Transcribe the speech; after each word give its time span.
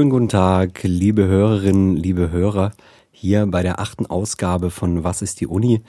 Schönen 0.00 0.08
guten 0.08 0.28
Tag, 0.30 0.80
liebe 0.82 1.26
Hörerinnen, 1.26 1.94
liebe 1.94 2.30
Hörer 2.30 2.72
hier 3.10 3.46
bei 3.46 3.62
der 3.62 3.80
achten 3.80 4.06
Ausgabe 4.06 4.70
von 4.70 5.04
Was 5.04 5.20
ist 5.20 5.42
die 5.42 5.46
Uni? 5.46 5.82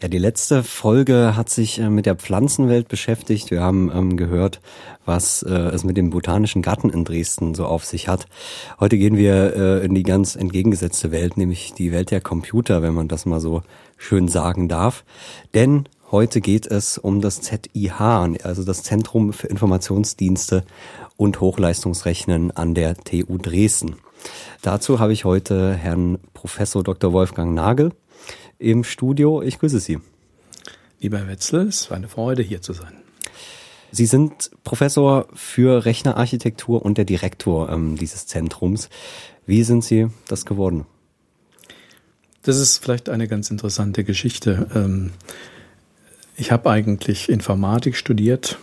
Ja, 0.00 0.06
die 0.06 0.18
letzte 0.18 0.62
Folge 0.62 1.34
hat 1.34 1.50
sich 1.50 1.80
äh, 1.80 1.90
mit 1.90 2.06
der 2.06 2.14
Pflanzenwelt 2.14 2.86
beschäftigt. 2.86 3.50
Wir 3.50 3.60
haben 3.62 3.90
ähm, 3.92 4.16
gehört, 4.16 4.60
was 5.04 5.42
äh, 5.42 5.52
es 5.52 5.82
mit 5.82 5.96
dem 5.96 6.10
Botanischen 6.10 6.62
Garten 6.62 6.90
in 6.90 7.02
Dresden 7.02 7.56
so 7.56 7.66
auf 7.66 7.84
sich 7.84 8.06
hat. 8.06 8.26
Heute 8.78 8.98
gehen 8.98 9.16
wir 9.16 9.56
äh, 9.56 9.84
in 9.84 9.96
die 9.96 10.04
ganz 10.04 10.36
entgegengesetzte 10.36 11.10
Welt, 11.10 11.36
nämlich 11.36 11.74
die 11.74 11.90
Welt 11.90 12.12
der 12.12 12.20
Computer, 12.20 12.82
wenn 12.82 12.94
man 12.94 13.08
das 13.08 13.26
mal 13.26 13.40
so 13.40 13.62
schön 13.96 14.28
sagen 14.28 14.68
darf. 14.68 15.04
Denn 15.54 15.88
heute 16.10 16.40
geht 16.40 16.66
es 16.66 16.98
um 16.98 17.20
das 17.20 17.40
ZIH, 17.40 18.00
also 18.42 18.64
das 18.64 18.82
Zentrum 18.82 19.32
für 19.32 19.48
Informationsdienste 19.48 20.64
und 21.16 21.40
Hochleistungsrechnen 21.40 22.50
an 22.50 22.74
der 22.74 22.96
TU 22.96 23.38
Dresden. 23.38 23.96
Dazu 24.62 24.98
habe 24.98 25.12
ich 25.12 25.24
heute 25.24 25.74
Herrn 25.74 26.18
Professor 26.34 26.82
Dr. 26.82 27.12
Wolfgang 27.12 27.54
Nagel 27.54 27.92
im 28.58 28.84
Studio. 28.84 29.42
Ich 29.42 29.58
grüße 29.58 29.80
Sie. 29.80 29.98
Lieber 31.00 31.18
Herr 31.18 31.28
Wetzel, 31.28 31.68
es 31.68 31.90
war 31.90 31.96
eine 31.96 32.08
Freude, 32.08 32.42
hier 32.42 32.62
zu 32.62 32.72
sein. 32.72 32.92
Sie 33.92 34.06
sind 34.06 34.50
Professor 34.64 35.26
für 35.34 35.84
Rechnerarchitektur 35.84 36.84
und 36.84 36.98
der 36.98 37.04
Direktor 37.04 37.70
ähm, 37.70 37.96
dieses 37.96 38.26
Zentrums. 38.26 38.88
Wie 39.46 39.62
sind 39.62 39.84
Sie 39.84 40.08
das 40.28 40.44
geworden? 40.44 40.86
Das 42.42 42.58
ist 42.58 42.78
vielleicht 42.78 43.08
eine 43.08 43.28
ganz 43.28 43.50
interessante 43.50 44.04
Geschichte. 44.04 44.68
Ähm, 44.74 45.12
ich 46.36 46.52
habe 46.52 46.70
eigentlich 46.70 47.28
Informatik 47.28 47.96
studiert, 47.96 48.58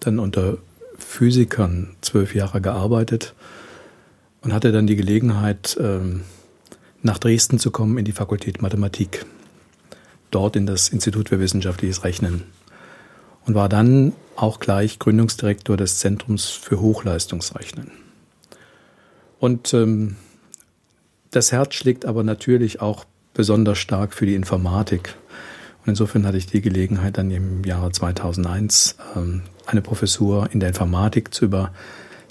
dann 0.00 0.18
unter 0.18 0.58
Physikern 0.98 1.96
zwölf 2.00 2.34
Jahre 2.34 2.60
gearbeitet 2.60 3.34
und 4.42 4.52
hatte 4.52 4.72
dann 4.72 4.86
die 4.86 4.96
Gelegenheit, 4.96 5.76
ähm, 5.80 6.22
nach 7.00 7.18
Dresden 7.18 7.58
zu 7.58 7.70
kommen 7.70 7.96
in 7.96 8.04
die 8.04 8.12
Fakultät 8.12 8.60
Mathematik, 8.60 9.24
dort 10.30 10.56
in 10.56 10.66
das 10.66 10.88
Institut 10.88 11.28
für 11.28 11.40
wissenschaftliches 11.40 12.04
Rechnen 12.04 12.42
und 13.46 13.54
war 13.54 13.68
dann 13.68 14.12
auch 14.36 14.60
gleich 14.60 14.98
Gründungsdirektor 14.98 15.76
des 15.76 15.98
Zentrums 15.98 16.46
für 16.46 16.80
Hochleistungsrechnen. 16.80 17.90
Und 19.38 19.72
ähm, 19.72 20.16
das 21.30 21.52
Herz 21.52 21.74
schlägt 21.74 22.04
aber 22.04 22.24
natürlich 22.24 22.80
auch 22.80 23.04
besonders 23.32 23.78
stark 23.78 24.12
für 24.12 24.26
die 24.26 24.34
Informatik. 24.34 25.14
Und 25.88 25.92
insofern 25.92 26.26
hatte 26.26 26.36
ich 26.36 26.44
die 26.44 26.60
Gelegenheit, 26.60 27.16
dann 27.16 27.30
im 27.30 27.64
Jahre 27.64 27.90
2001 27.90 28.98
ähm, 29.16 29.40
eine 29.64 29.80
Professur 29.80 30.50
in 30.52 30.60
der 30.60 30.68
Informatik 30.68 31.32
zu 31.32 31.46
übernehmen 31.46 31.72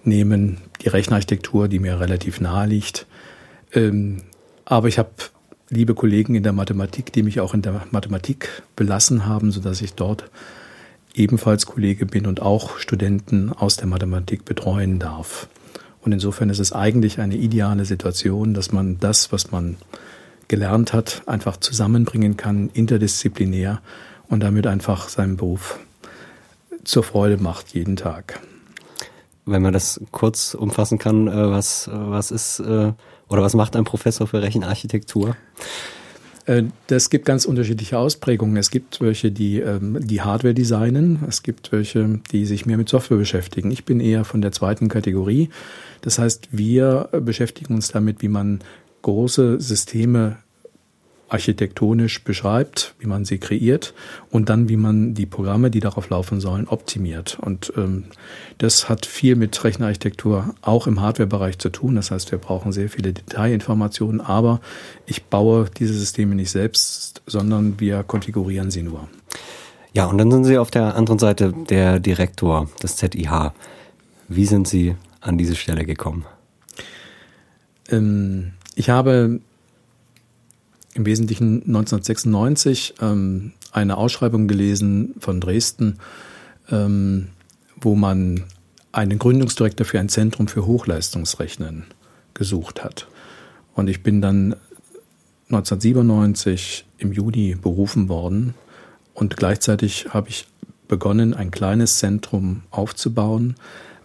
nehmen, 0.04 0.60
die 0.82 0.90
Rechenarchitektur, 0.90 1.68
die 1.68 1.80
mir 1.80 2.00
relativ 2.00 2.40
nahe 2.40 2.68
liegt. 2.68 3.08
Ähm, 3.74 4.22
aber 4.64 4.90
ich 4.90 5.00
habe 5.00 5.10
liebe 5.70 5.96
Kollegen 5.96 6.36
in 6.36 6.44
der 6.44 6.54
Mathematik, 6.54 7.12
die 7.12 7.24
mich 7.24 7.40
auch 7.40 7.56
in 7.56 7.64
der 7.64 7.88
Mathematik 7.90 8.64
belassen 8.76 9.26
haben, 9.26 9.52
sodass 9.52 9.82
ich 9.82 9.94
dort 9.96 10.30
ebenfalls 11.16 11.66
Kollege 11.66 12.06
bin 12.06 12.28
und 12.28 12.44
auch 12.44 12.78
Studenten 12.78 13.52
aus 13.52 13.76
der 13.76 13.88
Mathematik 13.88 14.46
betreuen 14.46 15.00
darf. 15.00 15.50
Und 16.02 16.12
insofern 16.12 16.52
ist 16.52 16.60
es 16.60 16.74
eigentlich 16.74 17.20
eine 17.20 17.36
ideale 17.36 17.86
Situation, 17.86 18.54
dass 18.54 18.72
man 18.72 19.00
das, 19.00 19.32
was 19.32 19.52
man 19.52 19.78
gelernt 20.48 20.94
hat, 20.94 21.24
einfach 21.26 21.58
zusammenbringen 21.58 22.38
kann, 22.38 22.70
interdisziplinär 22.74 23.82
und 24.28 24.42
damit 24.42 24.68
einfach 24.68 25.10
seinen 25.10 25.38
Beruf 25.38 25.80
zur 26.84 27.04
Freude 27.04 27.38
macht 27.38 27.74
jeden 27.74 27.96
Tag 27.96 28.40
wenn 29.48 29.62
man 29.62 29.74
das 29.74 30.00
kurz 30.12 30.54
umfassen 30.54 31.00
kann, 31.00 31.28
äh, 31.28 31.32
was, 31.32 31.90
was 31.92 32.32
ist 32.32 32.60
äh, 32.60 32.92
oder 33.30 33.42
was 33.42 33.56
macht 33.56 33.76
ein 33.76 33.86
Professor 33.86 34.28
für 34.28 34.42
Rechenarchitektur? 34.42 35.36
Äh, 36.46 36.64
das 36.88 37.10
gibt 37.10 37.26
ganz 37.26 37.46
unterschiedliche 37.46 37.98
Ausprägungen. 37.98 38.58
Es 38.58 38.70
gibt 38.70 39.02
welche, 39.02 39.32
die 39.32 39.60
ähm, 39.60 39.98
die 40.02 40.22
Hardware 40.22 40.54
designen. 40.54 41.24
Es 41.28 41.44
gibt 41.44 41.72
welche, 41.72 42.20
die 42.32 42.46
sich 42.46 42.66
mehr 42.66 42.78
mit 42.78 42.90
Software 42.90 43.18
beschäftigen. 43.18 43.72
Ich 43.72 43.86
bin 43.86 44.00
eher 44.00 44.26
von 44.26 44.42
der 44.42 44.52
zweiten 44.52 44.90
Kategorie. 44.90 45.50
Das 46.02 46.20
heißt, 46.20 46.50
wir 46.52 47.10
beschäftigen 47.12 47.74
uns 47.74 47.88
damit, 47.88 48.22
wie 48.22 48.28
man 48.28 48.60
große 49.02 49.60
Systeme 49.60 50.38
architektonisch 51.30 52.24
beschreibt, 52.24 52.96
wie 53.00 53.08
man 53.08 53.26
sie 53.26 53.38
kreiert 53.38 53.94
und 54.32 54.50
dann, 54.50 54.70
wie 54.70 54.78
man 54.78 55.14
die 55.14 55.26
Programme, 55.26 55.70
die 55.70 55.80
darauf 55.80 56.10
laufen 56.10 56.40
sollen, 56.40 56.68
optimiert. 56.68 57.38
Und 57.42 57.74
ähm, 57.76 58.06
das 58.58 58.88
hat 58.88 59.06
viel 59.06 59.36
mit 59.36 59.62
Rechnerarchitektur 59.62 60.56
auch 60.62 60.88
im 60.88 61.02
Hardware-Bereich 61.02 61.58
zu 61.60 61.70
tun. 61.70 61.96
Das 61.96 62.12
heißt, 62.12 62.32
wir 62.32 62.40
brauchen 62.40 62.72
sehr 62.72 62.90
viele 62.90 63.14
Detailinformationen, 63.14 64.22
aber 64.22 64.62
ich 65.06 65.26
baue 65.26 65.66
diese 65.78 65.94
Systeme 65.94 66.36
nicht 66.36 66.52
selbst, 66.52 67.22
sondern 67.26 67.80
wir 67.80 68.04
konfigurieren 68.04 68.72
sie 68.72 68.84
nur. 68.84 69.08
Ja, 69.94 70.06
und 70.06 70.18
dann 70.18 70.32
sind 70.32 70.44
Sie 70.44 70.58
auf 70.58 70.70
der 70.70 70.96
anderen 70.96 71.18
Seite 71.18 71.54
der 71.70 72.00
Direktor 72.00 72.70
des 72.84 72.98
ZIH. 72.98 73.52
Wie 74.28 74.46
sind 74.46 74.68
Sie 74.68 74.96
an 75.22 75.38
diese 75.38 75.56
Stelle 75.56 75.86
gekommen? 75.86 76.26
Ähm, 77.90 78.54
ich 78.78 78.92
habe 78.92 79.40
im 80.94 81.06
Wesentlichen 81.06 81.64
1996 81.66 82.94
ähm, 83.02 83.54
eine 83.72 83.98
Ausschreibung 83.98 84.48
gelesen 84.48 85.16
von 85.20 85.42
Dresden, 85.42 85.98
ähm, 86.70 87.30
wo 87.82 87.96
man 87.96 88.44
einen 88.92 89.18
Gründungsdirektor 89.18 89.86
für 89.86 90.00
ein 90.00 90.10
Zentrum 90.10 90.48
für 90.48 90.68
Hochleistungsrechnen 90.68 91.86
gesucht 92.36 92.84
hat. 92.84 93.08
Und 93.74 93.90
ich 93.90 94.04
bin 94.04 94.22
dann 94.22 94.56
1997 95.50 96.86
im 97.00 97.14
Juni 97.14 97.56
berufen 97.60 98.10
worden 98.10 98.54
und 99.16 99.38
gleichzeitig 99.38 100.10
habe 100.10 100.30
ich 100.30 100.46
begonnen, 100.88 101.34
ein 101.34 101.50
kleines 101.50 101.98
Zentrum 101.98 102.62
aufzubauen, 102.70 103.56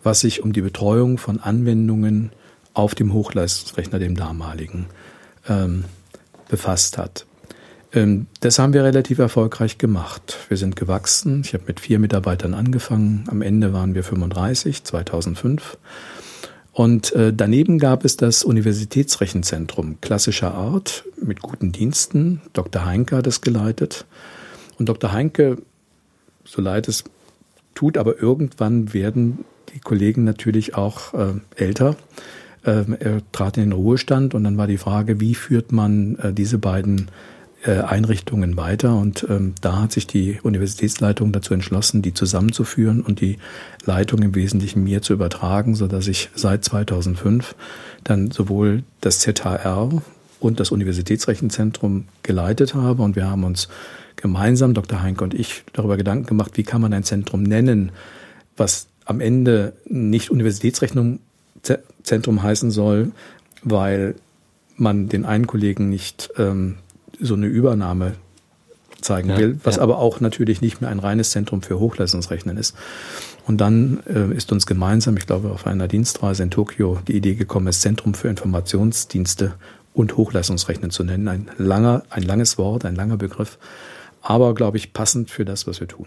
was 0.02 0.20
sich 0.20 0.42
um 0.42 0.54
die 0.54 0.62
Betreuung 0.62 1.18
von 1.18 1.40
Anwendungen 1.40 2.32
auf 2.74 2.94
dem 2.94 3.12
Hochleistungsrechner, 3.12 3.98
dem 3.98 4.16
damaligen, 4.16 4.86
ähm, 5.48 5.84
befasst 6.48 6.98
hat. 6.98 7.26
Ähm, 7.92 8.26
das 8.40 8.58
haben 8.58 8.72
wir 8.72 8.84
relativ 8.84 9.18
erfolgreich 9.18 9.78
gemacht. 9.78 10.38
Wir 10.48 10.56
sind 10.56 10.76
gewachsen. 10.76 11.42
Ich 11.44 11.54
habe 11.54 11.64
mit 11.66 11.80
vier 11.80 11.98
Mitarbeitern 11.98 12.54
angefangen. 12.54 13.24
Am 13.28 13.42
Ende 13.42 13.72
waren 13.72 13.94
wir 13.94 14.04
35, 14.04 14.84
2005. 14.84 15.76
Und 16.72 17.12
äh, 17.12 17.34
daneben 17.34 17.78
gab 17.78 18.04
es 18.04 18.16
das 18.16 18.44
Universitätsrechenzentrum 18.44 20.00
klassischer 20.00 20.54
Art 20.54 21.04
mit 21.20 21.42
guten 21.42 21.70
Diensten. 21.70 22.40
Dr. 22.54 22.86
Heinke 22.86 23.16
hat 23.16 23.26
es 23.26 23.42
geleitet. 23.42 24.06
Und 24.78 24.88
Dr. 24.88 25.12
Heinke, 25.12 25.58
so 26.44 26.62
leid 26.62 26.88
es 26.88 27.04
tut, 27.74 27.98
aber 27.98 28.20
irgendwann 28.20 28.94
werden 28.94 29.44
die 29.74 29.80
Kollegen 29.80 30.24
natürlich 30.24 30.74
auch 30.74 31.12
äh, 31.12 31.34
älter. 31.56 31.96
Ähm, 32.64 32.96
er 32.98 33.20
trat 33.32 33.56
in 33.56 33.64
den 33.64 33.72
Ruhestand 33.72 34.34
und 34.34 34.44
dann 34.44 34.56
war 34.56 34.66
die 34.66 34.78
Frage, 34.78 35.20
wie 35.20 35.34
führt 35.34 35.72
man 35.72 36.16
äh, 36.16 36.32
diese 36.32 36.58
beiden 36.58 37.10
äh, 37.64 37.80
Einrichtungen 37.80 38.56
weiter. 38.56 38.96
Und 38.96 39.26
ähm, 39.28 39.54
da 39.60 39.82
hat 39.82 39.92
sich 39.92 40.06
die 40.06 40.40
Universitätsleitung 40.42 41.32
dazu 41.32 41.54
entschlossen, 41.54 42.02
die 42.02 42.14
zusammenzuführen 42.14 43.02
und 43.02 43.20
die 43.20 43.38
Leitung 43.84 44.22
im 44.22 44.34
Wesentlichen 44.34 44.84
mir 44.84 45.02
zu 45.02 45.12
übertragen, 45.12 45.74
so 45.74 45.86
dass 45.86 46.08
ich 46.08 46.30
seit 46.34 46.64
2005 46.64 47.54
dann 48.04 48.30
sowohl 48.30 48.82
das 49.00 49.20
ZHR 49.20 50.02
und 50.40 50.60
das 50.60 50.72
Universitätsrechenzentrum 50.72 52.06
geleitet 52.22 52.74
habe. 52.74 53.02
Und 53.02 53.16
wir 53.16 53.30
haben 53.30 53.44
uns 53.44 53.68
gemeinsam, 54.16 54.74
Dr. 54.74 55.02
Heinke 55.02 55.22
und 55.24 55.34
ich, 55.34 55.62
darüber 55.72 55.96
Gedanken 55.96 56.26
gemacht, 56.26 56.56
wie 56.56 56.64
kann 56.64 56.80
man 56.80 56.92
ein 56.92 57.04
Zentrum 57.04 57.42
nennen, 57.42 57.92
was 58.56 58.88
am 59.04 59.20
Ende 59.20 59.72
nicht 59.88 60.30
Universitätsrechnung 60.30 61.20
Zentrum 62.02 62.42
heißen 62.42 62.70
soll, 62.70 63.12
weil 63.62 64.14
man 64.76 65.08
den 65.08 65.24
einen 65.24 65.46
Kollegen 65.46 65.88
nicht 65.88 66.30
ähm, 66.38 66.76
so 67.20 67.34
eine 67.34 67.46
Übernahme 67.46 68.14
zeigen 69.00 69.30
ja, 69.30 69.38
will, 69.38 69.58
was 69.64 69.76
ja. 69.76 69.82
aber 69.82 69.98
auch 69.98 70.20
natürlich 70.20 70.60
nicht 70.60 70.80
mehr 70.80 70.90
ein 70.90 70.98
reines 70.98 71.30
Zentrum 71.30 71.62
für 71.62 71.78
Hochleistungsrechnen 71.78 72.56
ist. 72.56 72.74
Und 73.46 73.60
dann 73.60 74.00
äh, 74.06 74.34
ist 74.34 74.52
uns 74.52 74.66
gemeinsam, 74.66 75.16
ich 75.16 75.26
glaube 75.26 75.50
auf 75.50 75.66
einer 75.66 75.88
Dienstreise 75.88 76.44
in 76.44 76.50
Tokio, 76.50 76.98
die 77.08 77.16
Idee 77.16 77.34
gekommen, 77.34 77.66
das 77.66 77.80
Zentrum 77.80 78.14
für 78.14 78.28
Informationsdienste 78.28 79.54
und 79.94 80.16
Hochleistungsrechnen 80.16 80.90
zu 80.90 81.04
nennen. 81.04 81.28
Ein 81.28 81.50
langer, 81.58 82.04
ein 82.10 82.22
langes 82.22 82.56
Wort, 82.58 82.84
ein 82.84 82.94
langer 82.94 83.16
Begriff, 83.16 83.58
aber 84.22 84.54
glaube 84.54 84.76
ich 84.76 84.92
passend 84.92 85.30
für 85.30 85.44
das, 85.44 85.66
was 85.66 85.80
wir 85.80 85.88
tun. 85.88 86.06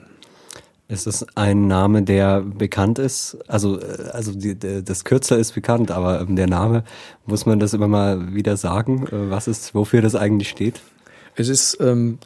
Ist 0.87 1.07
es 1.07 1.25
ein 1.35 1.67
Name, 1.67 2.03
der 2.03 2.41
bekannt 2.41 2.99
ist? 2.99 3.37
Also, 3.47 3.79
äh, 3.79 4.09
also 4.11 4.33
die, 4.33 4.57
das 4.57 5.03
Kürzel 5.03 5.39
ist 5.39 5.53
bekannt, 5.53 5.91
aber 5.91 6.21
ähm, 6.21 6.35
der 6.35 6.47
Name, 6.47 6.83
muss 7.25 7.45
man 7.45 7.59
das 7.59 7.73
immer 7.73 7.87
mal 7.87 8.35
wieder 8.35 8.55
sagen, 8.55 9.07
äh, 9.07 9.29
was 9.29 9.47
ist, 9.47 9.73
wofür 9.73 10.01
das 10.01 10.15
eigentlich 10.15 10.49
steht? 10.49 10.81
Es 11.35 11.49
ist 11.49 11.79
ähm, 11.81 12.19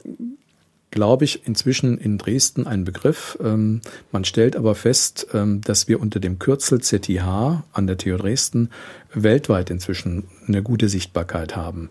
glaube 0.92 1.26
ich, 1.26 1.46
inzwischen 1.48 1.98
in 1.98 2.18
Dresden 2.18 2.66
ein 2.66 2.84
Begriff. 2.84 3.38
Ähm, 3.44 3.82
man 4.12 4.26
stellt 4.26 4.56
aber 4.56 4.76
fest, 4.76 5.28
ähm, 5.34 5.62
dass 5.62 5.88
wir 5.88 6.02
unter 6.02 6.20
dem 6.20 6.40
Kürzel 6.40 6.82
ZIH 6.82 7.64
an 7.74 7.88
der 7.88 7.98
TU 7.98 8.18
Dresden 8.18 8.70
weltweit 9.14 9.70
inzwischen 9.70 10.26
eine 10.48 10.64
gute 10.64 10.90
Sichtbarkeit 10.90 11.56
haben. 11.56 11.90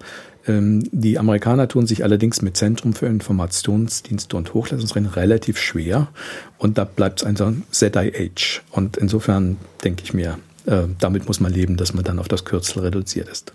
Ähm, 0.49 0.89
die 0.91 1.19
Amerikaner 1.19 1.69
tun 1.69 1.87
sich 1.87 2.03
allerdings 2.03 2.43
mit 2.43 2.57
Zentrum 2.57 2.95
für 2.95 3.07
Informationsdienste 3.07 4.37
und 4.37 4.55
Hochleistungsrennen 4.55 5.11
relativ 5.11 5.59
schwer 5.59 6.09
und 6.57 6.79
da 6.79 6.85
bleibt 6.85 7.21
es 7.21 7.27
ein 7.27 7.63
ZIH. 7.71 8.63
Und 8.71 8.97
insofern 8.97 9.59
denke 9.85 10.03
ich 10.05 10.15
mir, 10.15 10.39
äh, 10.67 10.85
damit 10.99 11.27
muss 11.27 11.41
man 11.41 11.53
leben, 11.53 11.77
dass 11.77 11.95
man 11.95 12.05
dann 12.05 12.19
auf 12.19 12.29
das 12.29 12.45
Kürzel 12.45 12.81
reduziert 12.81 13.29
ist. 13.29 13.53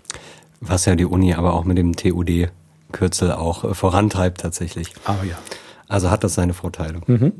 Was 0.60 0.86
ja 0.86 0.94
die 0.94 1.04
Uni 1.04 1.34
aber 1.34 1.54
auch 1.54 1.64
mit 1.64 1.76
dem 1.76 1.96
TUD 1.96 2.48
Kürzel 2.92 3.32
auch 3.32 3.64
äh, 3.64 3.74
vorantreibt 3.74 4.40
tatsächlich. 4.40 4.92
Ah 5.04 5.16
ja. 5.28 5.36
Also 5.88 6.10
hat 6.10 6.24
das 6.24 6.34
seine 6.34 6.54
Vorteile. 6.54 7.00
Mhm. 7.06 7.32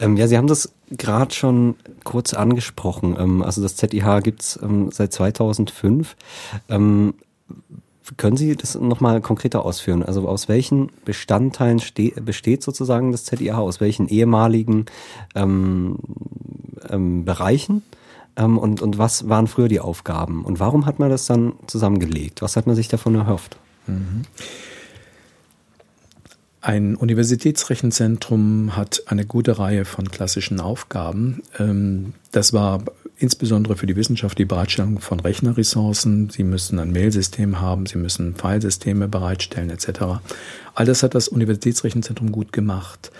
Ähm, 0.00 0.16
ja, 0.16 0.26
Sie 0.26 0.36
haben 0.36 0.48
das 0.48 0.72
gerade 0.90 1.32
schon 1.32 1.76
kurz 2.02 2.34
angesprochen. 2.34 3.16
Ähm, 3.18 3.42
also 3.42 3.62
das 3.62 3.76
ZIH 3.76 4.22
gibt's 4.22 4.58
ähm, 4.60 4.90
seit 4.90 5.12
2005. 5.12 6.16
Können 8.16 8.36
Sie 8.36 8.54
das 8.54 8.74
nochmal 8.74 9.20
konkreter 9.22 9.64
ausführen? 9.64 10.02
Also 10.02 10.28
aus 10.28 10.48
welchen 10.48 10.90
Bestandteilen 11.04 11.80
besteht 12.20 12.62
sozusagen 12.62 13.12
das 13.12 13.24
ZIH? 13.24 13.52
Aus 13.54 13.80
welchen 13.80 14.08
ehemaligen 14.08 14.86
ähm, 15.34 15.98
ähm, 16.90 17.24
Bereichen? 17.24 17.82
Ähm, 18.36 18.58
und, 18.58 18.82
und 18.82 18.98
was 18.98 19.28
waren 19.28 19.46
früher 19.46 19.68
die 19.68 19.80
Aufgaben? 19.80 20.44
Und 20.44 20.60
warum 20.60 20.84
hat 20.84 20.98
man 20.98 21.08
das 21.08 21.26
dann 21.26 21.54
zusammengelegt? 21.66 22.42
Was 22.42 22.56
hat 22.56 22.66
man 22.66 22.76
sich 22.76 22.88
davon 22.88 23.14
erhofft? 23.14 23.56
Mhm. 23.86 24.22
Ein 26.60 26.96
Universitätsrechenzentrum 26.96 28.74
hat 28.76 29.02
eine 29.06 29.26
gute 29.26 29.58
Reihe 29.58 29.84
von 29.84 30.10
klassischen 30.10 30.60
Aufgaben. 30.60 31.42
Ähm, 31.58 32.14
das 32.32 32.52
war 32.52 32.82
insbesondere 33.16 33.76
für 33.76 33.86
die 33.86 33.96
Wissenschaft 33.96 34.38
die 34.38 34.44
Bereitstellung 34.44 35.00
von 35.00 35.20
Rechnerressourcen. 35.20 36.30
Sie 36.30 36.44
müssen 36.44 36.78
ein 36.78 36.92
Mailsystem 36.92 37.60
haben, 37.60 37.86
sie 37.86 37.98
müssen 37.98 38.34
Filesysteme 38.34 39.08
bereitstellen 39.08 39.70
etc. 39.70 40.20
All 40.74 40.86
das 40.86 41.02
hat 41.02 41.14
das 41.14 41.28
Universitätsrechenzentrum 41.28 42.32
gut 42.32 42.52
gemacht. 42.52 43.12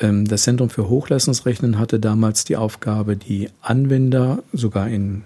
Ähm, 0.00 0.26
das 0.26 0.42
Zentrum 0.42 0.70
für 0.70 0.88
Hochleistungsrechnen 0.88 1.78
hatte 1.78 2.00
damals 2.00 2.44
die 2.44 2.56
Aufgabe, 2.56 3.16
die 3.16 3.48
Anwender 3.60 4.42
sogar 4.52 4.88
in, 4.88 5.22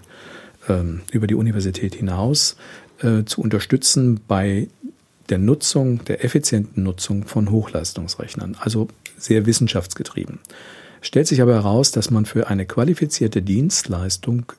ähm, 0.69 1.01
über 1.11 1.27
die 1.27 1.35
Universität 1.35 1.95
hinaus 1.95 2.55
äh, 2.99 3.23
zu 3.23 3.41
unterstützen 3.41 4.19
bei 4.27 4.67
der 5.29 5.37
Nutzung, 5.37 6.03
der 6.05 6.23
effizienten 6.23 6.83
Nutzung 6.83 7.25
von 7.25 7.49
Hochleistungsrechnern, 7.49 8.57
also 8.59 8.87
sehr 9.17 9.45
wissenschaftsgetrieben. 9.45 10.39
Stellt 11.03 11.27
sich 11.27 11.41
aber 11.41 11.53
heraus, 11.53 11.91
dass 11.91 12.11
man 12.11 12.25
für 12.25 12.47
eine 12.47 12.65
qualifizierte 12.65 13.41
Dienstleistung 13.41 14.53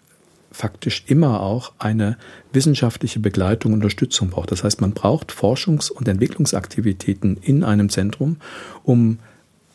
faktisch 0.53 1.05
immer 1.07 1.41
auch 1.41 1.73
eine 1.79 2.19
wissenschaftliche 2.53 3.19
Begleitung 3.19 3.73
und 3.73 3.79
Unterstützung 3.79 4.29
braucht. 4.29 4.53
Das 4.53 4.63
heißt, 4.63 4.83
man 4.83 4.93
braucht 4.93 5.33
Forschungs- 5.33 5.91
und 5.91 6.07
Entwicklungsaktivitäten 6.07 7.39
in 7.41 7.65
einem 7.65 7.89
Zentrum, 7.89 8.37
um 8.85 9.19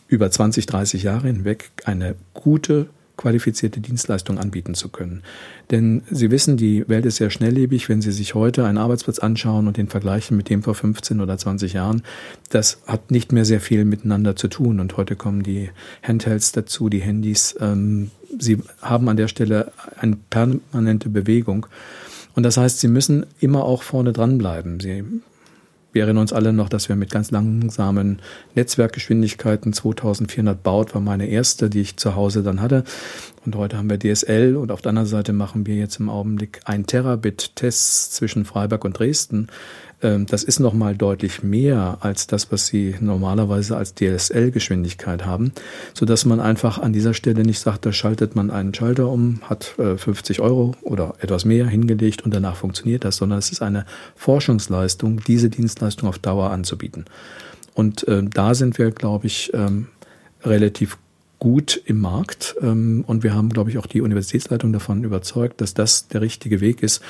über 0.08 0.30
20, 0.30 0.68
30 0.68 1.02
Jahre 1.02 1.28
hinweg 1.28 1.72
eine 1.86 2.16
gute 2.36 2.86
qualifizierte 3.20 3.82
Dienstleistung 3.82 4.38
anbieten 4.38 4.76
zu 4.76 4.88
können. 4.88 5.24
Denn 5.72 6.04
Sie 6.10 6.32
wissen, 6.32 6.56
die 6.56 6.88
Welt 6.88 7.06
ist 7.06 7.18
sehr 7.18 7.30
schnelllebig. 7.30 7.90
Wenn 7.90 8.02
Sie 8.02 8.14
sich 8.14 8.34
heute 8.34 8.66
einen 8.66 8.78
Arbeitsplatz 8.78 9.20
anschauen 9.20 9.68
und 9.68 9.76
den 9.76 9.90
vergleichen 9.90 10.38
mit 10.38 10.50
dem 10.50 10.64
vor 10.64 10.74
15 10.74 11.20
oder 11.20 11.38
20 11.38 11.74
Jahren, 11.74 12.02
das 12.50 12.82
hat 12.88 13.12
nicht 13.12 13.34
mehr 13.34 13.44
sehr 13.44 13.60
viel 13.60 13.84
miteinander 13.84 14.38
zu 14.38 14.48
tun. 14.48 14.80
Und 14.80 14.96
heute 14.96 15.18
kommen 15.18 15.44
die 15.44 15.70
Handhelds 16.02 16.54
dazu, 16.54 16.88
die 16.88 17.02
Handys. 17.02 17.56
Ähm, 17.60 18.12
Sie 18.40 18.60
haben 18.82 19.10
an 19.10 19.18
der 19.18 19.28
Stelle 19.28 19.74
eine 20.00 20.16
permanente 20.30 21.10
Bewegung. 21.10 21.66
Und 22.36 22.44
das 22.44 22.56
heißt, 22.56 22.80
Sie 22.80 22.88
müssen 22.88 23.26
immer 23.42 23.66
auch 23.66 23.84
vorne 23.84 24.14
dranbleiben. 24.14 24.80
Sie 24.80 25.04
wir 25.92 26.04
erinnern 26.04 26.22
uns 26.22 26.34
alle 26.34 26.54
noch, 26.54 26.70
dass 26.70 26.88
wir 26.88 26.96
mit 26.96 27.10
ganz 27.10 27.32
langsamen 27.32 28.22
Netzwerkgeschwindigkeiten 28.56 29.74
2400 29.74 30.62
baut, 30.62 30.94
war 30.94 31.02
meine 31.02 31.28
erste, 31.28 31.70
die 31.70 31.82
ich 31.82 31.98
zu 31.98 32.16
Hause 32.16 32.44
dann 32.44 32.62
hatte. 32.62 32.84
Und 33.46 33.56
heute 33.56 33.78
haben 33.78 33.90
wir 33.90 33.98
DSL 33.98 34.56
und 34.56 34.72
auf 34.72 34.82
der 34.82 34.90
anderen 34.90 35.08
Seite 35.08 35.34
machen 35.34 35.66
wir 35.66 35.76
jetzt 35.76 36.00
im 36.00 36.10
Augenblick 36.10 36.60
ein 36.66 36.86
Terabit 36.86 37.56
Tests 37.56 38.12
zwischen 38.12 38.46
Freiburg 38.46 38.86
und 38.86 39.00
Dresden. 39.00 39.48
Ähm, 40.02 40.26
das 40.26 40.44
ist 40.44 40.60
nochmal 40.60 40.96
deutlich 40.96 41.44
mehr 41.44 41.98
als 42.02 42.28
das, 42.28 42.52
was 42.52 42.68
Sie 42.68 42.96
normalerweise 43.00 43.76
als 43.78 43.96
DSL-Geschwindigkeit 43.96 45.26
haben, 45.26 45.52
so 45.94 46.06
dass 46.06 46.26
man 46.26 46.40
einfach 46.40 46.78
an 46.78 46.94
dieser 46.94 47.14
Stelle 47.14 47.44
nicht 47.44 47.60
sagt, 47.60 47.86
da 47.86 47.92
schaltet 47.92 48.36
man 48.36 48.52
einen 48.52 48.74
Schalter 48.74 49.10
um, 49.10 49.42
hat 49.44 49.76
50 49.78 50.40
äh, 50.40 50.42
Euro 50.42 50.76
oder 50.82 51.16
etwas 51.20 51.46
mehr 51.46 51.68
hingelegt 51.68 52.24
und 52.24 52.34
danach 52.34 52.56
funktioniert 52.56 53.04
das, 53.04 53.18
sondern 53.18 53.40
es 53.40 53.52
ist 53.52 53.62
eine 53.62 53.86
Forschungsleistung, 54.16 55.22
diese 55.26 55.50
Dienstleistung 55.50 56.08
auf 56.08 56.20
Dauer 56.20 56.52
anzubieten. 56.52 57.06
Und 57.74 58.08
äh, 58.08 58.24
da 58.24 58.56
sind 58.56 58.78
wir, 58.78 58.92
glaube 58.92 59.28
ich, 59.28 59.52
ähm, 59.54 59.88
relativ 60.44 60.98
gut 61.40 61.82
im 61.86 62.00
Markt. 62.02 62.56
Ähm, 62.62 63.04
und 63.08 63.24
wir 63.24 63.34
haben, 63.34 63.50
glaube 63.50 63.70
ich, 63.70 63.78
auch 63.78 63.88
die 63.88 64.02
Universitätsleitung 64.02 64.74
davon 64.74 65.04
überzeugt, 65.04 65.62
dass 65.62 65.74
das 65.74 66.08
der 66.10 66.22
richtige 66.22 66.62
Weg 66.62 66.84
ist. 66.84 67.02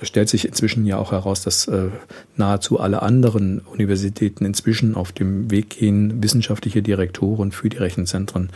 Es 0.00 0.08
stellt 0.08 0.28
sich 0.28 0.46
inzwischen 0.46 0.84
ja 0.84 0.98
auch 0.98 1.12
heraus, 1.12 1.42
dass 1.42 1.66
äh, 1.66 1.88
nahezu 2.36 2.78
alle 2.78 3.02
anderen 3.02 3.60
Universitäten 3.60 4.44
inzwischen 4.44 4.94
auf 4.94 5.12
dem 5.12 5.50
Weg 5.50 5.70
gehen, 5.70 6.22
wissenschaftliche 6.22 6.82
Direktoren 6.82 7.50
für 7.50 7.70
die 7.70 7.78
Rechenzentren 7.78 8.50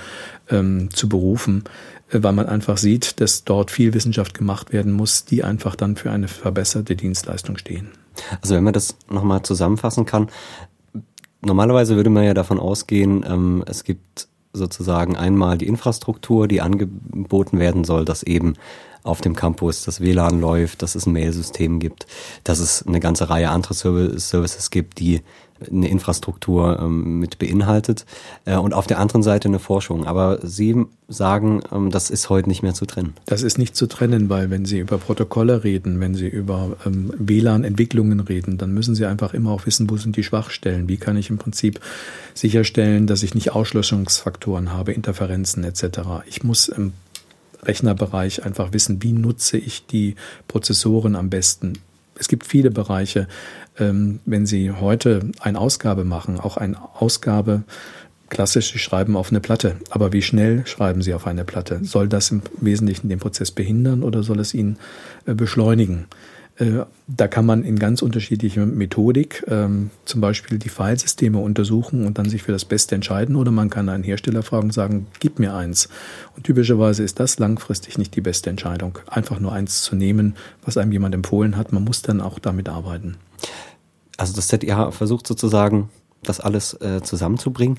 ähm, 0.50 0.90
zu 0.92 1.08
berufen, 1.08 1.64
äh, 2.10 2.22
weil 2.22 2.34
man 2.34 2.46
einfach 2.46 2.76
sieht, 2.76 3.20
dass 3.20 3.44
dort 3.44 3.70
viel 3.70 3.94
Wissenschaft 3.94 4.34
gemacht 4.34 4.72
werden 4.72 4.92
muss, 4.92 5.24
die 5.24 5.42
einfach 5.42 5.76
dann 5.76 5.96
für 5.96 6.10
eine 6.10 6.28
verbesserte 6.28 6.94
Dienstleistung 6.94 7.56
stehen. 7.56 7.88
Also 8.42 8.54
wenn 8.54 8.64
man 8.64 8.74
das 8.74 8.96
nochmal 9.08 9.42
zusammenfassen 9.42 10.04
kann, 10.04 10.28
normalerweise 11.40 11.96
würde 11.96 12.10
man 12.10 12.24
ja 12.24 12.34
davon 12.34 12.60
ausgehen, 12.60 13.24
ähm, 13.26 13.64
es 13.66 13.84
gibt 13.84 14.28
sozusagen 14.52 15.16
einmal 15.16 15.58
die 15.58 15.66
Infrastruktur, 15.66 16.48
die 16.48 16.60
angeboten 16.60 17.58
werden 17.58 17.84
soll, 17.84 18.04
dass 18.04 18.22
eben 18.22 18.54
auf 19.02 19.20
dem 19.20 19.34
Campus 19.34 19.84
das 19.84 20.00
WLAN 20.00 20.40
läuft, 20.40 20.82
dass 20.82 20.94
es 20.94 21.06
ein 21.06 21.12
Mailsystem 21.12 21.80
gibt, 21.80 22.06
dass 22.44 22.60
es 22.60 22.86
eine 22.86 23.00
ganze 23.00 23.30
Reihe 23.30 23.50
anderer 23.50 23.74
Services 23.74 24.70
gibt, 24.70 25.00
die 25.00 25.22
eine 25.70 25.88
Infrastruktur 25.88 26.78
ähm, 26.80 27.18
mit 27.18 27.38
beinhaltet 27.38 28.06
äh, 28.44 28.56
und 28.56 28.74
auf 28.74 28.86
der 28.86 28.98
anderen 28.98 29.22
Seite 29.22 29.48
eine 29.48 29.58
Forschung. 29.58 30.06
Aber 30.06 30.38
Sie 30.42 30.86
sagen, 31.08 31.62
ähm, 31.72 31.90
das 31.90 32.10
ist 32.10 32.30
heute 32.30 32.48
nicht 32.48 32.62
mehr 32.62 32.74
zu 32.74 32.86
trennen. 32.86 33.14
Das 33.26 33.42
ist 33.42 33.58
nicht 33.58 33.76
zu 33.76 33.86
trennen, 33.86 34.28
weil 34.28 34.50
wenn 34.50 34.64
Sie 34.64 34.78
über 34.78 34.98
Protokolle 34.98 35.64
reden, 35.64 36.00
wenn 36.00 36.14
Sie 36.14 36.28
über 36.28 36.76
ähm, 36.86 37.12
WLAN-Entwicklungen 37.18 38.20
reden, 38.20 38.58
dann 38.58 38.72
müssen 38.72 38.94
Sie 38.94 39.06
einfach 39.06 39.34
immer 39.34 39.50
auch 39.50 39.66
wissen, 39.66 39.90
wo 39.90 39.96
sind 39.96 40.16
die 40.16 40.24
Schwachstellen. 40.24 40.88
Wie 40.88 40.96
kann 40.96 41.16
ich 41.16 41.30
im 41.30 41.38
Prinzip 41.38 41.80
sicherstellen, 42.34 43.06
dass 43.06 43.22
ich 43.22 43.34
nicht 43.34 43.52
Ausschlüsselungsfaktoren 43.52 44.72
habe, 44.72 44.92
Interferenzen 44.92 45.64
etc. 45.64 46.00
Ich 46.26 46.42
muss 46.42 46.68
im 46.68 46.92
Rechnerbereich 47.62 48.44
einfach 48.44 48.72
wissen, 48.72 49.02
wie 49.02 49.12
nutze 49.12 49.56
ich 49.56 49.86
die 49.86 50.16
Prozessoren 50.48 51.14
am 51.14 51.30
besten. 51.30 51.74
Es 52.14 52.28
gibt 52.28 52.46
viele 52.46 52.70
Bereiche, 52.70 53.28
ähm, 53.78 54.20
wenn 54.26 54.46
Sie 54.46 54.70
heute 54.70 55.30
eine 55.40 55.58
Ausgabe 55.58 56.04
machen, 56.04 56.38
auch 56.38 56.56
eine 56.56 56.76
Ausgabe, 56.94 57.64
klassisch, 58.28 58.72
Sie 58.72 58.78
schreiben 58.78 59.16
auf 59.16 59.30
eine 59.30 59.40
Platte, 59.40 59.76
aber 59.90 60.12
wie 60.12 60.22
schnell 60.22 60.66
schreiben 60.66 61.02
Sie 61.02 61.14
auf 61.14 61.26
eine 61.26 61.44
Platte? 61.44 61.80
Soll 61.82 62.08
das 62.08 62.30
im 62.30 62.42
Wesentlichen 62.60 63.08
den 63.08 63.18
Prozess 63.18 63.50
behindern 63.50 64.02
oder 64.02 64.22
soll 64.22 64.40
es 64.40 64.54
ihn 64.54 64.76
äh, 65.26 65.34
beschleunigen? 65.34 66.06
Äh, 66.56 66.84
da 67.06 67.28
kann 67.28 67.46
man 67.46 67.64
in 67.64 67.78
ganz 67.78 68.02
unterschiedlicher 68.02 68.66
Methodik 68.66 69.44
ähm, 69.48 69.90
zum 70.04 70.20
Beispiel 70.20 70.58
die 70.58 70.68
Filesysteme 70.68 71.38
untersuchen 71.38 72.06
und 72.06 72.18
dann 72.18 72.28
sich 72.28 72.42
für 72.42 72.52
das 72.52 72.64
Beste 72.64 72.94
entscheiden 72.94 73.36
oder 73.36 73.50
man 73.50 73.70
kann 73.70 73.88
einen 73.88 74.04
Hersteller 74.04 74.42
fragen 74.42 74.64
und 74.64 74.72
sagen, 74.72 75.06
gib 75.18 75.38
mir 75.38 75.54
eins. 75.54 75.88
Und 76.36 76.44
typischerweise 76.44 77.02
ist 77.02 77.20
das 77.20 77.38
langfristig 77.38 77.96
nicht 77.96 78.14
die 78.16 78.20
beste 78.20 78.50
Entscheidung. 78.50 78.98
Einfach 79.06 79.40
nur 79.40 79.52
eins 79.52 79.82
zu 79.82 79.96
nehmen, 79.96 80.34
was 80.64 80.76
einem 80.76 80.92
jemand 80.92 81.14
empfohlen 81.14 81.56
hat. 81.56 81.72
Man 81.72 81.84
muss 81.84 82.02
dann 82.02 82.20
auch 82.20 82.38
damit 82.38 82.68
arbeiten. 82.68 83.16
Also 84.18 84.34
das 84.34 84.48
ZIH 84.48 84.92
versucht 84.92 85.26
sozusagen, 85.26 85.88
das 86.22 86.38
alles 86.38 86.74
äh, 86.74 87.00
zusammenzubringen. 87.02 87.78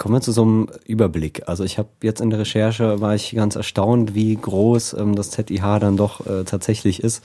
Kommen 0.00 0.14
wir 0.14 0.22
zu 0.22 0.32
so 0.32 0.40
einem 0.40 0.68
Überblick. 0.86 1.42
Also 1.46 1.62
ich 1.62 1.76
habe 1.76 1.90
jetzt 2.02 2.22
in 2.22 2.30
der 2.30 2.38
Recherche 2.38 3.02
war 3.02 3.14
ich 3.14 3.34
ganz 3.34 3.54
erstaunt, 3.54 4.14
wie 4.14 4.34
groß 4.34 4.94
ähm, 4.94 5.14
das 5.14 5.30
ZIH 5.30 5.78
dann 5.78 5.98
doch 5.98 6.24
äh, 6.24 6.44
tatsächlich 6.44 7.02
ist. 7.02 7.22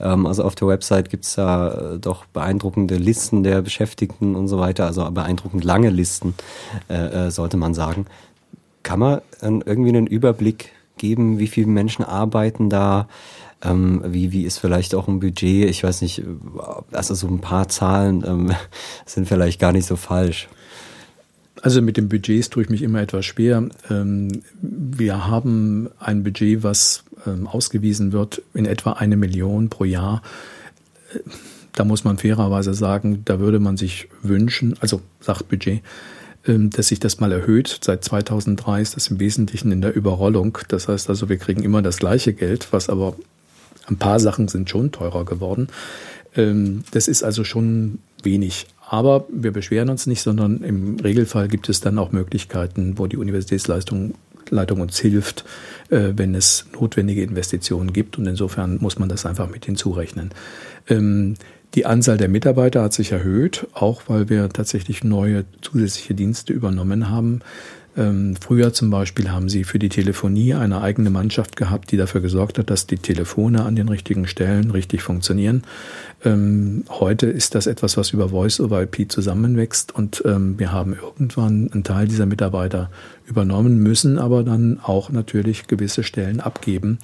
Ähm, 0.00 0.24
also 0.24 0.42
auf 0.42 0.54
der 0.54 0.66
Website 0.68 1.10
gibt's 1.10 1.34
da 1.34 1.96
äh, 1.96 1.98
doch 1.98 2.24
beeindruckende 2.24 2.96
Listen 2.96 3.42
der 3.42 3.60
Beschäftigten 3.60 4.36
und 4.36 4.48
so 4.48 4.58
weiter, 4.58 4.86
also 4.86 5.10
beeindruckend 5.10 5.64
lange 5.64 5.90
Listen, 5.90 6.32
äh, 6.88 7.26
äh, 7.26 7.30
sollte 7.30 7.58
man 7.58 7.74
sagen. 7.74 8.06
Kann 8.82 9.00
man 9.00 9.18
äh, 9.42 9.60
irgendwie 9.66 9.90
einen 9.90 10.06
Überblick 10.06 10.72
geben, 10.96 11.38
wie 11.38 11.46
viele 11.46 11.66
Menschen 11.66 12.06
arbeiten 12.06 12.70
da? 12.70 13.06
Ähm, 13.62 14.02
wie, 14.02 14.32
wie 14.32 14.44
ist 14.44 14.60
vielleicht 14.60 14.94
auch 14.94 15.08
ein 15.08 15.20
Budget? 15.20 15.68
Ich 15.68 15.84
weiß 15.84 16.00
nicht, 16.00 16.22
also 16.90 17.14
so 17.14 17.26
ein 17.26 17.42
paar 17.42 17.68
Zahlen 17.68 18.24
ähm, 18.26 18.52
sind 19.04 19.28
vielleicht 19.28 19.60
gar 19.60 19.72
nicht 19.72 19.84
so 19.84 19.96
falsch. 19.96 20.48
Also 21.62 21.80
mit 21.80 21.96
den 21.96 22.08
Budgets 22.08 22.50
tue 22.50 22.64
ich 22.64 22.68
mich 22.68 22.82
immer 22.82 23.00
etwas 23.00 23.24
schwer. 23.24 23.68
Ähm, 23.90 24.42
wir 24.60 25.26
haben 25.26 25.88
ein 25.98 26.22
Budget, 26.24 26.62
was 26.62 27.04
ähm, 27.26 27.46
ausgewiesen 27.46 28.12
wird, 28.12 28.42
in 28.54 28.66
etwa 28.66 28.92
eine 28.94 29.16
Million 29.16 29.68
pro 29.68 29.84
Jahr. 29.84 30.22
Da 31.72 31.84
muss 31.84 32.04
man 32.04 32.18
fairerweise 32.18 32.74
sagen, 32.74 33.22
da 33.24 33.38
würde 33.38 33.60
man 33.60 33.76
sich 33.76 34.08
wünschen, 34.22 34.76
also 34.80 35.00
sagt 35.20 35.48
Budget, 35.48 35.80
ähm, 36.46 36.70
dass 36.70 36.88
sich 36.88 37.00
das 37.00 37.20
mal 37.20 37.32
erhöht. 37.32 37.80
Seit 37.82 38.04
2003 38.04 38.82
ist 38.82 38.96
das 38.96 39.08
im 39.08 39.20
Wesentlichen 39.20 39.70
in 39.70 39.80
der 39.80 39.94
Überrollung. 39.94 40.58
Das 40.68 40.88
heißt 40.88 41.08
also, 41.08 41.28
wir 41.28 41.36
kriegen 41.36 41.62
immer 41.62 41.82
das 41.82 41.98
gleiche 41.98 42.32
Geld, 42.32 42.72
was 42.72 42.88
aber 42.88 43.16
ein 43.86 43.96
paar 43.96 44.18
Sachen 44.18 44.48
sind 44.48 44.68
schon 44.70 44.92
teurer 44.92 45.24
geworden. 45.24 45.68
Das 46.34 47.06
ist 47.06 47.22
also 47.22 47.44
schon 47.44 47.98
wenig. 48.22 48.66
Aber 48.88 49.26
wir 49.30 49.52
beschweren 49.52 49.88
uns 49.88 50.06
nicht, 50.06 50.22
sondern 50.22 50.62
im 50.62 51.00
Regelfall 51.00 51.48
gibt 51.48 51.68
es 51.68 51.80
dann 51.80 51.98
auch 51.98 52.12
Möglichkeiten, 52.12 52.98
wo 52.98 53.06
die 53.06 53.16
Universitätsleitung 53.16 54.14
Leitung 54.50 54.80
uns 54.80 54.98
hilft, 54.98 55.44
äh, 55.90 56.12
wenn 56.16 56.34
es 56.34 56.66
notwendige 56.78 57.22
Investitionen 57.22 57.92
gibt. 57.92 58.18
Und 58.18 58.26
insofern 58.26 58.78
muss 58.80 58.98
man 58.98 59.08
das 59.08 59.26
einfach 59.26 59.50
mit 59.50 59.64
hinzurechnen. 59.64 60.30
Ähm, 60.88 61.34
die 61.74 61.86
Anzahl 61.86 62.16
der 62.16 62.28
Mitarbeiter 62.28 62.82
hat 62.82 62.92
sich 62.92 63.10
erhöht, 63.12 63.66
auch 63.72 64.02
weil 64.06 64.28
wir 64.28 64.48
tatsächlich 64.48 65.02
neue 65.02 65.44
zusätzliche 65.60 66.14
Dienste 66.14 66.52
übernommen 66.52 67.10
haben. 67.10 67.40
Ähm, 67.96 68.34
früher 68.40 68.72
zum 68.72 68.90
Beispiel 68.90 69.30
haben 69.30 69.48
sie 69.48 69.64
für 69.64 69.78
die 69.78 69.88
Telefonie 69.88 70.54
eine 70.54 70.80
eigene 70.80 71.10
Mannschaft 71.10 71.56
gehabt, 71.56 71.92
die 71.92 71.96
dafür 71.96 72.20
gesorgt 72.20 72.58
hat, 72.58 72.70
dass 72.70 72.86
die 72.86 72.96
Telefone 72.96 73.64
an 73.64 73.76
den 73.76 73.88
richtigen 73.88 74.26
Stellen 74.26 74.70
richtig 74.70 75.02
funktionieren. 75.02 75.62
Ähm, 76.24 76.84
heute 76.88 77.26
ist 77.26 77.54
das 77.54 77.66
etwas, 77.66 77.96
was 77.96 78.10
über 78.10 78.30
Voice 78.30 78.58
over 78.60 78.82
IP 78.82 79.10
zusammenwächst 79.10 79.94
und 79.94 80.22
ähm, 80.26 80.58
wir 80.58 80.72
haben 80.72 80.96
irgendwann 81.00 81.70
einen 81.72 81.84
Teil 81.84 82.08
dieser 82.08 82.26
Mitarbeiter 82.26 82.90
übernommen, 83.26 83.78
müssen 83.78 84.18
aber 84.18 84.42
dann 84.42 84.80
auch 84.82 85.10
natürlich 85.10 85.68
gewisse 85.68 86.02
Stellen 86.02 86.40
abgeben, 86.40 86.98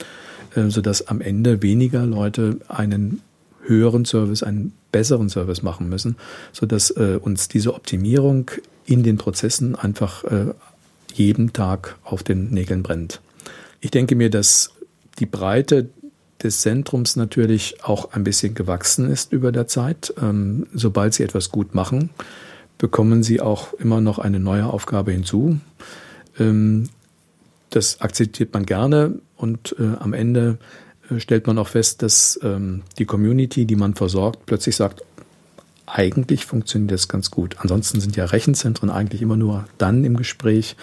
äh, 0.56 0.70
sodass 0.70 1.06
am 1.06 1.20
Ende 1.20 1.62
weniger 1.62 2.04
Leute 2.04 2.58
einen 2.68 3.20
höheren 3.64 4.04
Service, 4.04 4.42
einen 4.42 4.72
besseren 4.90 5.28
Service 5.28 5.62
machen 5.62 5.88
müssen, 5.88 6.16
sodass 6.52 6.90
äh, 6.90 7.18
uns 7.20 7.46
diese 7.46 7.74
Optimierung 7.74 8.50
in 8.86 9.02
den 9.04 9.18
Prozessen 9.18 9.76
einfach 9.76 10.24
äh, 10.24 10.46
jeden 11.12 11.52
Tag 11.52 11.98
auf 12.04 12.22
den 12.22 12.50
Nägeln 12.50 12.82
brennt. 12.82 13.20
Ich 13.80 13.90
denke 13.90 14.14
mir, 14.14 14.30
dass 14.30 14.72
die 15.18 15.26
Breite 15.26 15.88
des 16.42 16.60
Zentrums 16.60 17.16
natürlich 17.16 17.84
auch 17.84 18.12
ein 18.12 18.24
bisschen 18.24 18.54
gewachsen 18.54 19.10
ist 19.10 19.32
über 19.32 19.52
der 19.52 19.66
Zeit. 19.66 20.14
Ähm, 20.20 20.66
sobald 20.72 21.14
Sie 21.14 21.22
etwas 21.22 21.50
gut 21.50 21.74
machen, 21.74 22.10
bekommen 22.78 23.22
Sie 23.22 23.40
auch 23.40 23.74
immer 23.74 24.00
noch 24.00 24.18
eine 24.18 24.40
neue 24.40 24.66
Aufgabe 24.66 25.12
hinzu. 25.12 25.58
Ähm, 26.38 26.88
das 27.70 28.00
akzeptiert 28.00 28.52
man 28.52 28.66
gerne 28.66 29.18
und 29.36 29.76
äh, 29.78 29.96
am 30.00 30.12
Ende 30.12 30.58
äh, 31.10 31.20
stellt 31.20 31.46
man 31.46 31.58
auch 31.58 31.68
fest, 31.68 32.02
dass 32.02 32.38
ähm, 32.42 32.82
die 32.98 33.04
Community, 33.04 33.66
die 33.66 33.76
man 33.76 33.94
versorgt, 33.94 34.46
plötzlich 34.46 34.76
sagt, 34.76 35.02
eigentlich 35.92 36.46
funktioniert 36.46 36.92
das 36.92 37.08
ganz 37.08 37.30
gut. 37.30 37.56
Ansonsten 37.58 38.00
sind 38.00 38.16
ja 38.16 38.24
Rechenzentren 38.24 38.90
eigentlich 38.90 39.22
immer 39.22 39.36
nur 39.36 39.66
dann 39.78 40.04
im 40.04 40.16
Gespräch, 40.16 40.76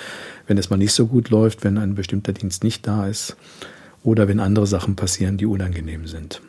wenn 0.48 0.58
es 0.58 0.70
mal 0.70 0.78
nicht 0.78 0.94
so 0.94 1.08
gut 1.08 1.30
läuft, 1.30 1.64
wenn 1.64 1.78
ein 1.78 1.96
bestimmter 1.96 2.34
Dienst 2.34 2.64
nicht 2.64 2.86
da 2.88 3.08
ist 3.08 3.36
oder 4.04 4.28
wenn 4.28 4.40
andere 4.40 4.68
Sachen 4.68 4.96
passieren, 4.96 5.38
die 5.38 5.46
unangenehm 5.46 6.08
sind. 6.08 6.42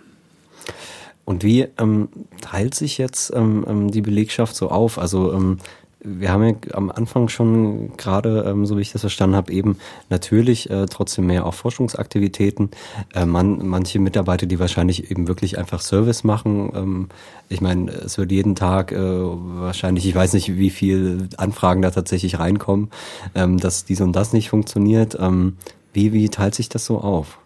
Und 1.25 1.45
wie 1.45 1.69
ähm, 1.79 2.09
teilt 2.41 2.75
sich 2.75 2.97
jetzt 2.97 3.33
ähm, 3.35 3.65
ähm 3.69 3.91
die 3.91 4.01
Belegschaft 4.01 4.57
so 4.57 4.71
auf? 4.71 4.99
Also 4.99 5.35
ähm, 5.35 5.59
wir 6.01 6.31
haben 6.31 6.45
ja 6.45 6.55
am 6.75 6.91
Anfang 6.91 7.29
schon 7.29 7.97
gerade, 7.97 8.45
ähm, 8.47 8.67
so 8.67 8.77
wie 8.77 8.83
ich 8.83 8.93
das 8.93 9.01
verstanden 9.01 9.35
habe, 9.35 9.53
eben 9.53 9.79
natürlich 10.11 10.71
äh, 10.71 10.87
trotzdem 10.87 11.27
mehr 11.27 11.45
auch 11.45 11.55
Forschungsaktivitäten. 11.55 12.71
Äh, 13.15 13.27
man, 13.27 13.67
manche 13.67 13.99
Mitarbeiter, 13.99 14.47
die 14.47 14.61
wahrscheinlich 14.61 15.11
eben 15.11 15.27
wirklich 15.27 15.59
einfach 15.59 15.81
Service 15.81 16.23
machen. 16.23 16.71
Ähm, 16.75 17.09
ich 17.49 17.61
meine, 17.61 17.91
es 17.91 18.17
wird 18.17 18.31
jeden 18.31 18.55
Tag 18.55 18.93
äh, 18.93 18.97
wahrscheinlich, 18.99 20.07
ich 20.07 20.15
weiß 20.15 20.35
nicht, 20.35 20.57
wie 20.57 20.71
viel 20.71 21.29
Anfragen 21.37 21.83
da 21.83 21.91
tatsächlich 21.91 22.39
reinkommen, 22.39 22.91
ähm, 23.35 23.59
dass 23.59 23.85
dies 23.85 24.01
und 24.01 24.13
das 24.13 24.33
nicht 24.33 24.51
funktioniert. 24.51 25.17
Ähm, 25.19 25.57
wie, 25.93 26.13
wie 26.13 26.29
teilt 26.29 26.55
sich 26.55 26.69
das 26.69 26.85
so 26.85 27.01
auf? 27.01 27.39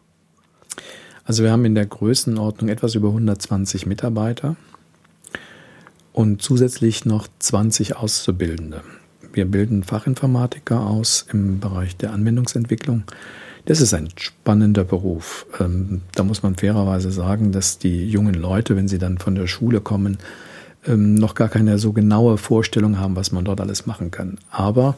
Also 1.25 1.43
wir 1.43 1.53
haben 1.53 1.65
in 1.65 1.75
der 1.75 1.87
Größenordnung 1.87 2.69
etwas 2.69 2.95
über 2.97 3.09
120 3.09 3.87
Mitarbeiter 3.87 4.57
und 6.13 6.43
zusätzlich 6.43 7.05
noch 7.05 7.29
20 7.39 7.97
Auszubildende. 7.97 8.83
Wir 9.33 9.47
bilden 9.47 9.83
Fachinformatiker 9.83 10.81
aus 10.87 11.27
im 11.33 11.59
Bereich 11.59 11.97
der 11.97 12.13
Anwendungsentwicklung. 12.13 13.05
Das 13.65 13.81
ist 13.81 13.95
ein 13.95 14.09
spannender 14.17 14.85
Beruf. 14.85 15.47
Ähm, 15.61 16.03
da 16.15 16.25
muss 16.25 16.43
man 16.43 16.57
fairerweise 16.57 17.11
sagen, 17.11 17.53
dass 17.53 17.79
die 17.79 18.09
jungen 18.09 18.35
Leute, 18.35 18.77
wenn 18.77 18.89
sie 18.89 18.99
dann 18.99 19.19
von 19.19 19.35
der 19.35 19.47
Schule 19.47 19.81
kommen, 19.81 20.19
ähm, 20.87 21.15
noch 21.15 21.35
gar 21.35 21.49
keine 21.49 21.79
so 21.79 21.93
genaue 21.93 22.39
Vorstellung 22.39 22.99
haben, 22.99 23.17
was 23.17 23.31
man 23.33 23.45
dort 23.45 23.61
alles 23.61 23.87
machen 23.87 24.11
kann. 24.11 24.39
Aber 24.51 24.97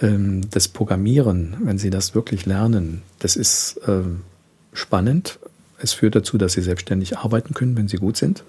ähm, 0.00 0.42
das 0.50 0.68
Programmieren, 0.68 1.56
wenn 1.62 1.78
sie 1.78 1.90
das 1.90 2.14
wirklich 2.14 2.46
lernen, 2.46 3.02
das 3.18 3.36
ist 3.36 3.80
spannend. 4.72 5.38
Es 5.78 5.92
führt 5.92 6.14
dazu, 6.14 6.38
dass 6.38 6.52
sie 6.52 6.62
selbstständig 6.62 7.18
arbeiten 7.18 7.54
können, 7.54 7.76
wenn 7.76 7.88
sie 7.88 7.96
gut 7.96 8.16
sind. 8.16 8.44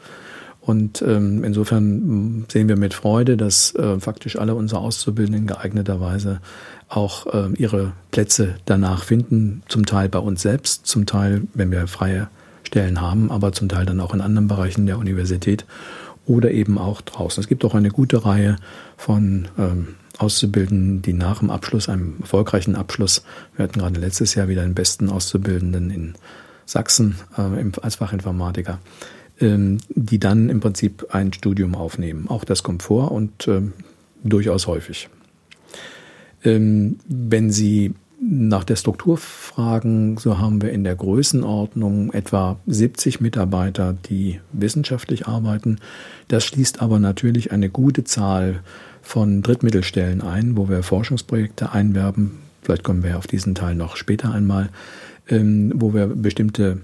Und 0.66 1.02
ähm, 1.02 1.44
insofern 1.44 2.46
sehen 2.50 2.70
wir 2.70 2.78
mit 2.78 2.94
Freude, 2.94 3.36
dass 3.36 3.76
äh, 3.76 4.00
faktisch 4.00 4.38
alle 4.38 4.56
unsere 4.56 4.80
Auszubildenden 4.80 5.46
geeigneterweise 5.46 6.40
auch 6.88 7.28
äh, 7.28 7.54
ihre 7.58 7.92
Plätze 8.12 8.56
danach 8.66 9.04
finden, 9.04 9.64
zum 9.68 9.86
Teil 9.86 10.08
bei 10.08 10.20
uns 10.20 10.42
selbst, 10.42 10.88
zum 10.88 11.06
Teil, 11.06 11.44
wenn 11.54 11.70
wir 11.72 11.88
freie 11.88 12.30
Stellen 12.64 13.02
haben, 13.02 13.30
aber 13.30 13.52
zum 13.52 13.68
Teil 13.68 13.86
dann 13.86 14.00
auch 14.00 14.14
in 14.14 14.22
anderen 14.22 14.48
Bereichen 14.48 14.86
der 14.86 15.00
Universität 15.00 15.66
oder 16.26 16.52
eben 16.52 16.78
auch 16.78 17.02
draußen. 17.02 17.42
Es 17.42 17.50
gibt 17.50 17.66
auch 17.66 17.76
eine 17.76 17.90
gute 17.90 18.26
Reihe 18.26 18.56
von 18.96 19.50
ähm, 19.58 19.96
Auszubildenden, 20.18 21.02
die 21.02 21.14
nach 21.14 21.40
dem 21.40 21.50
Abschluss, 21.50 21.90
einem 21.90 22.16
erfolgreichen 22.22 22.76
Abschluss, 22.76 23.26
wir 23.58 23.64
hatten 23.64 23.80
gerade 23.80 24.00
letztes 24.00 24.36
Jahr 24.36 24.48
wieder 24.48 24.62
den 24.62 24.76
besten 24.76 25.10
Auszubildenden 25.10 25.90
in 25.90 26.14
Sachsen 26.66 27.16
äh, 27.38 27.64
als 27.82 27.96
Fachinformatiker, 27.96 28.80
die 29.44 30.20
dann 30.20 30.50
im 30.50 30.60
Prinzip 30.60 31.08
ein 31.12 31.34
Studium 31.34 31.76
aufnehmen. 31.76 32.28
Auch 32.30 32.44
das 32.44 32.64
kommt 32.64 32.84
vor 32.84 33.12
und 33.12 33.48
ähm, 33.48 33.74
durchaus 34.24 34.68
häufig. 34.68 35.10
Ähm, 36.44 36.98
wenn 37.08 37.52
Sie 37.52 37.94
nach 38.26 38.64
der 38.64 38.78
Struktur 38.78 39.18
fragen, 39.18 40.18
so 40.18 40.38
haben 40.38 40.62
wir 40.62 40.72
in 40.72 40.84
der 40.84 40.96
Größenordnung 40.96 42.14
etwa 42.14 42.58
70 42.68 43.20
Mitarbeiter, 43.20 43.94
die 44.10 44.40
wissenschaftlich 44.54 45.28
arbeiten. 45.28 45.80
Das 46.30 46.46
schließt 46.46 46.82
aber 46.82 47.00
natürlich 47.00 47.52
eine 47.52 47.70
gute 47.70 48.06
Zahl 48.06 48.62
von 49.02 49.42
Drittmittelstellen 49.42 50.22
ein, 50.22 50.56
wo 50.56 50.70
wir 50.70 50.84
Forschungsprojekte 50.84 51.74
einwerben. 51.74 52.40
Vielleicht 52.62 52.84
kommen 52.84 53.04
wir 53.04 53.18
auf 53.18 53.28
diesen 53.28 53.56
Teil 53.56 53.76
noch 53.76 53.98
später 53.98 54.32
einmal, 54.32 54.70
wo 55.30 55.94
wir 55.94 56.08
bestimmte 56.08 56.80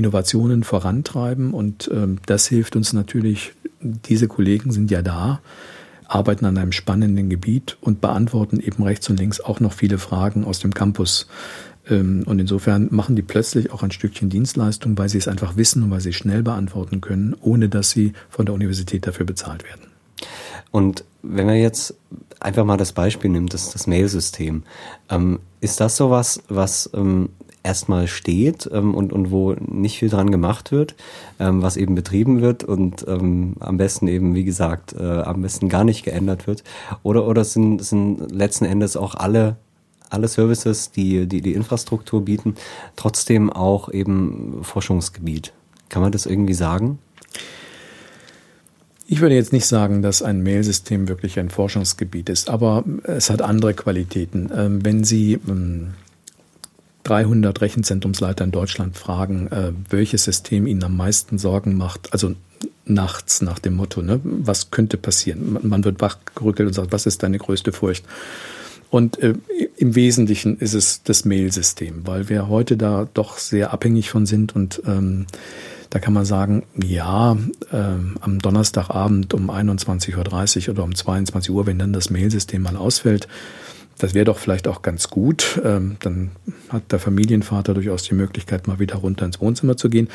Innovationen 0.00 0.64
vorantreiben. 0.64 1.52
Und 1.52 1.90
ähm, 1.92 2.18
das 2.26 2.46
hilft 2.46 2.74
uns 2.76 2.92
natürlich, 2.92 3.52
diese 3.80 4.28
Kollegen 4.28 4.72
sind 4.72 4.90
ja 4.90 5.02
da, 5.02 5.40
arbeiten 6.06 6.44
an 6.44 6.58
einem 6.58 6.72
spannenden 6.72 7.30
Gebiet 7.30 7.76
und 7.80 8.00
beantworten 8.00 8.58
eben 8.60 8.82
rechts 8.82 9.08
und 9.08 9.20
links 9.20 9.40
auch 9.40 9.60
noch 9.60 9.72
viele 9.72 9.98
Fragen 9.98 10.44
aus 10.44 10.58
dem 10.58 10.74
Campus. 10.74 11.28
Ähm, 11.88 12.24
und 12.26 12.38
insofern 12.38 12.88
machen 12.90 13.14
die 13.14 13.22
plötzlich 13.22 13.72
auch 13.72 13.82
ein 13.82 13.90
Stückchen 13.92 14.30
Dienstleistung, 14.30 14.98
weil 14.98 15.08
sie 15.08 15.18
es 15.18 15.28
einfach 15.28 15.56
wissen 15.56 15.82
und 15.82 15.90
weil 15.90 16.00
sie 16.00 16.12
schnell 16.12 16.42
beantworten 16.42 17.00
können, 17.00 17.36
ohne 17.40 17.68
dass 17.68 17.90
sie 17.90 18.14
von 18.28 18.46
der 18.46 18.54
Universität 18.54 19.06
dafür 19.06 19.26
bezahlt 19.26 19.64
werden. 19.64 19.86
Und 20.70 21.04
wenn 21.22 21.46
wir 21.46 21.56
jetzt 21.56 21.94
einfach 22.38 22.64
mal 22.64 22.76
das 22.76 22.92
Beispiel 22.92 23.30
nehmen, 23.30 23.48
das, 23.48 23.70
das 23.70 23.86
Mailsystem, 23.86 24.62
ähm, 25.10 25.40
ist 25.60 25.80
das 25.80 25.96
sowas, 25.96 26.42
was 26.48 26.90
ähm, 26.94 27.30
erstmal 27.62 28.06
steht 28.06 28.68
ähm, 28.72 28.94
und, 28.94 29.12
und 29.12 29.30
wo 29.30 29.52
nicht 29.52 29.98
viel 29.98 30.08
dran 30.08 30.30
gemacht 30.30 30.72
wird, 30.72 30.94
ähm, 31.38 31.62
was 31.62 31.76
eben 31.76 31.94
betrieben 31.94 32.40
wird 32.40 32.64
und 32.64 33.06
ähm, 33.08 33.54
am 33.60 33.76
besten 33.76 34.08
eben, 34.08 34.34
wie 34.34 34.44
gesagt, 34.44 34.94
äh, 34.94 35.22
am 35.22 35.42
besten 35.42 35.68
gar 35.68 35.84
nicht 35.84 36.04
geändert 36.04 36.46
wird. 36.46 36.64
Oder, 37.02 37.26
oder 37.26 37.44
sind, 37.44 37.84
sind 37.84 38.30
letzten 38.32 38.64
Endes 38.64 38.96
auch 38.96 39.14
alle 39.14 39.56
alle 40.10 40.26
Services, 40.26 40.90
die, 40.90 41.28
die 41.28 41.40
die 41.40 41.54
Infrastruktur 41.54 42.24
bieten, 42.24 42.56
trotzdem 42.96 43.48
auch 43.48 43.92
eben 43.92 44.58
Forschungsgebiet. 44.62 45.52
Kann 45.88 46.02
man 46.02 46.10
das 46.10 46.26
irgendwie 46.26 46.54
sagen? 46.54 46.98
Ich 49.06 49.20
würde 49.20 49.34
jetzt 49.34 49.52
nicht 49.52 49.66
sagen, 49.66 50.02
dass 50.02 50.22
ein 50.22 50.42
Mailsystem 50.42 51.08
wirklich 51.08 51.38
ein 51.38 51.50
Forschungsgebiet 51.50 52.28
ist, 52.28 52.50
aber 52.50 52.84
es 53.04 53.30
hat 53.30 53.42
andere 53.42 53.74
Qualitäten. 53.74 54.50
Ähm, 54.54 54.84
wenn 54.84 55.04
Sie 55.04 55.34
ähm, 55.48 55.94
300 57.04 57.60
Rechenzentrumsleiter 57.60 58.44
in 58.44 58.50
Deutschland 58.50 58.96
fragen, 58.96 59.48
äh, 59.48 59.72
welches 59.88 60.24
System 60.24 60.66
ihnen 60.66 60.84
am 60.84 60.96
meisten 60.96 61.38
Sorgen 61.38 61.76
macht, 61.76 62.12
also 62.12 62.34
nachts 62.84 63.40
nach 63.40 63.58
dem 63.58 63.74
Motto, 63.74 64.02
ne, 64.02 64.20
was 64.22 64.70
könnte 64.70 64.96
passieren? 64.96 65.58
Man 65.62 65.84
wird 65.84 66.00
wachgerückelt 66.00 66.68
und 66.68 66.74
sagt, 66.74 66.92
was 66.92 67.06
ist 67.06 67.22
deine 67.22 67.38
größte 67.38 67.72
Furcht? 67.72 68.04
Und 68.90 69.18
äh, 69.20 69.34
im 69.76 69.94
Wesentlichen 69.94 70.58
ist 70.58 70.74
es 70.74 71.02
das 71.04 71.24
Mail-System, 71.24 72.06
weil 72.06 72.28
wir 72.28 72.48
heute 72.48 72.76
da 72.76 73.08
doch 73.14 73.38
sehr 73.38 73.72
abhängig 73.72 74.10
von 74.10 74.26
sind 74.26 74.54
und 74.56 74.82
ähm, 74.84 75.26
da 75.90 75.98
kann 75.98 76.12
man 76.12 76.24
sagen, 76.24 76.64
ja, 76.76 77.36
äh, 77.72 77.76
am 78.20 78.38
Donnerstagabend 78.40 79.34
um 79.34 79.50
21.30 79.50 80.66
Uhr 80.66 80.74
oder 80.74 80.84
um 80.84 80.94
22 80.94 81.50
Uhr, 81.50 81.66
wenn 81.66 81.78
dann 81.78 81.92
das 81.92 82.10
Mailsystem 82.10 82.62
mal 82.62 82.76
ausfällt, 82.76 83.26
das 84.00 84.14
wäre 84.14 84.24
doch 84.24 84.38
vielleicht 84.38 84.66
auch 84.66 84.82
ganz 84.82 85.08
gut. 85.08 85.60
Ähm, 85.64 85.96
dann 86.00 86.30
hat 86.68 86.90
der 86.92 86.98
Familienvater 86.98 87.74
durchaus 87.74 88.02
die 88.02 88.14
Möglichkeit, 88.14 88.66
mal 88.66 88.78
wieder 88.78 88.96
runter 88.96 89.26
ins 89.26 89.40
Wohnzimmer 89.40 89.76
zu 89.76 89.88
gehen. 89.88 90.08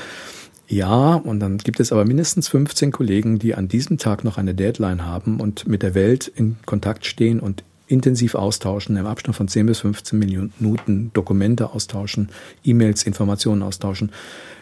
Ja, 0.68 1.16
und 1.16 1.40
dann 1.40 1.60
gibt 1.60 1.80
es 1.80 1.92
aber 1.92 2.06
mindestens 2.06 2.48
15 2.48 2.92
Kollegen, 2.92 3.38
die 3.38 3.54
an 3.54 3.68
diesem 3.68 3.98
Tag 3.98 4.24
noch 4.24 4.38
eine 4.38 4.56
Deadline 4.56 5.06
haben 5.06 5.40
und 5.40 5.68
mit 5.68 5.84
der 5.84 5.94
Welt 5.94 6.28
in 6.28 6.58
Kontakt 6.66 7.06
stehen 7.06 7.40
und 7.40 7.64
intensiv 7.88 8.34
austauschen, 8.34 8.98
im 8.98 9.06
Abstand 9.06 9.36
von 9.36 9.48
10 9.48 9.68
bis 9.68 9.80
15 9.80 10.18
Minuten 10.18 11.12
Dokumente 11.14 11.70
austauschen, 11.70 12.30
E-Mails, 12.64 13.04
Informationen 13.04 13.62
austauschen. 13.62 14.12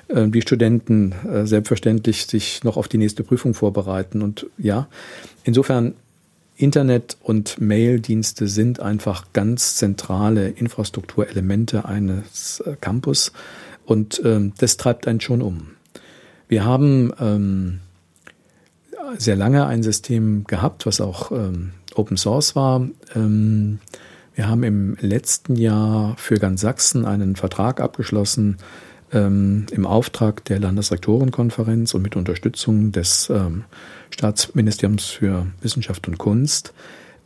Äh, 0.10 0.28
die 0.28 0.42
Studenten 0.42 1.14
äh, 1.26 1.46
selbstverständlich 1.46 2.26
sich 2.26 2.64
noch 2.66 2.76
auf 2.76 2.90
die 2.90 2.98
nächste 2.98 3.24
Prüfung 3.24 3.54
vorbereiten. 3.54 4.22
Und 4.22 4.48
ja, 4.58 4.88
insofern 5.44 5.94
Internet 6.56 7.18
und 7.22 7.60
Maildienste 7.60 8.48
sind 8.48 8.80
einfach 8.80 9.26
ganz 9.34 9.76
zentrale 9.76 10.50
Infrastrukturelemente 10.50 11.86
eines 11.86 12.60
äh, 12.62 12.76
Campus 12.80 13.32
und 13.86 14.22
ähm, 14.24 14.54
das 14.58 14.78
treibt 14.78 15.08
einen 15.08 15.20
schon 15.20 15.42
um. 15.42 15.72
Wir 16.48 16.64
haben 16.66 17.12
ähm, 17.20 17.80
sehr 19.18 19.36
lange 19.36 19.66
ein 19.66 19.84
System 19.84 20.44
gehabt, 20.46 20.86
was 20.86 21.02
auch 21.02 21.32
ähm, 21.32 21.72
Open 21.96 22.18
Source 22.18 22.56
war. 22.56 22.88
Ähm, 23.16 23.80
wir 24.36 24.48
haben 24.48 24.64
im 24.64 24.98
letzten 25.00 25.56
Jahr 25.56 26.16
für 26.18 26.36
ganz 26.36 26.62
Sachsen 26.62 27.06
einen 27.06 27.36
Vertrag 27.36 27.80
abgeschlossen 27.80 28.58
ähm, 29.12 29.68
im 29.72 29.86
Auftrag 29.86 30.44
der 30.46 30.60
Landesrektorenkonferenz 30.60 31.94
und 31.94 32.02
mit 32.02 32.16
Unterstützung 32.16 32.92
des 32.92 33.30
ähm, 33.30 33.66
Staatsministeriums 34.14 35.06
für 35.06 35.48
Wissenschaft 35.62 36.08
und 36.08 36.18
Kunst, 36.18 36.74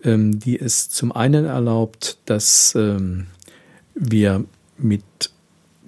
ähm, 0.03 0.39
die 0.39 0.59
es 0.59 0.89
zum 0.89 1.11
einen 1.11 1.45
erlaubt, 1.45 2.17
dass 2.25 2.73
ähm, 2.75 3.27
wir 3.93 4.45
mit 4.77 5.03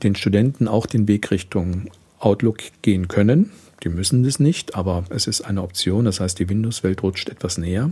den 0.03 0.15
Studenten 0.15 0.67
auch 0.67 0.85
den 0.85 1.07
Weg 1.07 1.31
Richtung 1.31 1.89
Outlook 2.19 2.59
gehen 2.81 3.07
können. 3.07 3.51
Die 3.83 3.89
müssen 3.89 4.23
das 4.23 4.39
nicht, 4.39 4.75
aber 4.75 5.05
es 5.09 5.27
ist 5.27 5.41
eine 5.41 5.61
Option. 5.61 6.05
Das 6.05 6.19
heißt, 6.19 6.37
die 6.37 6.49
Windows-Welt 6.49 7.01
rutscht 7.01 7.29
etwas 7.29 7.57
näher. 7.57 7.91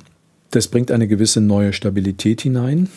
Das 0.51 0.67
bringt 0.67 0.91
eine 0.91 1.07
gewisse 1.07 1.39
neue 1.39 1.73
Stabilität 1.73 2.41
hinein. 2.41 2.89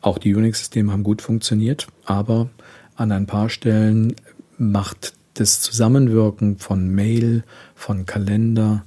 Auch 0.00 0.18
die 0.18 0.34
Unix-Systeme 0.34 0.92
haben 0.92 1.02
gut 1.02 1.20
funktioniert, 1.20 1.88
aber 2.04 2.48
an 2.96 3.12
ein 3.12 3.26
paar 3.26 3.50
Stellen 3.50 4.14
macht 4.56 5.12
das 5.34 5.60
Zusammenwirken 5.60 6.58
von 6.58 6.88
Mail, 6.88 7.44
von 7.74 8.06
Kalender, 8.06 8.84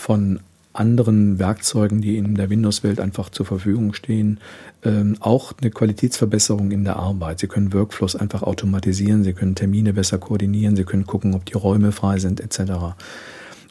von 0.00 0.40
anderen 0.72 1.38
Werkzeugen, 1.38 2.00
die 2.00 2.16
in 2.16 2.34
der 2.34 2.48
Windows-Welt 2.48 3.00
einfach 3.00 3.28
zur 3.28 3.44
Verfügung 3.44 3.92
stehen, 3.92 4.38
ähm, 4.84 5.16
auch 5.20 5.52
eine 5.60 5.70
Qualitätsverbesserung 5.70 6.70
in 6.70 6.84
der 6.84 6.96
Arbeit. 6.96 7.40
Sie 7.40 7.48
können 7.48 7.72
Workflows 7.72 8.16
einfach 8.16 8.42
automatisieren, 8.42 9.24
Sie 9.24 9.32
können 9.32 9.54
Termine 9.54 9.92
besser 9.92 10.18
koordinieren, 10.18 10.76
Sie 10.76 10.84
können 10.84 11.06
gucken, 11.06 11.34
ob 11.34 11.44
die 11.44 11.54
Räume 11.54 11.92
frei 11.92 12.18
sind, 12.18 12.40
etc. 12.40 12.94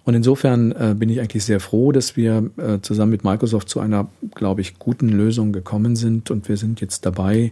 Und 0.04 0.14
insofern 0.14 0.72
äh, 0.74 0.94
bin 0.98 1.10
ich 1.10 1.20
eigentlich 1.20 1.46
sehr 1.46 1.60
froh, 1.60 1.92
dass 1.92 2.18
wir 2.18 2.50
äh, 2.58 2.80
zusammen 2.82 3.12
mit 3.12 3.24
Microsoft 3.24 3.70
zu 3.70 3.80
einer, 3.80 4.08
glaube 4.36 4.62
ich, 4.62 4.78
guten 4.78 5.10
Lösung 5.10 5.54
gekommen 5.54 5.96
sind. 5.96 6.32
Und 6.32 6.50
wir 6.50 6.58
sind 6.58 6.82
jetzt 6.82 7.06
dabei, 7.06 7.52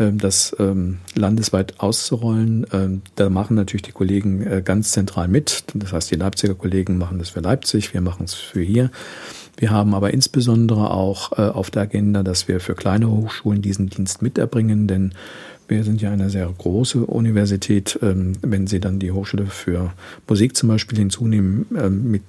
das 0.00 0.56
ähm, 0.58 0.98
landesweit 1.14 1.80
auszurollen. 1.80 2.66
Ähm, 2.72 3.02
da 3.16 3.28
machen 3.28 3.56
natürlich 3.56 3.82
die 3.82 3.92
Kollegen 3.92 4.46
äh, 4.46 4.62
ganz 4.64 4.92
zentral 4.92 5.28
mit. 5.28 5.64
Das 5.74 5.92
heißt, 5.92 6.10
die 6.10 6.16
Leipziger 6.16 6.54
Kollegen 6.54 6.98
machen 6.98 7.18
das 7.18 7.30
für 7.30 7.40
Leipzig, 7.40 7.92
wir 7.92 8.00
machen 8.00 8.24
es 8.24 8.34
für 8.34 8.62
hier. 8.62 8.90
Wir 9.56 9.70
haben 9.70 9.94
aber 9.94 10.14
insbesondere 10.14 10.90
auch 10.90 11.32
äh, 11.32 11.42
auf 11.42 11.70
der 11.70 11.82
Agenda, 11.82 12.22
dass 12.22 12.48
wir 12.48 12.60
für 12.60 12.74
kleine 12.74 13.10
Hochschulen 13.10 13.60
diesen 13.60 13.88
Dienst 13.88 14.22
miterbringen, 14.22 14.86
denn 14.86 15.12
wir 15.68 15.84
sind 15.84 16.00
ja 16.00 16.10
eine 16.10 16.30
sehr 16.30 16.48
große 16.48 17.06
Universität. 17.06 17.96
Wenn 18.02 18.66
Sie 18.66 18.80
dann 18.80 18.98
die 18.98 19.12
Hochschule 19.12 19.46
für 19.46 19.92
Musik 20.26 20.56
zum 20.56 20.68
Beispiel 20.68 20.98
hinzunehmen, 20.98 21.66
mit 22.10 22.22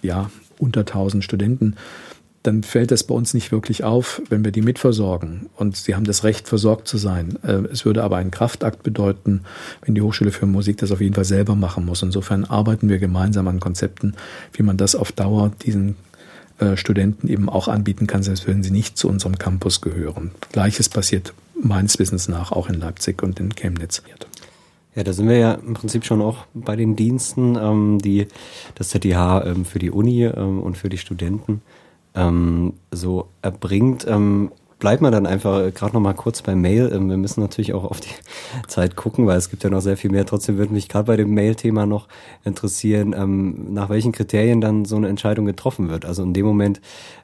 ja, 0.00 0.30
unter 0.58 0.80
1000 0.80 1.22
Studenten, 1.22 1.76
dann 2.42 2.62
fällt 2.62 2.90
das 2.90 3.04
bei 3.04 3.14
uns 3.14 3.34
nicht 3.34 3.52
wirklich 3.52 3.84
auf, 3.84 4.20
wenn 4.28 4.44
wir 4.44 4.50
die 4.50 4.62
mitversorgen. 4.62 5.48
Und 5.56 5.76
sie 5.76 5.94
haben 5.94 6.04
das 6.04 6.24
Recht, 6.24 6.48
versorgt 6.48 6.88
zu 6.88 6.98
sein. 6.98 7.38
Äh, 7.44 7.68
es 7.72 7.84
würde 7.84 8.02
aber 8.02 8.16
einen 8.16 8.30
Kraftakt 8.30 8.82
bedeuten, 8.82 9.42
wenn 9.84 9.94
die 9.94 10.02
Hochschule 10.02 10.32
für 10.32 10.46
Musik 10.46 10.78
das 10.78 10.90
auf 10.90 11.00
jeden 11.00 11.14
Fall 11.14 11.24
selber 11.24 11.54
machen 11.54 11.84
muss. 11.84 12.02
Insofern 12.02 12.44
arbeiten 12.44 12.88
wir 12.88 12.98
gemeinsam 12.98 13.46
an 13.48 13.60
Konzepten, 13.60 14.14
wie 14.52 14.62
man 14.62 14.76
das 14.76 14.94
auf 14.94 15.12
Dauer 15.12 15.52
diesen 15.62 15.96
äh, 16.58 16.76
Studenten 16.76 17.28
eben 17.28 17.48
auch 17.48 17.68
anbieten 17.68 18.06
kann, 18.06 18.22
selbst 18.22 18.46
wenn 18.48 18.62
sie 18.62 18.72
nicht 18.72 18.98
zu 18.98 19.08
unserem 19.08 19.38
Campus 19.38 19.80
gehören. 19.80 20.32
Gleiches 20.50 20.88
passiert 20.88 21.32
meines 21.62 21.98
Wissens 21.98 22.28
nach 22.28 22.50
auch 22.50 22.68
in 22.68 22.74
Leipzig 22.74 23.22
und 23.22 23.38
in 23.38 23.54
Chemnitz. 23.54 24.02
Ja, 24.94 25.04
da 25.04 25.12
sind 25.12 25.28
wir 25.28 25.38
ja 25.38 25.52
im 25.54 25.74
Prinzip 25.74 26.04
schon 26.04 26.20
auch 26.20 26.44
bei 26.52 26.76
den 26.76 26.96
Diensten, 26.96 27.56
ähm, 27.56 27.98
die 28.02 28.26
das 28.74 28.88
ZDH 28.88 29.44
ähm, 29.46 29.64
für 29.64 29.78
die 29.78 29.90
Uni 29.90 30.24
ähm, 30.24 30.60
und 30.60 30.76
für 30.76 30.88
die 30.88 30.98
Studenten 30.98 31.62
ähm, 32.14 32.74
so 32.90 33.28
erbringt. 33.42 34.06
Ähm, 34.08 34.50
bleibt 34.82 35.00
man 35.00 35.12
dann 35.12 35.26
einfach 35.26 35.60
äh, 35.60 35.70
gerade 35.70 35.94
noch 35.94 36.00
mal 36.00 36.12
kurz 36.12 36.42
bei 36.42 36.56
Mail. 36.56 36.90
Ähm, 36.92 37.08
wir 37.08 37.16
müssen 37.16 37.40
natürlich 37.40 37.72
auch 37.72 37.84
auf 37.84 38.00
die 38.00 38.08
Zeit 38.66 38.96
gucken, 38.96 39.28
weil 39.28 39.38
es 39.38 39.48
gibt 39.48 39.62
ja 39.62 39.70
noch 39.70 39.80
sehr 39.80 39.96
viel 39.96 40.10
mehr. 40.10 40.26
Trotzdem 40.26 40.58
würde 40.58 40.72
mich 40.72 40.88
gerade 40.88 41.06
bei 41.06 41.16
dem 41.16 41.32
Mail-Thema 41.32 41.86
noch 41.86 42.08
interessieren, 42.42 43.14
ähm, 43.16 43.72
nach 43.72 43.90
welchen 43.90 44.10
Kriterien 44.10 44.60
dann 44.60 44.84
so 44.84 44.96
eine 44.96 45.06
Entscheidung 45.06 45.46
getroffen 45.46 45.88
wird. 45.88 46.04
Also 46.04 46.24
in 46.24 46.34
dem 46.34 46.44
Moment, 46.44 46.80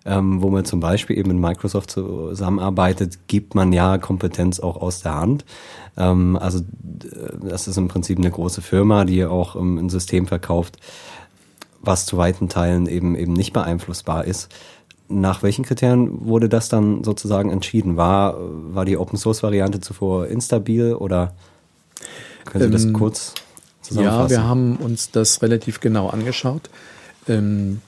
ähm, 0.06 0.40
wo 0.40 0.50
man 0.50 0.66
zum 0.66 0.78
Beispiel 0.78 1.18
eben 1.18 1.32
mit 1.32 1.38
Microsoft 1.38 1.90
zusammenarbeitet, 1.90 3.26
gibt 3.26 3.56
man 3.56 3.72
ja 3.72 3.98
Kompetenz 3.98 4.60
auch 4.60 4.76
aus 4.76 5.02
der 5.02 5.16
Hand. 5.16 5.44
Ähm, 5.96 6.38
also 6.40 6.60
das 7.42 7.66
ist 7.66 7.76
im 7.76 7.88
Prinzip 7.88 8.18
eine 8.18 8.30
große 8.30 8.62
Firma, 8.62 9.04
die 9.04 9.24
auch 9.24 9.56
ähm, 9.56 9.78
ein 9.78 9.88
System 9.88 10.28
verkauft, 10.28 10.76
was 11.80 12.06
zu 12.06 12.16
weiten 12.16 12.48
Teilen 12.48 12.86
eben 12.86 13.16
eben 13.16 13.32
nicht 13.32 13.52
beeinflussbar 13.52 14.24
ist 14.26 14.48
nach 15.08 15.42
welchen 15.42 15.64
Kriterien 15.64 16.26
wurde 16.26 16.48
das 16.48 16.68
dann 16.68 17.02
sozusagen 17.02 17.50
entschieden? 17.50 17.96
War, 17.96 18.36
war 18.38 18.84
die 18.84 18.96
Open 18.96 19.18
Source 19.18 19.42
Variante 19.42 19.80
zuvor 19.80 20.26
instabil 20.26 20.94
oder 20.94 21.34
können 22.44 22.64
Sie 22.64 22.70
das 22.70 22.84
ähm, 22.84 22.92
kurz 22.92 23.34
zusammenfassen? 23.82 24.34
Ja, 24.34 24.42
wir 24.42 24.48
haben 24.48 24.76
uns 24.76 25.10
das 25.10 25.42
relativ 25.42 25.80
genau 25.80 26.08
angeschaut. 26.08 26.70
Ähm, 27.28 27.80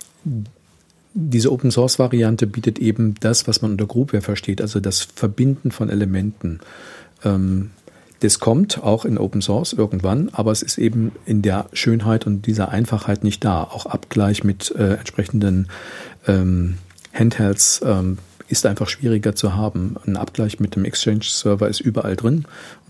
diese 1.13 1.53
Open 1.53 1.71
Source 1.71 1.99
Variante 1.99 2.47
bietet 2.47 2.79
eben 2.79 3.15
das, 3.21 3.49
was 3.49 3.63
man 3.63 3.73
unter 3.73 3.87
Groupware 3.87 4.23
versteht, 4.23 4.61
also 4.61 4.81
das 4.81 5.03
Verbinden 5.03 5.71
von 5.71 5.91
Elementen. 5.91 6.61
Ähm, 7.25 7.71
das 8.21 8.39
kommt 8.39 8.83
auch 8.83 9.07
in 9.07 9.17
Open 9.17 9.41
Source 9.41 9.73
irgendwann, 9.73 10.29
aber 10.33 10.53
es 10.53 10.63
ist 10.63 10.77
eben 10.79 11.13
in 11.25 11.41
der 11.41 11.67
Schönheit 11.73 12.27
und 12.27 12.47
dieser 12.47 12.69
Einfachheit 12.69 13.25
nicht 13.25 13.45
da. 13.45 13.65
Auch 13.65 13.87
Abgleich 13.87 14.45
mit 14.45 14.75
äh, 14.77 14.95
entsprechenden 14.95 15.69
ähm, 16.27 16.77
Handhelds 17.13 17.81
ähm, 17.85 18.19
ist 18.49 18.67
einfach 18.67 18.89
schwieriger 18.89 19.35
zu 19.35 19.55
haben. 19.55 19.97
Ein 20.07 20.17
Abgleich 20.17 20.61
mit 20.61 20.77
dem 20.77 20.85
Exchange-Server 20.85 21.69
ist 21.69 21.81
überall 21.81 22.17
drin. 22.17 22.45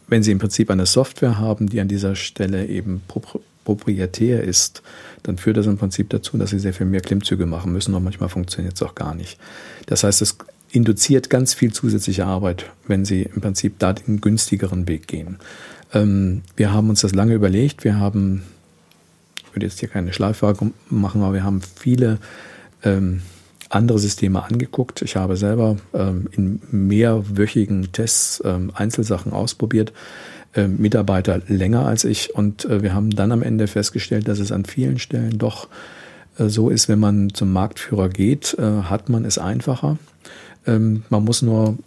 Wenn 0.08 0.22
Sie 0.22 0.32
im 0.32 0.38
Prinzip 0.38 0.70
eine 0.70 0.86
Software 0.86 1.38
haben, 1.38 1.68
die 1.68 1.80
an 1.80 1.88
dieser 1.88 2.16
Stelle 2.16 2.66
eben 2.66 3.02
proprietär 3.64 4.42
ist, 4.42 4.82
dann 5.22 5.38
führt 5.38 5.56
das 5.56 5.66
im 5.66 5.78
Prinzip 5.78 6.10
dazu, 6.10 6.36
dass 6.36 6.50
Sie 6.50 6.58
sehr 6.58 6.74
viel 6.74 6.86
mehr 6.86 7.00
Klimmzüge 7.00 7.46
machen 7.46 7.72
müssen 7.72 7.94
und 7.94 8.02
manchmal 8.02 8.28
funktioniert 8.28 8.74
es 8.74 8.82
auch 8.82 8.94
gar 8.94 9.14
nicht. 9.14 9.38
Das 9.86 10.02
heißt, 10.02 10.22
es 10.22 10.36
induziert 10.72 11.30
ganz 11.30 11.54
viel 11.54 11.72
zusätzliche 11.72 12.26
Arbeit, 12.26 12.66
wenn 12.86 13.04
Sie 13.04 13.22
im 13.22 13.40
Prinzip 13.40 13.78
da 13.78 13.92
den 13.92 14.20
günstigeren 14.20 14.88
Weg 14.88 15.06
gehen. 15.06 15.38
Ähm, 15.92 16.42
wir 16.56 16.72
haben 16.72 16.88
uns 16.88 17.02
das 17.02 17.14
lange 17.14 17.34
überlegt. 17.34 17.84
Wir 17.84 17.98
haben, 17.98 18.42
ich 19.36 19.54
würde 19.54 19.66
jetzt 19.66 19.80
hier 19.80 19.88
keine 19.88 20.12
Schleifwaage 20.12 20.70
machen, 20.88 21.22
aber 21.22 21.34
wir 21.34 21.44
haben 21.44 21.60
viele 21.76 22.18
ähm, 22.82 23.22
andere 23.70 23.98
Systeme 23.98 24.42
angeguckt. 24.42 25.00
Ich 25.02 25.16
habe 25.16 25.36
selber 25.36 25.76
ähm, 25.94 26.28
in 26.32 26.60
mehrwöchigen 26.70 27.92
Tests 27.92 28.42
ähm, 28.44 28.72
Einzelsachen 28.74 29.32
ausprobiert, 29.32 29.92
äh, 30.54 30.66
Mitarbeiter 30.66 31.40
länger 31.46 31.86
als 31.86 32.04
ich 32.04 32.34
und 32.34 32.64
äh, 32.66 32.82
wir 32.82 32.92
haben 32.92 33.10
dann 33.10 33.32
am 33.32 33.42
Ende 33.42 33.68
festgestellt, 33.68 34.28
dass 34.28 34.40
es 34.40 34.52
an 34.52 34.64
vielen 34.64 34.98
Stellen 34.98 35.38
doch 35.38 35.68
äh, 36.38 36.48
so 36.48 36.68
ist, 36.68 36.88
wenn 36.88 36.98
man 36.98 37.32
zum 37.32 37.52
Marktführer 37.52 38.08
geht, 38.08 38.56
äh, 38.58 38.82
hat 38.82 39.08
man 39.08 39.24
es 39.24 39.38
einfacher. 39.38 39.98
Ähm, 40.66 41.04
man 41.08 41.24
muss 41.24 41.42
nur 41.42 41.78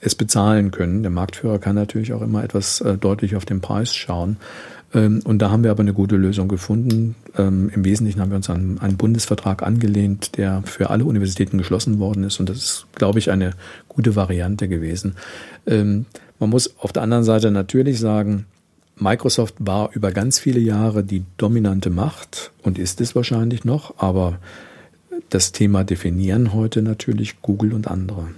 es 0.00 0.14
bezahlen 0.14 0.70
können. 0.70 1.02
Der 1.02 1.10
Marktführer 1.10 1.58
kann 1.58 1.74
natürlich 1.74 2.12
auch 2.12 2.22
immer 2.22 2.42
etwas 2.42 2.80
äh, 2.80 2.96
deutlich 2.96 3.36
auf 3.36 3.44
den 3.44 3.60
Preis 3.60 3.94
schauen. 3.94 4.38
Ähm, 4.92 5.20
und 5.24 5.40
da 5.40 5.50
haben 5.50 5.62
wir 5.62 5.70
aber 5.70 5.80
eine 5.80 5.92
gute 5.92 6.16
Lösung 6.16 6.48
gefunden. 6.48 7.14
Ähm, 7.36 7.70
Im 7.74 7.84
Wesentlichen 7.84 8.20
haben 8.20 8.30
wir 8.30 8.36
uns 8.36 8.50
an 8.50 8.78
einen 8.80 8.96
Bundesvertrag 8.96 9.62
angelehnt, 9.62 10.36
der 10.36 10.62
für 10.64 10.90
alle 10.90 11.04
Universitäten 11.04 11.58
geschlossen 11.58 11.98
worden 11.98 12.24
ist. 12.24 12.40
Und 12.40 12.48
das 12.48 12.58
ist, 12.58 12.86
glaube 12.94 13.18
ich, 13.18 13.30
eine 13.30 13.52
gute 13.88 14.16
Variante 14.16 14.68
gewesen. 14.68 15.14
Ähm, 15.66 16.06
man 16.38 16.50
muss 16.50 16.78
auf 16.78 16.92
der 16.92 17.02
anderen 17.02 17.24
Seite 17.24 17.50
natürlich 17.50 18.00
sagen, 18.00 18.46
Microsoft 18.96 19.54
war 19.58 19.90
über 19.94 20.12
ganz 20.12 20.38
viele 20.38 20.60
Jahre 20.60 21.02
die 21.02 21.24
dominante 21.36 21.90
Macht 21.90 22.52
und 22.62 22.78
ist 22.78 23.00
es 23.00 23.14
wahrscheinlich 23.14 23.64
noch, 23.64 23.94
aber 23.98 24.38
das 25.30 25.52
Thema 25.52 25.84
definieren 25.84 26.52
heute 26.52 26.82
natürlich 26.82 27.40
Google 27.40 27.72
und 27.72 27.88
andere. 27.88 28.28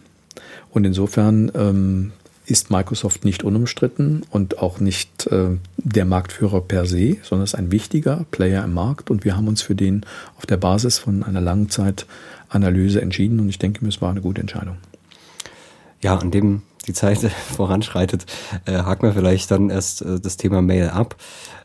Und 0.71 0.85
insofern 0.85 1.51
ähm, 1.55 2.13
ist 2.53 2.71
Microsoft 2.71 3.25
nicht 3.25 3.45
unumstritten 3.45 4.25
und 4.31 4.59
auch 4.59 4.79
nicht 4.79 5.27
äh, 5.29 5.57
der 5.79 6.05
Marktführer 6.05 6.61
per 6.61 6.85
se, 6.85 7.17
sondern 7.23 7.45
ist 7.45 7.55
ein 7.55 7.73
wichtiger 7.73 8.27
Player 8.31 8.63
im 8.63 8.75
Markt 8.75 9.11
und 9.11 9.25
wir 9.25 9.37
haben 9.37 9.49
uns 9.49 9.63
für 9.63 9.75
den 9.75 10.05
auf 10.37 10.45
der 10.45 10.59
Basis 10.59 10.99
von 10.99 11.23
einer 11.23 11.41
langen 11.41 11.71
Zeit 11.71 12.07
entschieden 12.53 13.41
und 13.41 13.49
ich 13.49 13.59
denke, 13.59 13.87
es 13.87 14.03
war 14.03 14.11
eine 14.11 14.21
gute 14.21 14.43
Entscheidung. 14.43 14.77
Ja, 16.03 16.19
an 16.19 16.31
dem 16.31 16.61
die 16.87 16.93
Zeit 16.93 17.19
voranschreitet, 17.57 18.27
äh, 18.67 18.75
haken 18.75 19.07
wir 19.07 19.15
vielleicht 19.15 19.51
dann 19.51 19.71
erst 19.71 20.03
äh, 20.03 20.21
das 20.21 20.37
Thema 20.37 20.61
Mail 20.61 20.91
ab. 20.91 21.17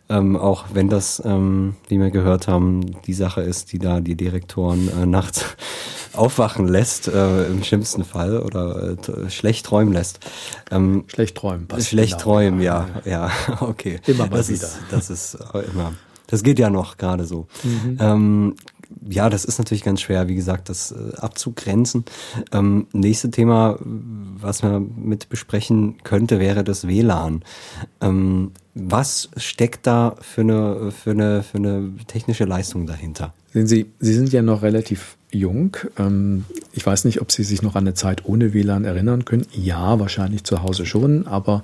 Ähm, 0.10 0.38
auch 0.38 0.66
wenn 0.74 0.88
das, 0.88 1.22
ähm, 1.26 1.76
wie 1.90 2.00
wir 2.00 2.12
gehört 2.12 2.48
haben, 2.48 3.02
die 3.04 3.14
Sache 3.14 3.42
ist, 3.42 3.74
die 3.74 3.80
da 3.80 4.00
die 4.00 4.16
Direktoren 4.16 4.90
äh, 4.90 5.06
nachts 5.06 5.44
aufwachen 6.14 6.68
lässt, 6.68 7.08
äh, 7.10 7.48
im 7.48 7.64
schlimmsten 7.64 8.06
Fall, 8.06 8.40
oder 8.40 8.96
äh, 8.98 9.30
schlecht 9.30 9.66
träumen 9.66 9.94
lässt. 9.94 10.20
Ähm, 10.72 11.04
schlecht 11.08 11.36
träumen, 11.36 11.68
passt 11.68 11.90
Schlecht 11.90 12.14
genau. 12.14 12.24
träumen, 12.24 12.62
ja, 12.62 12.88
ja, 13.06 13.32
okay. 13.60 14.00
Immer 14.08 14.28
mal 14.28 14.38
das 14.38 14.50
wieder. 14.50 14.68
Ist, 14.68 14.80
das 14.92 15.10
ist 15.10 15.38
immer. 15.74 15.94
Das 16.28 16.44
geht 16.44 16.60
ja 16.60 16.70
noch 16.70 16.98
gerade 16.98 17.26
so. 17.26 17.48
Mhm. 17.64 17.98
Ähm, 18.00 18.56
ja, 19.10 19.30
das 19.30 19.46
ist 19.46 19.58
natürlich 19.58 19.84
ganz 19.84 20.02
schwer, 20.02 20.28
wie 20.28 20.36
gesagt, 20.36 20.70
das 20.70 20.92
äh, 20.92 21.16
abzugrenzen. 21.18 22.06
Ähm, 22.52 22.88
nächste 22.94 23.32
Thema, 23.32 23.78
was 23.82 24.64
man 24.64 24.92
mit 24.98 25.30
besprechen 25.30 25.98
könnte, 26.04 26.40
wäre 26.40 26.64
das 26.64 26.88
WLAN. 26.88 27.44
Ähm, 28.02 28.52
was 28.74 29.30
steckt 29.38 29.88
da 29.88 30.16
für 30.22 30.42
eine, 30.42 30.92
für, 30.92 31.12
eine, 31.12 31.44
für 31.44 31.58
eine 31.58 31.94
technische 32.08 32.46
Leistung 32.46 32.86
dahinter? 32.86 33.34
Sehen 33.54 33.68
Sie, 33.68 33.92
Sie 34.00 34.14
sind 34.14 34.32
ja 34.32 34.42
noch 34.42 34.62
relativ 34.62 35.18
jung. 35.32 35.78
Ähm, 35.98 36.46
ich 36.74 36.86
weiß 36.86 37.06
nicht, 37.06 37.22
ob 37.22 37.32
Sie 37.32 37.44
sich 37.44 37.62
noch 37.62 37.76
an 37.76 37.84
eine 37.84 37.94
Zeit 37.94 38.26
ohne 38.26 38.54
WLAN 38.54 38.86
erinnern 38.86 39.26
können. 39.26 39.46
Ja, 39.52 40.00
wahrscheinlich 40.00 40.44
zu 40.44 40.62
Hause 40.64 40.86
schon, 40.86 41.28
aber 41.28 41.64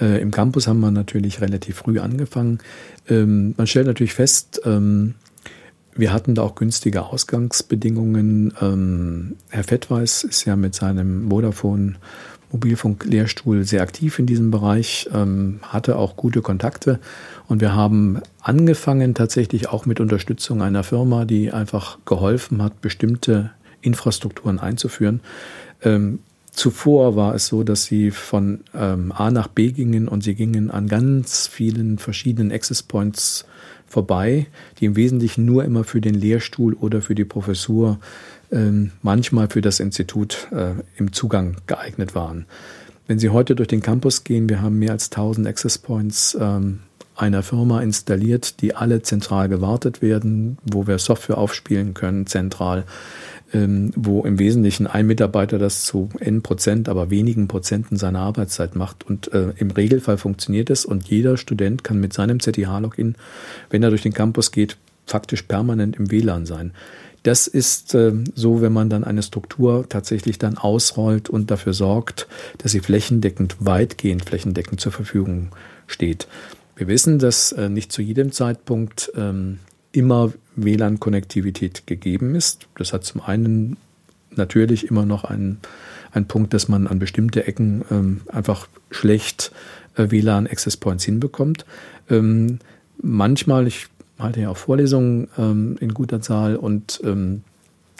äh, 0.00 0.20
im 0.20 0.30
Campus 0.30 0.66
haben 0.66 0.80
wir 0.80 0.90
natürlich 0.90 1.40
relativ 1.40 1.76
früh 1.76 1.98
angefangen. 1.98 2.58
Ähm, 3.08 3.54
man 3.56 3.66
stellt 3.66 3.86
natürlich 3.86 4.14
fest, 4.14 4.60
ähm, 4.64 5.14
wir 5.98 6.12
hatten 6.12 6.34
da 6.34 6.42
auch 6.42 6.54
günstige 6.54 7.04
Ausgangsbedingungen. 7.04 8.54
Ähm, 8.60 9.36
Herr 9.50 9.64
Fettweis 9.64 10.24
ist 10.24 10.44
ja 10.44 10.56
mit 10.56 10.74
seinem 10.74 11.28
Vodafone 11.28 11.96
Mobilfunk-Lehrstuhl 12.52 13.64
sehr 13.64 13.82
aktiv 13.82 14.18
in 14.18 14.26
diesem 14.26 14.50
Bereich, 14.50 15.08
ähm, 15.12 15.60
hatte 15.62 15.96
auch 15.96 16.16
gute 16.16 16.40
Kontakte 16.40 16.98
und 17.46 17.60
wir 17.60 17.74
haben 17.74 18.22
angefangen 18.40 19.14
tatsächlich 19.14 19.68
auch 19.68 19.84
mit 19.84 20.00
Unterstützung 20.00 20.62
einer 20.62 20.82
Firma, 20.82 21.26
die 21.26 21.52
einfach 21.52 21.98
geholfen 22.06 22.62
hat, 22.62 22.80
bestimmte 22.80 23.50
Infrastrukturen 23.82 24.60
einzuführen. 24.60 25.20
Ähm, 25.82 26.20
zuvor 26.58 27.14
war 27.16 27.34
es 27.34 27.46
so, 27.46 27.62
dass 27.62 27.84
sie 27.84 28.10
von 28.10 28.60
ähm, 28.74 29.12
A 29.12 29.30
nach 29.30 29.48
B 29.48 29.70
gingen 29.70 30.08
und 30.08 30.24
sie 30.24 30.34
gingen 30.34 30.70
an 30.70 30.88
ganz 30.88 31.46
vielen 31.46 31.98
verschiedenen 31.98 32.52
Access 32.52 32.82
Points 32.82 33.46
vorbei, 33.86 34.46
die 34.78 34.86
im 34.86 34.96
Wesentlichen 34.96 35.44
nur 35.44 35.64
immer 35.64 35.84
für 35.84 36.00
den 36.00 36.14
Lehrstuhl 36.14 36.74
oder 36.74 37.00
für 37.00 37.14
die 37.14 37.24
Professur, 37.24 38.00
ähm, 38.50 38.90
manchmal 39.02 39.48
für 39.48 39.60
das 39.60 39.80
Institut 39.80 40.48
äh, 40.50 40.72
im 40.96 41.12
Zugang 41.12 41.56
geeignet 41.66 42.14
waren. 42.14 42.46
Wenn 43.06 43.18
Sie 43.18 43.30
heute 43.30 43.54
durch 43.54 43.68
den 43.68 43.80
Campus 43.80 44.24
gehen, 44.24 44.48
wir 44.48 44.60
haben 44.60 44.78
mehr 44.78 44.92
als 44.92 45.10
1000 45.10 45.46
Access 45.46 45.78
Points 45.78 46.36
ähm, 46.38 46.80
einer 47.16 47.42
Firma 47.42 47.82
installiert, 47.82 48.60
die 48.60 48.74
alle 48.74 49.02
zentral 49.02 49.48
gewartet 49.48 50.02
werden, 50.02 50.58
wo 50.64 50.86
wir 50.86 50.98
Software 50.98 51.38
aufspielen 51.38 51.94
können, 51.94 52.26
zentral 52.26 52.84
wo 53.52 54.24
im 54.24 54.38
Wesentlichen 54.38 54.86
ein 54.86 55.06
Mitarbeiter 55.06 55.58
das 55.58 55.84
zu 55.84 56.10
n 56.20 56.42
Prozent, 56.42 56.88
aber 56.88 57.10
wenigen 57.10 57.48
Prozenten 57.48 57.96
seiner 57.96 58.20
Arbeitszeit 58.20 58.76
macht. 58.76 59.06
Und 59.06 59.32
äh, 59.32 59.52
im 59.56 59.70
Regelfall 59.70 60.18
funktioniert 60.18 60.70
es 60.70 60.84
und 60.84 61.08
jeder 61.08 61.36
Student 61.36 61.84
kann 61.84 62.00
mit 62.00 62.12
seinem 62.12 62.40
ZTH-Login, 62.40 63.14
wenn 63.70 63.82
er 63.82 63.90
durch 63.90 64.02
den 64.02 64.12
Campus 64.12 64.52
geht, 64.52 64.76
faktisch 65.06 65.42
permanent 65.42 65.96
im 65.96 66.10
WLAN 66.10 66.44
sein. 66.44 66.72
Das 67.22 67.46
ist 67.46 67.94
äh, 67.94 68.12
so, 68.34 68.60
wenn 68.60 68.72
man 68.72 68.90
dann 68.90 69.04
eine 69.04 69.22
Struktur 69.22 69.86
tatsächlich 69.88 70.38
dann 70.38 70.56
ausrollt 70.56 71.28
und 71.28 71.50
dafür 71.50 71.72
sorgt, 71.72 72.28
dass 72.58 72.72
sie 72.72 72.80
flächendeckend, 72.80 73.56
weitgehend 73.60 74.24
flächendeckend 74.24 74.80
zur 74.80 74.92
Verfügung 74.92 75.48
steht. 75.86 76.28
Wir 76.76 76.86
wissen, 76.86 77.18
dass 77.18 77.52
äh, 77.52 77.68
nicht 77.68 77.90
zu 77.92 78.02
jedem 78.02 78.30
Zeitpunkt 78.30 79.10
ähm, 79.16 79.58
immer 79.90 80.32
WLAN-Konnektivität 80.64 81.86
gegeben 81.86 82.34
ist. 82.34 82.66
Das 82.76 82.92
hat 82.92 83.04
zum 83.04 83.20
einen 83.20 83.76
natürlich 84.34 84.90
immer 84.90 85.04
noch 85.04 85.24
einen, 85.24 85.58
einen 86.12 86.26
Punkt, 86.26 86.54
dass 86.54 86.68
man 86.68 86.86
an 86.86 86.98
bestimmte 86.98 87.46
Ecken 87.46 87.84
ähm, 87.90 88.20
einfach 88.28 88.68
schlecht 88.90 89.52
äh, 89.96 90.10
WLAN-Access 90.10 90.76
Points 90.76 91.04
hinbekommt. 91.04 91.64
Ähm, 92.08 92.58
manchmal, 93.00 93.66
ich 93.66 93.88
halte 94.18 94.40
ja 94.40 94.50
auch 94.50 94.56
Vorlesungen 94.56 95.28
ähm, 95.38 95.76
in 95.80 95.94
guter 95.94 96.20
Zahl 96.20 96.56
und 96.56 97.00
ähm, 97.04 97.42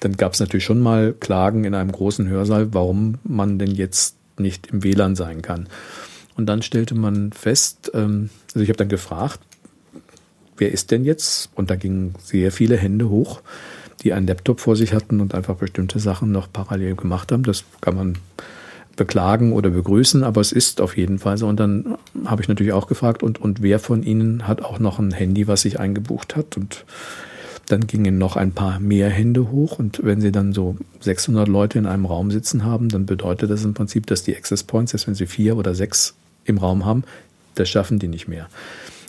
dann 0.01 0.17
gab 0.17 0.35
es 0.35 0.41
natürlich 0.41 0.65
schon 0.65 0.81
mal 0.81 1.13
Klagen 1.19 1.65
in 1.65 1.75
einem 1.75 1.93
großen 1.93 2.29
Hörsaal, 2.29 2.73
warum 2.73 3.17
man 3.25 3.59
denn 3.59 3.73
jetzt 3.73 4.17
nicht 4.39 4.69
im 4.69 4.85
WLAN 4.85 5.17
sein 5.17 5.43
kann. 5.43 5.69
Und 6.37 6.47
dann 6.47 6.63
stellte 6.63 6.95
man 6.95 7.33
fest, 7.33 7.91
ähm, 7.95 8.31
also 8.55 8.61
ich 8.61 8.69
habe 8.69 8.77
dann 8.77 8.89
gefragt, 8.89 9.41
wer 10.59 10.73
ist 10.73 10.91
denn 10.91 11.05
jetzt? 11.05 11.51
Und 11.55 11.71
da 11.71 11.77
gingen 11.77 12.15
sehr 12.23 12.53
viele 12.53 12.77
Hände 12.77 13.09
hoch, 13.09 13.41
die 14.03 14.13
einen 14.13 14.27
Laptop 14.27 14.61
vor 14.61 14.77
sich 14.77 14.93
hatten 14.93 15.21
und 15.21 15.35
einfach 15.35 15.57
bestimmte 15.57 15.99
Sachen 15.99 16.31
noch 16.31 16.53
parallel 16.53 16.97
gemacht 16.97 17.33
haben. 17.33 17.43
Das 17.43 17.65
kann 17.81 17.97
man 17.97 18.19
beklagen 18.97 19.53
oder 19.53 19.71
begrüßen, 19.71 20.25
aber 20.25 20.41
es 20.41 20.53
ist 20.53 20.81
auf 20.81 20.97
jeden 20.97 21.19
Fall 21.19 21.39
so. 21.39 21.47
Und 21.47 21.59
dann 21.59 21.97
habe 22.25 22.43
ich 22.43 22.49
natürlich 22.49 22.73
auch 22.73 22.87
gefragt, 22.87 23.23
und, 23.23 23.41
und 23.41 23.63
wer 23.63 23.79
von 23.79 24.03
Ihnen 24.03 24.47
hat 24.47 24.61
auch 24.61 24.79
noch 24.79 24.99
ein 24.99 25.13
Handy, 25.13 25.49
was 25.49 25.63
sich 25.63 25.81
eingebucht 25.81 26.37
hat? 26.37 26.57
Und 26.57 26.85
dann 27.67 27.87
gingen 27.87 28.19
noch 28.19 28.37
ein 28.37 28.53
paar 28.53 28.81
mehr 28.81 29.09
Hände 29.09 29.51
hoch. 29.51 29.79
Und 29.79 30.01
wenn 30.03 30.21
Sie 30.21 30.33
dann 30.33 30.53
so 30.53 30.77
600 31.01 31.49
Leute 31.49 31.79
in 31.79 31.87
einem 31.87 32.07
Raum 32.07 32.31
sitzen 32.31 32.65
haben, 32.65 32.89
dann 32.89 33.07
bedeutet 33.07 33.51
das 33.51 33.65
im 33.65 33.75
Prinzip, 33.75 34.07
dass 34.07 34.25
die 34.25 34.37
Access 34.37 34.65
Points, 34.65 34.91
selbst 34.91 35.07
wenn 35.07 35.15
Sie 35.15 35.27
vier 35.27 35.57
oder 35.57 35.75
sechs 35.75 36.15
im 36.45 36.59
Raum 36.59 36.85
haben, 36.85 37.05
das 37.55 37.69
schaffen 37.69 37.99
die 37.99 38.09
nicht 38.09 38.29
mehr. 38.29 38.49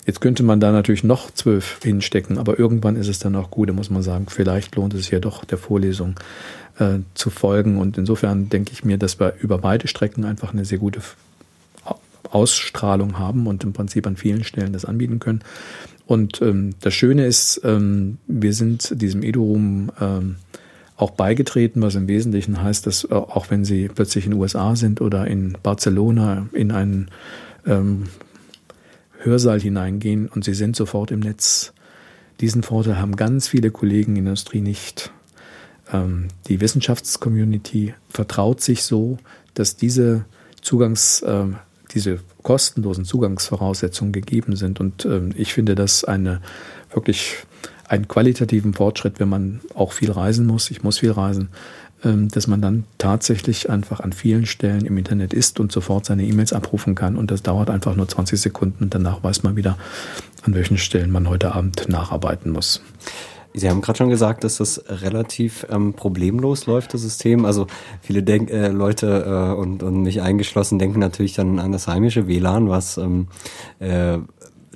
Jetzt 0.05 0.21
könnte 0.21 0.43
man 0.43 0.59
da 0.59 0.71
natürlich 0.71 1.03
noch 1.03 1.31
zwölf 1.31 1.79
hinstecken, 1.83 2.37
aber 2.37 2.57
irgendwann 2.57 2.95
ist 2.95 3.07
es 3.07 3.19
dann 3.19 3.35
auch 3.35 3.51
gut, 3.51 3.69
da 3.69 3.73
muss 3.73 3.89
man 3.89 4.01
sagen, 4.01 4.25
vielleicht 4.29 4.75
lohnt 4.75 4.93
es 4.93 5.09
ja 5.11 5.19
doch 5.19 5.45
der 5.45 5.57
Vorlesung 5.57 6.15
äh, 6.79 6.99
zu 7.13 7.29
folgen. 7.29 7.77
Und 7.77 7.97
insofern 7.97 8.49
denke 8.49 8.71
ich 8.73 8.83
mir, 8.83 8.97
dass 8.97 9.19
wir 9.19 9.35
über 9.39 9.57
beide 9.57 9.87
Strecken 9.87 10.25
einfach 10.25 10.53
eine 10.53 10.65
sehr 10.65 10.79
gute 10.79 11.01
Ausstrahlung 12.31 13.17
haben 13.17 13.47
und 13.47 13.63
im 13.63 13.73
Prinzip 13.73 14.05
an 14.07 14.15
vielen 14.15 14.43
Stellen 14.43 14.73
das 14.73 14.85
anbieten 14.85 15.19
können. 15.19 15.41
Und 16.05 16.41
ähm, 16.41 16.71
das 16.81 16.93
Schöne 16.93 17.25
ist, 17.25 17.61
ähm, 17.63 18.17
wir 18.27 18.53
sind 18.53 18.99
diesem 19.01 19.21
Edu-Room 19.21 19.91
ähm, 20.01 20.35
auch 20.97 21.11
beigetreten, 21.11 21.81
was 21.81 21.95
im 21.95 22.07
Wesentlichen 22.07 22.61
heißt, 22.61 22.87
dass 22.87 23.03
äh, 23.03 23.13
auch 23.13 23.49
wenn 23.49 23.63
Sie 23.63 23.89
plötzlich 23.89 24.25
in 24.25 24.31
den 24.31 24.39
USA 24.39 24.75
sind 24.75 25.01
oder 25.01 25.27
in 25.27 25.55
Barcelona 25.61 26.47
in 26.51 26.71
einen 26.71 27.09
ähm, 27.65 28.05
Hörsaal 29.19 29.59
hineingehen 29.59 30.27
und 30.27 30.43
Sie 30.43 30.53
sind 30.53 30.75
sofort 30.75 31.11
im 31.11 31.19
Netz. 31.19 31.73
Diesen 32.39 32.63
Vorteil 32.63 32.97
haben 32.97 33.15
ganz 33.15 33.47
viele 33.47 33.69
Kollegen 33.69 34.15
in 34.15 34.25
der 34.25 34.31
Industrie 34.31 34.61
nicht. 34.61 35.11
Ähm, 35.91 36.29
die 36.47 36.61
Wissenschaftscommunity 36.61 37.93
vertraut 38.09 38.61
sich 38.61 38.83
so, 38.83 39.17
dass 39.53 39.75
diese 39.75 40.25
Zugangs, 40.61 41.21
äh, 41.21 41.45
diese 41.93 42.19
kostenlosen 42.43 43.05
Zugangsvoraussetzungen 43.05 44.13
gegeben 44.13 44.55
sind. 44.55 44.79
Und 44.79 45.05
ähm, 45.05 45.33
ich 45.35 45.53
finde 45.53 45.75
das 45.75 46.05
eine 46.05 46.41
wirklich 46.93 47.37
einen 47.87 48.07
qualitativen 48.07 48.73
Fortschritt, 48.73 49.19
wenn 49.19 49.29
man 49.29 49.61
auch 49.73 49.93
viel 49.93 50.11
reisen 50.11 50.45
muss. 50.45 50.71
Ich 50.71 50.83
muss 50.83 50.99
viel 50.99 51.11
reisen. 51.11 51.49
Ähm, 52.01 52.29
dass 52.29 52.47
man 52.47 52.61
dann 52.61 52.85
tatsächlich 52.97 53.69
einfach 53.69 53.99
an 53.99 54.13
vielen 54.13 54.45
Stellen 54.45 54.85
im 54.85 54.97
Internet 54.97 55.33
ist 55.33 55.59
und 55.59 55.73
sofort 55.73 56.05
seine 56.05 56.23
E-Mails 56.23 56.53
abrufen 56.53 56.95
kann. 56.95 57.17
Und 57.17 57.29
das 57.29 57.43
dauert 57.43 57.69
einfach 57.69 57.93
nur 57.93 58.07
20 58.07 58.39
Sekunden 58.39 58.85
und 58.85 58.95
danach 58.95 59.21
weiß 59.21 59.43
man 59.43 59.57
wieder, 59.57 59.77
an 60.43 60.53
welchen 60.53 60.77
Stellen 60.77 61.11
man 61.11 61.27
heute 61.27 61.53
Abend 61.53 61.89
nacharbeiten 61.89 62.53
muss. 62.53 62.81
Sie 63.53 63.69
haben 63.69 63.81
gerade 63.81 63.97
schon 63.97 64.09
gesagt, 64.09 64.45
dass 64.45 64.57
das 64.57 64.81
relativ 64.87 65.65
ähm, 65.69 65.93
problemlos 65.93 66.67
läuft, 66.67 66.93
das 66.93 67.01
System. 67.01 67.43
Also 67.43 67.67
viele 68.01 68.23
Denk 68.23 68.49
äh, 68.49 68.69
Leute 68.69 69.25
äh, 69.25 69.59
und, 69.59 69.83
und 69.83 70.03
mich 70.03 70.21
eingeschlossen 70.21 70.79
denken 70.79 70.99
natürlich 70.99 71.33
dann 71.33 71.59
an 71.59 71.73
das 71.73 71.87
heimische 71.87 72.27
WLAN, 72.27 72.69
was 72.69 72.97
ähm, 72.97 73.27
äh, 73.79 74.19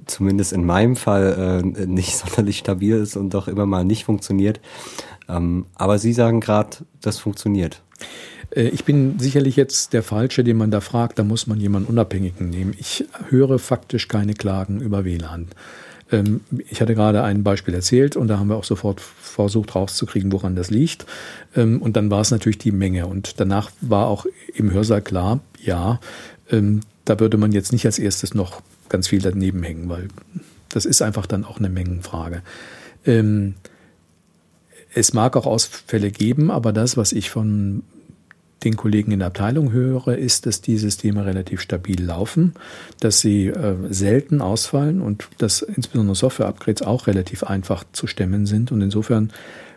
zumindest 0.06 0.54
in 0.54 0.66
meinem 0.66 0.96
Fall 0.98 1.64
äh, 1.64 1.86
nicht 1.86 2.18
sonderlich 2.18 2.58
stabil 2.58 2.96
ist 2.98 3.16
und 3.16 3.34
doch 3.34 3.48
immer 3.48 3.66
mal 3.66 3.86
nicht 3.86 4.06
funktioniert. 4.06 4.60
Ähm, 5.30 5.66
aber 5.76 6.00
Sie 6.00 6.14
sagen 6.14 6.40
gerade, 6.40 6.78
das 7.02 7.20
funktioniert. 7.20 7.82
Äh, 8.56 8.70
ich 8.70 8.86
bin 8.86 9.20
sicherlich 9.20 9.56
jetzt 9.56 9.94
der 9.94 10.04
Falsche, 10.04 10.44
den 10.44 10.58
man 10.58 10.72
da 10.72 10.82
fragt. 10.82 11.20
Da 11.20 11.24
muss 11.24 11.48
man 11.48 11.60
jemanden 11.60 11.90
Unabhängigen 11.90 12.50
nehmen. 12.50 12.74
Ich 12.78 13.06
höre 13.30 13.60
faktisch 13.60 14.08
keine 14.08 14.34
Klagen 14.34 14.82
über 14.82 15.06
WLAN. 15.06 15.48
Ähm, 16.12 16.42
ich 16.70 16.82
hatte 16.82 16.96
gerade 16.96 17.24
ein 17.24 17.44
Beispiel 17.44 17.74
erzählt 17.74 18.16
und 18.16 18.28
da 18.28 18.40
haben 18.40 18.48
wir 18.48 18.56
auch 18.56 18.64
sofort 18.64 19.02
versucht 19.02 19.76
rauszukriegen, 19.76 20.32
woran 20.32 20.56
das 20.56 20.70
liegt. 20.70 21.06
Ähm, 21.56 21.82
und 21.82 21.98
dann 21.98 22.12
war 22.12 22.22
es 22.22 22.32
natürlich 22.32 22.60
die 22.60 22.72
Menge. 22.72 23.08
Und 23.08 23.40
danach 23.40 23.72
war 23.82 24.08
auch 24.08 24.26
im 24.54 24.72
Hörsaal 24.72 25.02
klar, 25.02 25.40
ja, 25.62 26.00
ähm, 26.52 26.82
da 27.06 27.20
würde 27.20 27.38
man 27.38 27.52
jetzt 27.52 27.74
nicht 27.74 27.86
als 27.86 28.00
erstes 28.00 28.34
noch 28.34 28.62
ganz 28.88 29.08
viel 29.08 29.22
daneben 29.22 29.64
hängen, 29.64 29.90
weil 29.90 30.08
das 30.70 30.86
ist 30.86 31.02
einfach 31.02 31.26
dann 31.26 31.44
auch 31.44 31.58
eine 31.58 31.70
Mengenfrage. 31.70 32.42
Es 34.94 35.14
mag 35.14 35.36
auch 35.36 35.46
Ausfälle 35.46 36.12
geben, 36.12 36.52
aber 36.52 36.74
das, 36.74 36.98
was 36.98 37.12
ich 37.12 37.30
von 37.30 37.84
den 38.64 38.78
Kollegen 38.78 39.12
in 39.12 39.20
der 39.20 39.28
Abteilung 39.28 39.72
höre, 39.72 40.18
ist, 40.18 40.46
dass 40.46 40.62
die 40.62 40.78
Systeme 40.78 41.26
relativ 41.26 41.62
stabil 41.62 42.02
laufen, 42.02 42.54
dass 43.00 43.20
sie 43.20 43.48
äh, 43.48 43.76
selten 43.90 44.42
ausfallen 44.42 45.02
und 45.02 45.28
dass 45.38 45.62
insbesondere 45.62 46.16
Software-Upgrades 46.16 46.82
auch 46.82 47.08
relativ 47.08 47.44
einfach 47.44 47.84
zu 47.92 48.08
stemmen 48.08 48.46
sind. 48.46 48.72
Und 48.72 48.82
insofern 48.82 49.32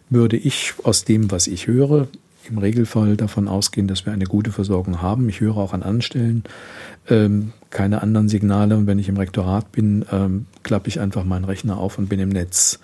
würde 0.08 0.36
ich 0.36 0.74
aus 0.84 1.04
dem, 1.04 1.30
was 1.30 1.46
ich 1.46 1.66
höre, 1.66 2.08
im 2.48 2.58
Regelfall 2.58 3.16
davon 3.16 3.48
ausgehen, 3.48 3.88
dass 3.88 4.06
wir 4.06 4.12
eine 4.12 4.26
gute 4.26 4.52
Versorgung 4.52 5.02
haben. 5.02 5.28
Ich 5.28 5.40
höre 5.40 5.56
auch 5.56 5.72
an 5.72 5.82
anderen 5.82 6.02
Stellen 6.02 6.44
ähm, 7.08 7.52
keine 7.70 8.02
anderen 8.02 8.28
Signale 8.28 8.76
und 8.76 8.86
wenn 8.86 8.98
ich 8.98 9.08
im 9.08 9.16
Rektorat 9.16 9.72
bin, 9.72 10.04
ähm, 10.12 10.46
klappe 10.62 10.88
ich 10.88 11.00
einfach 11.00 11.24
meinen 11.24 11.44
Rechner 11.44 11.76
auf 11.76 11.98
und 11.98 12.08
bin 12.08 12.20
im 12.20 12.28
Netz. 12.28 12.78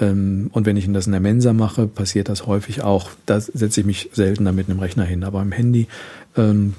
Ähm, 0.00 0.50
und 0.52 0.66
wenn 0.66 0.76
ich 0.76 0.90
das 0.92 1.06
in 1.06 1.12
der 1.12 1.20
Mensa 1.20 1.52
mache, 1.52 1.86
passiert 1.86 2.28
das 2.28 2.46
häufig 2.46 2.82
auch. 2.82 3.10
Da 3.26 3.40
setze 3.40 3.80
ich 3.80 3.86
mich 3.86 4.10
seltener 4.12 4.52
mit 4.52 4.68
einem 4.68 4.80
Rechner 4.80 5.04
hin. 5.04 5.24
Aber 5.24 5.42
im 5.42 5.52
Handy 5.52 5.86
ähm, 6.36 6.74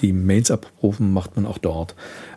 die 0.00 0.12
Mails 0.12 0.50
abrufen 0.50 1.12
macht 1.12 1.36
man 1.36 1.46
auch 1.46 1.58
dort. 1.58 1.94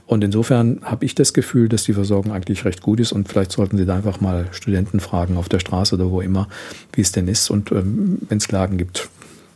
Und 0.07 0.23
insofern 0.23 0.81
habe 0.83 1.05
ich 1.05 1.15
das 1.15 1.33
Gefühl, 1.33 1.69
dass 1.69 1.83
die 1.83 1.93
Versorgung 1.93 2.33
eigentlich 2.33 2.65
recht 2.65 2.81
gut 2.81 2.99
ist 2.99 3.13
und 3.13 3.29
vielleicht 3.29 3.51
sollten 3.51 3.77
Sie 3.77 3.85
da 3.85 3.95
einfach 3.95 4.19
mal 4.19 4.47
Studenten 4.51 4.99
fragen 4.99 5.37
auf 5.37 5.47
der 5.47 5.59
Straße 5.59 5.95
oder 5.95 6.11
wo 6.11 6.19
immer, 6.19 6.49
wie 6.93 7.01
es 7.01 7.13
denn 7.13 7.27
ist. 7.27 7.49
Und 7.49 7.71
ähm, 7.71 8.17
wenn 8.27 8.37
es 8.37 8.47
Klagen 8.47 8.77
gibt, 8.77 9.09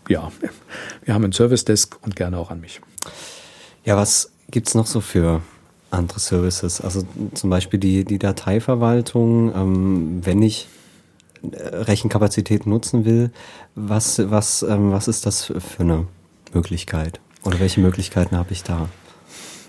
ja, 0.08 0.32
wir 1.04 1.14
haben 1.14 1.26
ein 1.26 1.34
Service 1.34 1.66
Desk 1.66 1.98
und 2.04 2.16
gerne 2.16 2.38
auch 2.38 2.52
an 2.52 2.62
mich. 2.62 2.80
Ja, 3.84 3.98
was 3.98 4.32
gibt 4.50 4.68
es 4.68 4.76
noch 4.76 4.88
so 4.88 5.02
für 5.02 5.42
andere 5.92 6.20
Services. 6.20 6.82
Also 6.82 7.04
zum 7.34 7.50
Beispiel 7.50 7.80
die, 7.80 8.06
die 8.06 8.20
Dateiverwaltung, 8.20 9.54
ähm, 9.56 10.20
wenn 10.24 10.42
ich 10.42 10.68
äh, 11.52 11.76
Rechenkapazität 11.76 12.66
nutzen 12.66 13.06
will, 13.06 13.32
was, 13.76 14.20
was, 14.30 14.64
ähm, 14.64 14.92
was 14.92 15.08
ist 15.08 15.26
das 15.26 15.46
für 15.46 15.84
eine 15.84 16.08
Möglichkeit? 16.54 17.20
Oder 17.44 17.60
welche 17.60 17.80
Möglichkeiten 17.82 18.38
habe 18.38 18.52
ich 18.52 18.64
da? 18.64 18.90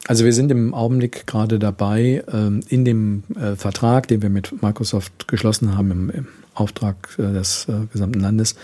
Also 0.09 0.24
wir 0.24 0.33
sind 0.33 0.50
im 0.52 0.72
Augenblick 0.72 1.26
gerade 1.26 1.59
dabei, 1.59 2.22
ähm, 2.33 2.61
in 2.68 2.85
dem 2.85 3.24
äh, 3.35 3.57
Vertrag, 3.57 4.07
den 4.09 4.22
wir 4.22 4.31
mit 4.31 4.62
Microsoft 4.62 5.26
geschlossen 5.26 5.76
haben, 5.76 6.11
im 6.11 6.26
Auftrag 6.55 7.09
äh, 7.18 7.33
des 7.33 7.66
gesamten 7.92 8.20
Landes, 8.20 8.55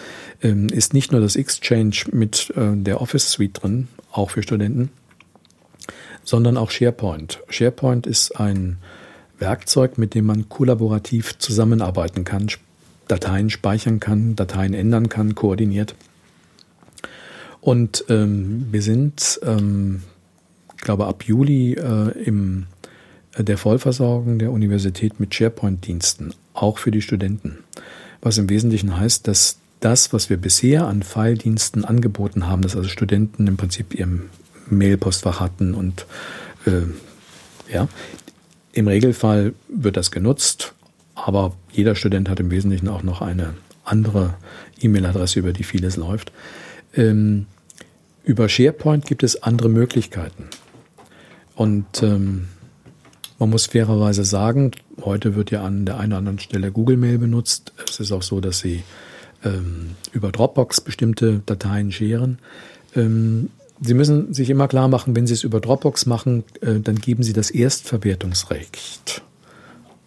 ähm, 0.41 0.69
ist 0.69 0.95
nicht 0.95 1.11
nur 1.13 1.21
das 1.21 1.37
Exchange 1.37 2.05
mit 2.13 2.53
der 2.57 3.01
Office 3.01 3.33
Suite 3.33 3.63
drin, 3.63 3.89
auch 4.13 4.31
für 4.31 4.43
Studenten, 4.43 4.91
sondern 6.25 6.57
auch 6.57 6.71
SharePoint. 6.71 7.41
SharePoint 7.49 8.07
ist 8.07 8.39
ein 8.39 8.79
Werkzeug, 9.39 9.99
mit 9.99 10.15
dem 10.15 10.27
man 10.27 10.49
kollaborativ 10.49 11.39
zusammenarbeiten 11.39 12.25
kann, 12.25 12.47
Dateien 13.09 13.51
speichern 13.51 14.01
kann, 14.01 14.37
Dateien 14.37 14.75
ändern 14.75 15.09
kann, 15.09 15.35
koordiniert. 15.35 15.95
Und 17.61 18.05
ähm, 18.09 18.67
wir 18.71 18.83
sind, 18.83 19.41
ähm, 19.45 20.03
ich 20.77 20.83
glaube, 20.83 21.07
ab 21.07 21.25
Juli 21.25 21.75
äh, 21.75 22.11
im 22.25 22.67
äh, 23.37 23.45
der 23.45 23.59
Vollversorgung 23.59 24.39
der 24.39 24.51
Universität 24.51 25.21
mit 25.21 25.35
SharePoint-Diensten, 25.35 26.35
auch 26.55 26.79
für 26.79 26.91
die 26.91 27.03
Studenten. 27.03 27.59
Was 28.21 28.39
im 28.39 28.49
Wesentlichen 28.49 28.97
heißt, 28.97 29.27
dass 29.27 29.59
das, 29.81 30.13
was 30.13 30.31
wir 30.31 30.37
bisher 30.37 30.87
an 30.87 31.03
File-Diensten 31.03 31.85
angeboten 31.85 32.47
haben, 32.47 32.63
dass 32.63 32.77
also 32.77 32.89
Studenten 32.89 33.47
im 33.47 33.57
Prinzip 33.57 33.95
ihrem 33.95 34.31
Mailpostfach 34.79 35.41
hatten 35.41 35.75
und 35.75 36.07
äh, 36.67 36.83
ja, 37.73 37.89
im 38.73 38.89
Regelfall 38.89 39.55
wird 39.69 39.97
das 39.97 40.11
genutzt, 40.11 40.75
aber 41.15 41.55
jeder 41.71 41.95
Student 41.95 42.29
hat 42.29 42.41
im 42.41 42.51
Wesentlichen 42.51 42.89
auch 42.89 43.03
noch 43.03 43.21
eine 43.21 43.55
andere 43.85 44.35
E-Mail-Adresse, 44.81 45.39
über 45.39 45.53
die 45.53 45.65
vieles 45.65 45.97
läuft. 45.97 46.33
Ähm, 46.95 47.47
über 48.25 48.49
SharePoint 48.49 49.07
gibt 49.07 49.23
es 49.23 49.43
andere 49.43 49.69
Möglichkeiten. 49.69 50.49
Und 51.55 52.03
ähm, 52.03 52.49
man 53.39 53.51
muss 53.51 53.67
fairerweise 53.67 54.25
sagen, 54.25 54.71
heute 55.01 55.35
wird 55.35 55.51
ja 55.51 55.65
an 55.65 55.85
der 55.85 55.99
einen 55.99 56.13
oder 56.13 56.19
anderen 56.19 56.39
Stelle 56.39 56.71
Google 56.71 56.97
Mail 56.97 57.19
benutzt. 57.19 57.73
Es 57.89 58.01
ist 58.01 58.13
auch 58.13 58.23
so, 58.23 58.41
dass 58.41 58.61
sie 58.61 58.85
ähm, 59.45 59.97
über 60.13 60.31
Dropbox 60.31 60.81
bestimmte 60.81 61.43
Dateien 61.45 61.91
scheren. 61.91 62.39
Ähm, 62.95 63.51
Sie 63.85 63.95
müssen 63.95 64.33
sich 64.33 64.49
immer 64.49 64.69
klar 64.69 64.87
machen, 64.87 65.17
wenn 65.17 65.27
Sie 65.27 65.35
es 65.35 65.43
über 65.43 65.61
Dropbox 65.61 66.07
machen, 66.07 66.45
äh, 66.61 66.79
dann 66.81 66.97
geben 66.97 67.23
Sie 67.23 67.33
das 67.33 67.51
Erstverwertungsrecht 67.51 69.23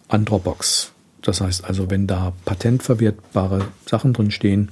an 0.08 0.24
Dropbox. 0.24 0.92
Das 1.20 1.40
heißt 1.40 1.64
also, 1.64 1.90
wenn 1.90 2.06
da 2.06 2.32
patentverwertbare 2.44 3.66
Sachen 3.84 4.12
drin 4.12 4.30
stehen, 4.30 4.70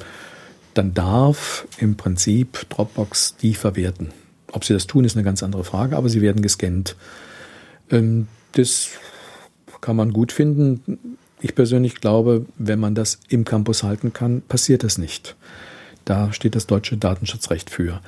dann 0.72 0.94
darf 0.94 1.66
im 1.78 1.96
Prinzip 1.96 2.66
Dropbox 2.70 3.36
die 3.36 3.54
verwerten. 3.54 4.12
Ob 4.52 4.64
sie 4.64 4.72
das 4.72 4.86
tun, 4.86 5.04
ist 5.04 5.16
eine 5.16 5.24
ganz 5.24 5.42
andere 5.42 5.64
Frage, 5.64 5.96
aber 5.96 6.08
sie 6.08 6.22
werden 6.22 6.42
gescannt. 6.42 6.96
Ähm, 7.90 8.28
das 8.52 8.90
kann 9.80 9.96
man 9.96 10.12
gut 10.12 10.32
finden. 10.32 11.18
Ich 11.40 11.54
persönlich 11.54 11.96
glaube, 11.96 12.46
wenn 12.56 12.78
man 12.78 12.94
das 12.94 13.18
im 13.28 13.44
Campus 13.44 13.82
halten 13.82 14.12
kann, 14.12 14.42
passiert 14.42 14.84
das 14.84 14.96
nicht. 14.96 15.36
Da 16.04 16.32
steht 16.32 16.54
das 16.54 16.66
deutsche 16.66 16.96
Datenschutzrecht 16.96 17.68
für. 17.68 18.00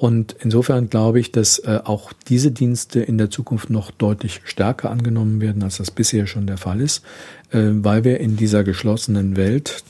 Und 0.00 0.34
insofern 0.40 0.88
glaube 0.88 1.20
ich, 1.20 1.30
dass 1.30 1.58
äh, 1.58 1.78
auch 1.84 2.14
diese 2.26 2.52
Dienste 2.52 3.00
in 3.00 3.18
der 3.18 3.28
Zukunft 3.28 3.68
noch 3.68 3.90
deutlich 3.90 4.40
stärker 4.46 4.90
angenommen 4.90 5.42
werden, 5.42 5.62
als 5.62 5.76
das 5.76 5.90
bisher 5.90 6.26
schon 6.26 6.46
der 6.46 6.56
Fall 6.56 6.80
ist, 6.80 7.04
äh, 7.50 7.58
weil 7.60 8.02
wir 8.02 8.18
in 8.18 8.34
dieser 8.34 8.64
geschlossenen 8.64 9.36
Welt 9.36 9.84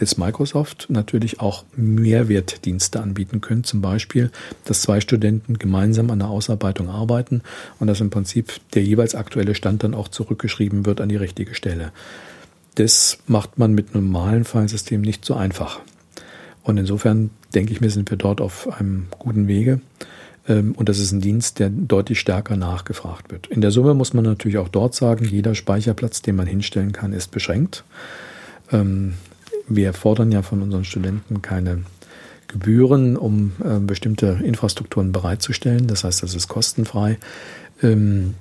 des 0.00 0.18
Microsoft 0.18 0.86
natürlich 0.88 1.38
auch 1.38 1.62
Mehrwertdienste 1.76 3.00
anbieten 3.00 3.40
können. 3.40 3.62
Zum 3.62 3.80
Beispiel, 3.80 4.32
dass 4.64 4.82
zwei 4.82 5.00
Studenten 5.00 5.56
gemeinsam 5.56 6.10
an 6.10 6.18
der 6.18 6.28
Ausarbeitung 6.28 6.88
arbeiten 6.88 7.42
und 7.78 7.86
dass 7.86 8.00
im 8.00 8.10
Prinzip 8.10 8.54
der 8.72 8.82
jeweils 8.82 9.14
aktuelle 9.14 9.54
Stand 9.54 9.84
dann 9.84 9.94
auch 9.94 10.08
zurückgeschrieben 10.08 10.84
wird 10.84 11.00
an 11.00 11.10
die 11.10 11.14
richtige 11.14 11.54
Stelle. 11.54 11.92
Das 12.74 13.18
macht 13.28 13.56
man 13.56 13.72
mit 13.72 13.94
normalen 13.94 14.42
Filesystem 14.42 15.00
nicht 15.00 15.24
so 15.24 15.34
einfach. 15.34 15.80
Und 16.64 16.78
insofern 16.78 17.30
denke 17.54 17.72
ich 17.72 17.80
mir, 17.80 17.90
sind 17.90 18.10
wir 18.10 18.18
dort 18.18 18.40
auf 18.40 18.68
einem 18.80 19.06
guten 19.18 19.46
Wege. 19.46 19.80
Ähm, 20.48 20.72
und 20.72 20.88
das 20.88 20.98
ist 20.98 21.12
ein 21.12 21.20
Dienst, 21.20 21.58
der 21.58 21.70
deutlich 21.70 22.18
stärker 22.18 22.56
nachgefragt 22.56 23.30
wird. 23.30 23.46
In 23.46 23.60
der 23.60 23.70
Summe 23.70 23.94
muss 23.94 24.14
man 24.14 24.24
natürlich 24.24 24.58
auch 24.58 24.68
dort 24.68 24.94
sagen, 24.94 25.24
jeder 25.24 25.54
Speicherplatz, 25.54 26.22
den 26.22 26.36
man 26.36 26.46
hinstellen 26.46 26.92
kann, 26.92 27.12
ist 27.12 27.30
beschränkt. 27.30 27.84
Ähm, 28.72 29.14
wir 29.68 29.92
fordern 29.92 30.32
ja 30.32 30.42
von 30.42 30.62
unseren 30.62 30.84
Studenten 30.84 31.42
keine 31.42 31.82
Gebühren, 32.48 33.16
um 33.16 33.52
äh, 33.62 33.78
bestimmte 33.78 34.40
Infrastrukturen 34.42 35.12
bereitzustellen. 35.12 35.86
Das 35.86 36.04
heißt, 36.04 36.22
das 36.22 36.34
ist 36.34 36.48
kostenfrei. 36.48 37.18
Ähm, 37.82 38.34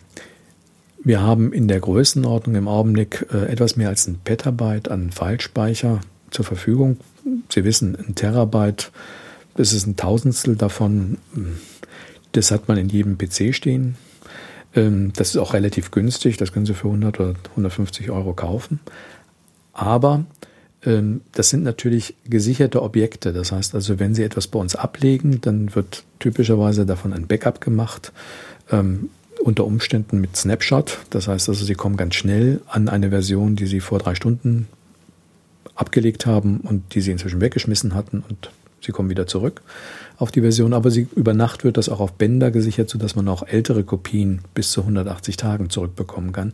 wir 1.04 1.22
haben 1.22 1.52
in 1.52 1.68
der 1.68 1.82
Größenordnung 1.82 2.56
im 2.56 2.68
Augenblick 2.68 3.26
äh, 3.34 3.46
etwas 3.52 3.76
mehr 3.76 3.90
als 3.90 4.08
ein 4.08 4.20
Petabyte 4.24 4.90
an 4.90 5.12
Filespeicher 5.12 6.00
zur 6.32 6.46
Verfügung. 6.46 6.98
Sie 7.50 7.64
wissen, 7.64 7.96
ein 7.96 8.16
Terabyte, 8.16 8.92
das 9.56 9.74
ist 9.74 9.86
ein 9.86 9.96
Tausendstel 9.96 10.56
davon. 10.56 11.18
Das 12.32 12.52
hat 12.52 12.68
man 12.68 12.78
in 12.78 12.90
jedem 12.90 13.18
PC 13.18 13.54
stehen. 13.54 13.96
Ähm, 14.76 15.14
das 15.16 15.30
ist 15.30 15.38
auch 15.38 15.54
relativ 15.54 15.92
günstig. 15.92 16.38
Das 16.38 16.52
können 16.52 16.66
Sie 16.66 16.74
für 16.74 16.88
100 16.88 17.20
oder 17.20 17.36
150 17.52 18.10
Euro 18.10 18.34
kaufen. 18.34 18.80
Aber 19.74 20.26
ähm, 20.86 21.22
das 21.34 21.50
sind 21.50 21.64
natürlich 21.64 22.16
gesicherte 22.26 22.82
Objekte. 22.82 23.34
Das 23.34 23.52
heißt 23.52 23.76
also, 23.76 24.00
wenn 24.00 24.16
Sie 24.16 24.24
etwas 24.24 24.48
bei 24.48 24.60
uns 24.60 24.76
ablegen, 24.76 25.42
dann 25.42 25.76
wird 25.76 26.04
typischerweise 26.20 26.86
davon 26.86 27.14
ein 27.14 27.28
Backup 27.28 27.62
gemacht. 27.62 28.12
Ähm, 28.72 29.10
unter 29.42 29.66
Umständen 29.66 30.22
mit 30.22 30.38
Snapshot. 30.38 31.00
Das 31.10 31.28
heißt 31.28 31.50
also, 31.50 31.66
Sie 31.66 31.76
kommen 31.76 31.98
ganz 31.98 32.16
schnell 32.16 32.62
an 32.68 32.88
eine 32.88 33.10
Version, 33.10 33.56
die 33.56 33.68
Sie 33.68 33.82
vor 33.82 34.00
drei 34.00 34.16
Stunden 34.16 34.68
abgelegt 35.76 36.26
haben 36.26 36.62
und 36.62 36.95
die 36.95 37.02
sie 37.02 37.12
inzwischen 37.12 37.41
weggeschmissen 37.41 37.93
hatten 37.93 38.23
und 38.28 38.52
sie 38.82 38.91
kommen 38.91 39.10
wieder 39.10 39.28
zurück 39.28 39.62
auf 40.17 40.32
die 40.32 40.41
Version, 40.41 40.73
aber 40.73 40.91
sie, 40.91 41.08
über 41.15 41.34
Nacht 41.34 41.63
wird 41.63 41.78
das 41.78 41.89
auch 41.89 41.99
auf 41.99 42.13
Bänder 42.13 42.52
gesichert, 42.52 42.89
sodass 42.89 43.15
man 43.15 43.28
auch 43.28 43.45
ältere 43.47 43.84
Kopien 43.84 44.41
bis 44.54 44.71
zu 44.71 44.82
180 44.82 45.38
Tagen 45.38 45.69
zurückbekommen 45.69 46.32
kann. 46.32 46.54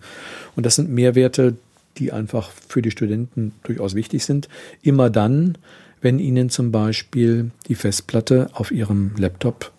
Und 0.56 0.66
das 0.66 0.76
sind 0.76 0.90
Mehrwerte, 0.90 1.56
die 1.98 2.12
einfach 2.12 2.52
für 2.68 2.82
die 2.82 2.92
Studenten 2.92 3.54
durchaus 3.64 3.96
wichtig 3.96 4.26
sind. 4.26 4.48
Immer 4.82 5.10
dann, 5.10 5.58
wenn 6.02 6.20
ihnen 6.20 6.50
zum 6.50 6.72
Beispiel 6.72 7.52
die 7.68 7.76
Festplatte 7.76 8.50
auf 8.54 8.72
ihrem 8.72 9.12
Laptop 9.18 9.72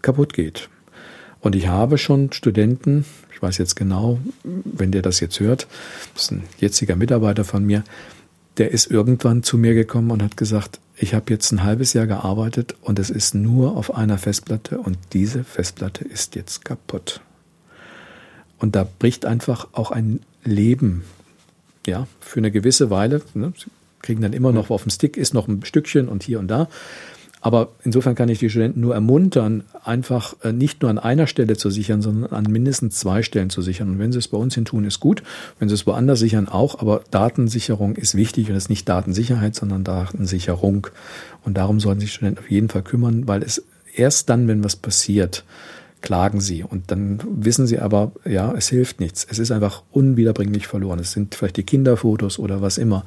kaputt 0.00 0.32
geht. 0.32 0.68
Und 1.40 1.56
ich 1.56 1.66
habe 1.66 1.98
schon 1.98 2.32
Studenten, 2.32 3.04
ich 3.34 3.42
weiß 3.42 3.58
jetzt 3.58 3.74
genau, 3.74 4.20
wenn 4.44 4.92
der 4.92 5.02
das 5.02 5.18
jetzt 5.18 5.40
hört, 5.40 5.66
das 6.14 6.24
ist 6.24 6.30
ein 6.30 6.44
jetziger 6.58 6.94
Mitarbeiter 6.94 7.44
von 7.44 7.64
mir, 7.64 7.82
der 8.58 8.70
ist 8.70 8.90
irgendwann 8.90 9.42
zu 9.42 9.56
mir 9.56 9.74
gekommen 9.74 10.10
und 10.10 10.22
hat 10.22 10.36
gesagt, 10.36 10.80
ich 10.96 11.14
habe 11.14 11.32
jetzt 11.32 11.50
ein 11.52 11.62
halbes 11.62 11.94
Jahr 11.94 12.06
gearbeitet 12.06 12.76
und 12.82 12.98
es 12.98 13.10
ist 13.10 13.34
nur 13.34 13.76
auf 13.76 13.94
einer 13.94 14.18
Festplatte 14.18 14.78
und 14.78 14.98
diese 15.12 15.42
Festplatte 15.42 16.04
ist 16.04 16.34
jetzt 16.36 16.64
kaputt. 16.64 17.20
Und 18.58 18.76
da 18.76 18.86
bricht 18.98 19.24
einfach 19.26 19.68
auch 19.72 19.90
ein 19.90 20.20
Leben, 20.44 21.04
ja, 21.86 22.06
für 22.20 22.38
eine 22.38 22.50
gewisse 22.50 22.90
Weile. 22.90 23.22
Ne, 23.34 23.52
sie 23.56 23.70
kriegen 24.02 24.22
dann 24.22 24.32
immer 24.32 24.52
noch 24.52 24.70
auf 24.70 24.82
dem 24.82 24.90
Stick, 24.90 25.16
ist 25.16 25.34
noch 25.34 25.48
ein 25.48 25.64
Stückchen 25.64 26.08
und 26.08 26.22
hier 26.22 26.38
und 26.38 26.48
da. 26.48 26.68
Aber 27.42 27.70
insofern 27.82 28.14
kann 28.14 28.28
ich 28.28 28.38
die 28.38 28.48
Studenten 28.48 28.80
nur 28.80 28.94
ermuntern, 28.94 29.64
einfach 29.84 30.34
äh, 30.44 30.52
nicht 30.52 30.80
nur 30.80 30.90
an 30.90 30.98
einer 31.00 31.26
Stelle 31.26 31.56
zu 31.56 31.70
sichern, 31.70 32.00
sondern 32.00 32.32
an 32.32 32.50
mindestens 32.50 33.00
zwei 33.00 33.22
Stellen 33.22 33.50
zu 33.50 33.62
sichern. 33.62 33.90
Und 33.90 33.98
wenn 33.98 34.12
sie 34.12 34.20
es 34.20 34.28
bei 34.28 34.38
uns 34.38 34.54
hin 34.54 34.64
tun, 34.64 34.84
ist 34.84 35.00
gut. 35.00 35.24
Wenn 35.58 35.68
sie 35.68 35.74
es 35.74 35.84
woanders 35.84 36.20
sichern, 36.20 36.48
auch. 36.48 36.78
Aber 36.78 37.02
Datensicherung 37.10 37.96
ist 37.96 38.14
wichtig 38.14 38.48
und 38.48 38.54
ist 38.54 38.70
nicht 38.70 38.88
Datensicherheit, 38.88 39.56
sondern 39.56 39.82
Datensicherung. 39.82 40.86
Und 41.44 41.56
darum 41.56 41.80
sollten 41.80 42.00
sich 42.00 42.12
Studenten 42.12 42.38
auf 42.38 42.50
jeden 42.50 42.68
Fall 42.68 42.82
kümmern, 42.82 43.26
weil 43.26 43.42
es 43.42 43.64
erst 43.92 44.30
dann, 44.30 44.46
wenn 44.46 44.62
was 44.62 44.76
passiert, 44.76 45.44
klagen 46.02 46.40
sie. 46.40 46.64
Und 46.64 46.90
dann 46.90 47.20
wissen 47.24 47.66
sie 47.66 47.78
aber, 47.78 48.12
ja, 48.24 48.52
es 48.52 48.68
hilft 48.68 49.00
nichts. 49.00 49.26
Es 49.28 49.38
ist 49.38 49.50
einfach 49.50 49.82
unwiederbringlich 49.90 50.66
verloren. 50.66 50.98
Es 50.98 51.12
sind 51.12 51.34
vielleicht 51.34 51.56
die 51.56 51.62
Kinderfotos 51.62 52.38
oder 52.38 52.60
was 52.60 52.78
immer. 52.78 53.04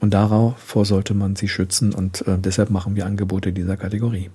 Und 0.00 0.14
davor 0.14 0.84
sollte 0.84 1.14
man 1.14 1.36
sie 1.36 1.48
schützen. 1.48 1.92
Und 1.92 2.26
äh, 2.26 2.38
deshalb 2.38 2.70
machen 2.70 2.96
wir 2.96 3.06
Angebote 3.06 3.52
dieser 3.52 3.76
Kategorie. 3.76 4.30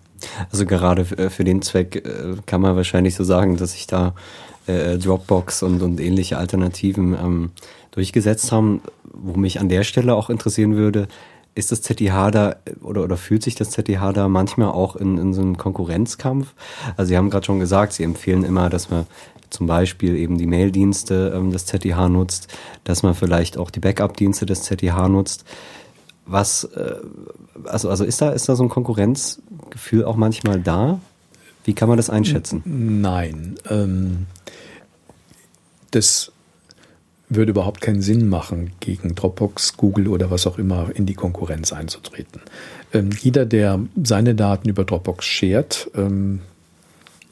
Also 0.52 0.66
gerade 0.66 1.02
äh, 1.18 1.30
für 1.30 1.44
den 1.44 1.62
Zweck 1.62 1.96
äh, 1.96 2.36
kann 2.46 2.62
man 2.62 2.76
wahrscheinlich 2.76 3.16
so 3.16 3.24
sagen, 3.24 3.58
dass 3.58 3.74
sich 3.74 3.88
da 3.88 4.14
äh, 4.68 4.98
Dropbox 4.98 5.64
und, 5.64 5.82
und 5.82 6.00
ähnliche 6.00 6.38
Alternativen 6.38 7.14
ähm, 7.14 7.52
durchgesetzt 7.92 8.52
haben. 8.52 8.82
Wo 9.04 9.38
mich 9.38 9.60
an 9.60 9.70
der 9.70 9.84
Stelle 9.84 10.14
auch 10.14 10.30
interessieren 10.30 10.76
würde, 10.76 11.08
ist 11.56 11.72
das 11.72 11.82
ZDH 11.82 12.32
da 12.32 12.56
oder, 12.82 13.04
oder 13.04 13.18
fühlt 13.18 13.42
sich 13.42 13.56
das 13.56 13.72
ZDH 13.72 14.12
da 14.12 14.28
manchmal 14.28 14.70
auch 14.70 14.98
in, 14.98 15.18
in 15.18 15.34
so 15.34 15.42
einem 15.42 15.58
Konkurrenzkampf? 15.58 16.54
Also 16.98 17.10
Sie 17.10 17.18
haben 17.18 17.30
gerade 17.30 17.46
schon 17.46 17.60
gesagt, 17.60 17.94
Sie 17.94 18.04
empfehlen 18.04 18.44
immer, 18.44 18.70
dass 18.70 18.90
man 18.90 19.08
zum 19.50 19.66
Beispiel 19.66 20.16
eben 20.18 20.38
die 20.38 20.48
Maildienste 20.48 21.34
ähm, 21.36 21.52
des 21.52 21.66
ZDH 21.66 22.10
nutzt, 22.10 22.54
dass 22.84 23.04
man 23.04 23.16
vielleicht 23.16 23.58
auch 23.58 23.72
die 23.72 23.80
Backup-Dienste 23.80 24.46
des 24.46 24.64
ZDH 24.64 25.08
nutzt. 25.08 25.46
Was, 26.26 26.66
äh, 26.66 26.96
also, 27.64 27.90
also 27.90 28.04
ist 28.04 28.22
da, 28.22 28.32
ist 28.32 28.50
da 28.50 28.56
so 28.56 28.64
ein 28.64 28.70
Konkurrenzgefühl 28.70 30.04
auch 30.04 30.18
manchmal 30.18 30.60
da? 30.60 31.00
Wie 31.64 31.74
kann 31.74 31.88
man 31.88 31.98
das 31.98 32.10
einschätzen? 32.10 32.62
Nein. 32.66 33.56
Ähm, 33.70 34.28
das 35.92 36.32
würde 37.30 37.52
überhaupt 37.52 37.82
keinen 37.82 38.02
Sinn 38.02 38.30
machen, 38.30 38.72
gegen 38.80 39.16
Dropbox, 39.16 39.78
Google 39.78 40.08
oder 40.08 40.30
was 40.30 40.46
auch 40.46 40.58
immer 40.58 40.90
in 40.94 41.06
die 41.06 41.16
Konkurrenz 41.16 41.74
einzutreten. 41.74 42.42
Ähm, 42.94 43.10
jeder, 43.20 43.46
der 43.46 43.80
seine 44.02 44.36
Daten 44.36 44.70
über 44.70 44.84
Dropbox 44.84 45.26
shared, 45.26 45.90
ähm, 45.96 46.42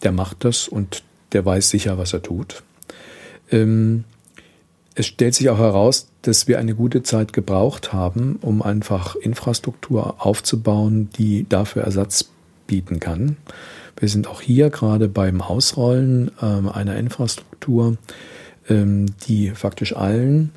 der 0.01 0.12
macht 0.12 0.43
das 0.43 0.67
und 0.67 1.03
der 1.32 1.45
weiß 1.45 1.69
sicher, 1.69 1.97
was 1.97 2.13
er 2.13 2.21
tut. 2.21 2.63
Ähm, 3.51 4.03
es 4.95 5.08
stellt 5.08 5.34
sich 5.36 5.49
auch 5.49 5.58
heraus, 5.58 6.08
dass 6.21 6.47
wir 6.47 6.60
eine 6.60 6.75
gute 6.75 7.03
Zeit 7.03 7.34
gebraucht 7.34 7.93
haben, 7.93 8.38
um 8.41 8.62
einfach 8.62 9.15
Infrastruktur 9.15 10.25
aufzubauen, 10.25 11.10
die 11.17 11.47
dafür 11.49 11.84
Ersatz 11.84 12.29
bieten 12.67 12.99
kann. 12.99 13.38
Wir 13.97 14.10
sind 14.10 14.27
auch 14.27 14.41
hier 14.41 14.69
gerade 14.69 15.08
beim 15.08 15.41
Ausrollen 15.41 16.32
äh, 16.41 16.69
einer 16.69 16.95
Infrastruktur, 16.97 17.97
die 18.69 19.49
faktisch 19.49 19.95
allen 19.95 20.52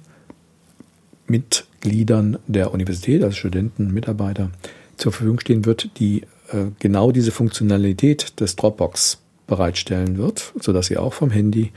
Mitgliedern 1.27 2.38
der 2.47 2.73
Universität, 2.73 3.23
also 3.23 3.37
Studenten, 3.37 3.92
Mitarbeiter, 3.92 4.51
zur 4.97 5.12
Verfügung 5.12 5.40
stehen 5.40 5.64
wird, 5.64 5.90
die 5.99 6.23
äh, 6.53 6.66
genau 6.79 7.12
diese 7.12 7.33
Funktionalität 7.33 8.40
des 8.40 8.57
Dropbox 8.57 9.19
bereitstellen 9.47 10.19
wird, 10.19 10.53
sodass 10.61 10.87
sie 10.87 10.97
auch 10.97 11.12
vom 11.12 11.31
Handy, 11.31 11.73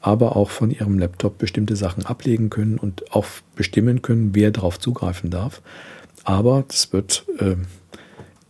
aber 0.00 0.36
auch 0.36 0.50
von 0.50 0.70
ihrem 0.70 0.98
Laptop 0.98 1.38
bestimmte 1.38 1.76
Sachen 1.76 2.06
ablegen 2.06 2.48
können 2.48 2.78
und 2.78 3.12
auch 3.12 3.26
bestimmen 3.54 4.02
können, 4.02 4.34
wer 4.34 4.50
darauf 4.50 4.78
zugreifen 4.78 5.30
darf. 5.30 5.60
Aber 6.24 6.64
das 6.68 6.92
wird 6.92 7.24
äh, 7.38 7.56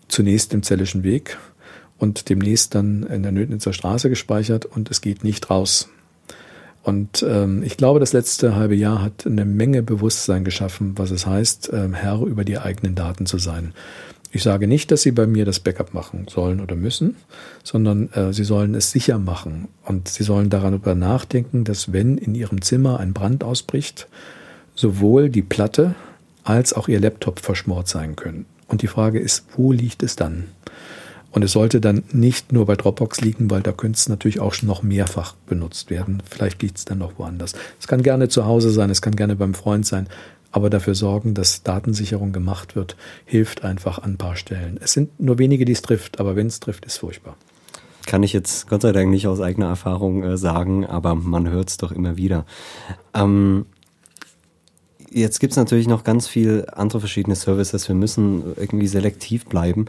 zunächst 0.08 0.54
im 0.54 0.62
Zellischen 0.62 1.02
Weg 1.02 1.38
und 1.98 2.28
demnächst 2.28 2.74
dann 2.74 3.04
in 3.04 3.22
der 3.22 3.32
Nötnitzer 3.32 3.72
Straße 3.72 4.08
gespeichert 4.08 4.64
und 4.64 4.90
es 4.90 5.00
geht 5.00 5.24
nicht 5.24 5.50
raus. 5.50 5.88
Und 6.82 7.24
ähm, 7.28 7.62
ich 7.62 7.76
glaube, 7.76 8.00
das 8.00 8.12
letzte 8.12 8.56
halbe 8.56 8.74
Jahr 8.74 9.02
hat 9.02 9.26
eine 9.26 9.44
Menge 9.44 9.82
Bewusstsein 9.82 10.44
geschaffen, 10.44 10.94
was 10.96 11.10
es 11.10 11.26
heißt, 11.26 11.70
ähm, 11.72 11.94
Herr 11.94 12.22
über 12.22 12.44
die 12.44 12.58
eigenen 12.58 12.94
Daten 12.94 13.26
zu 13.26 13.38
sein. 13.38 13.74
Ich 14.32 14.44
sage 14.44 14.68
nicht, 14.68 14.90
dass 14.90 15.02
Sie 15.02 15.10
bei 15.10 15.26
mir 15.26 15.44
das 15.44 15.58
Backup 15.58 15.92
machen 15.92 16.26
sollen 16.28 16.60
oder 16.60 16.76
müssen, 16.76 17.16
sondern 17.64 18.12
äh, 18.12 18.32
Sie 18.32 18.44
sollen 18.44 18.74
es 18.74 18.92
sicher 18.92 19.18
machen. 19.18 19.68
Und 19.84 20.08
Sie 20.08 20.22
sollen 20.22 20.50
darüber 20.50 20.94
nachdenken, 20.94 21.64
dass 21.64 21.92
wenn 21.92 22.16
in 22.16 22.34
Ihrem 22.34 22.62
Zimmer 22.62 23.00
ein 23.00 23.12
Brand 23.12 23.42
ausbricht, 23.42 24.08
sowohl 24.74 25.30
die 25.30 25.42
Platte 25.42 25.96
als 26.44 26.72
auch 26.72 26.88
Ihr 26.88 27.00
Laptop 27.00 27.40
verschmort 27.40 27.88
sein 27.88 28.16
können. 28.16 28.46
Und 28.68 28.82
die 28.82 28.86
Frage 28.86 29.18
ist, 29.18 29.44
wo 29.56 29.72
liegt 29.72 30.02
es 30.04 30.14
dann? 30.14 30.44
Und 31.32 31.44
es 31.44 31.52
sollte 31.52 31.80
dann 31.80 32.02
nicht 32.12 32.52
nur 32.52 32.66
bei 32.66 32.74
Dropbox 32.74 33.20
liegen, 33.20 33.50
weil 33.50 33.62
da 33.62 33.72
könnte 33.72 33.96
es 33.96 34.08
natürlich 34.08 34.40
auch 34.40 34.52
schon 34.52 34.68
noch 34.68 34.82
mehrfach 34.82 35.34
benutzt 35.46 35.90
werden. 35.90 36.22
Vielleicht 36.28 36.60
liegt 36.62 36.78
es 36.78 36.84
dann 36.84 36.98
noch 36.98 37.18
woanders. 37.18 37.54
Es 37.78 37.86
kann 37.86 38.02
gerne 38.02 38.28
zu 38.28 38.46
Hause 38.46 38.70
sein, 38.70 38.90
es 38.90 39.00
kann 39.00 39.14
gerne 39.14 39.36
beim 39.36 39.54
Freund 39.54 39.86
sein, 39.86 40.08
aber 40.50 40.70
dafür 40.70 40.94
sorgen, 40.94 41.34
dass 41.34 41.62
Datensicherung 41.62 42.32
gemacht 42.32 42.74
wird, 42.74 42.96
hilft 43.24 43.64
einfach 43.64 43.98
an 43.98 44.12
ein 44.12 44.18
paar 44.18 44.36
Stellen. 44.36 44.78
Es 44.82 44.92
sind 44.92 45.20
nur 45.20 45.38
wenige, 45.38 45.64
die 45.64 45.72
es 45.72 45.82
trifft, 45.82 46.18
aber 46.18 46.34
wenn 46.34 46.48
es 46.48 46.58
trifft, 46.58 46.84
ist 46.84 46.98
furchtbar. 46.98 47.36
Kann 48.06 48.22
ich 48.22 48.32
jetzt 48.32 48.68
Gott 48.68 48.82
sei 48.82 48.92
Dank 48.92 49.10
nicht 49.10 49.28
aus 49.28 49.40
eigener 49.40 49.68
Erfahrung 49.68 50.24
äh, 50.24 50.36
sagen, 50.36 50.86
aber 50.86 51.14
man 51.14 51.48
hört 51.48 51.68
es 51.68 51.76
doch 51.76 51.92
immer 51.92 52.16
wieder. 52.16 52.44
Ähm, 53.14 53.66
jetzt 55.10 55.38
gibt 55.38 55.52
es 55.52 55.56
natürlich 55.56 55.86
noch 55.86 56.02
ganz 56.02 56.26
viel 56.26 56.66
andere 56.72 57.00
verschiedene 57.00 57.36
Services. 57.36 57.86
Wir 57.86 57.94
müssen 57.94 58.42
irgendwie 58.56 58.88
selektiv 58.88 59.44
bleiben. 59.44 59.86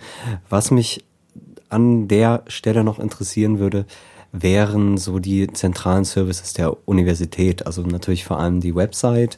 Was 0.49 0.71
mich 0.71 1.03
an 1.71 2.07
der 2.07 2.43
Stelle 2.47 2.83
noch 2.83 2.99
interessieren 2.99 3.59
würde, 3.59 3.85
wären 4.31 4.97
so 4.97 5.19
die 5.19 5.47
zentralen 5.47 6.05
Services 6.05 6.53
der 6.53 6.87
Universität. 6.87 7.65
Also 7.65 7.81
natürlich 7.81 8.23
vor 8.23 8.39
allem 8.39 8.61
die 8.61 8.75
Website, 8.75 9.37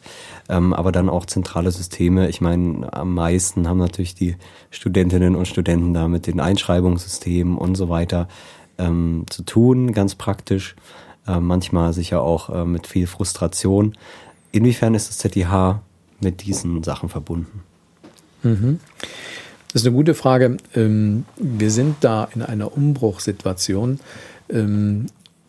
ähm, 0.50 0.74
aber 0.74 0.92
dann 0.92 1.10
auch 1.10 1.26
zentrale 1.26 1.72
Systeme. 1.72 2.30
Ich 2.30 2.42
meine, 2.42 2.92
am 2.94 3.14
meisten 3.16 3.68
haben 3.68 3.80
natürlich 3.80 4.16
die 4.16 4.36
Studentinnen 4.70 5.36
und 5.36 5.48
Studenten 5.48 5.94
da 5.94 6.08
mit 6.08 6.28
den 6.28 6.40
Einschreibungssystemen 6.40 7.58
und 7.58 7.76
so 7.76 7.90
weiter 7.90 8.28
ähm, 8.78 9.26
zu 9.30 9.44
tun, 9.44 9.94
ganz 9.94 10.16
praktisch. 10.16 10.76
Äh, 11.28 11.40
manchmal 11.40 11.94
sicher 11.94 12.22
auch 12.22 12.50
äh, 12.50 12.66
mit 12.66 12.86
viel 12.88 13.08
Frustration. 13.08 13.96
Inwiefern 14.52 14.94
ist 14.94 15.10
das 15.10 15.18
ZDH 15.18 15.82
mit 16.20 16.44
diesen 16.44 16.84
Sachen 16.84 17.10
verbunden? 17.10 17.64
Mhm. 18.44 18.80
Das 19.74 19.82
ist 19.82 19.88
eine 19.88 19.96
gute 19.96 20.14
Frage. 20.14 20.58
Ähm, 20.76 21.26
wir 21.36 21.72
sind 21.72 21.96
da 22.02 22.30
in 22.36 22.44
einer 22.44 22.78
Umbruchssituation. 22.78 24.00
Ähm, 24.48 25.08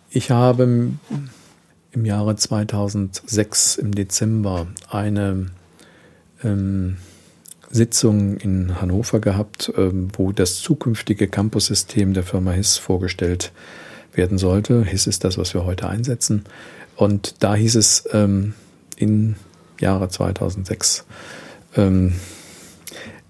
ich 0.08 0.30
habe 0.30 0.92
im 1.92 2.04
Jahre 2.06 2.34
2006 2.34 3.76
im 3.76 3.94
Dezember 3.94 4.66
eine 4.88 5.50
ähm, 6.42 6.96
Sitzung 7.70 8.38
in 8.38 8.80
Hannover 8.80 9.20
gehabt, 9.20 9.72
wo 9.76 10.30
das 10.30 10.60
zukünftige 10.60 11.26
Campussystem 11.26 12.14
der 12.14 12.22
Firma 12.22 12.52
HIS 12.52 12.78
vorgestellt 12.78 13.50
werden 14.12 14.38
sollte. 14.38 14.84
HIS 14.84 15.08
ist 15.08 15.24
das, 15.24 15.38
was 15.38 15.54
wir 15.54 15.64
heute 15.64 15.88
einsetzen. 15.88 16.44
Und 16.94 17.42
da 17.42 17.56
hieß 17.56 17.74
es 17.74 18.06
im 18.96 19.34
Jahre 19.80 20.08
2006, 20.08 21.04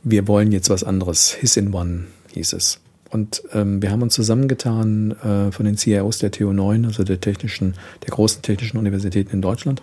wir 0.04 0.28
wollen 0.28 0.52
jetzt 0.52 0.70
was 0.70 0.84
anderes. 0.84 1.32
His 1.32 1.56
in 1.56 1.74
One 1.74 2.04
hieß 2.32 2.52
es. 2.52 2.80
Und 3.10 3.42
ähm, 3.52 3.80
wir 3.80 3.90
haben 3.90 4.02
uns 4.02 4.14
zusammengetan 4.14 5.12
äh, 5.12 5.52
von 5.52 5.66
den 5.66 5.76
CIOs 5.76 6.18
der 6.18 6.32
TU9, 6.32 6.86
also 6.86 7.04
der 7.04 7.20
technischen, 7.20 7.74
der 8.02 8.10
großen 8.10 8.42
technischen 8.42 8.76
Universitäten 8.78 9.30
in 9.32 9.42
Deutschland. 9.42 9.82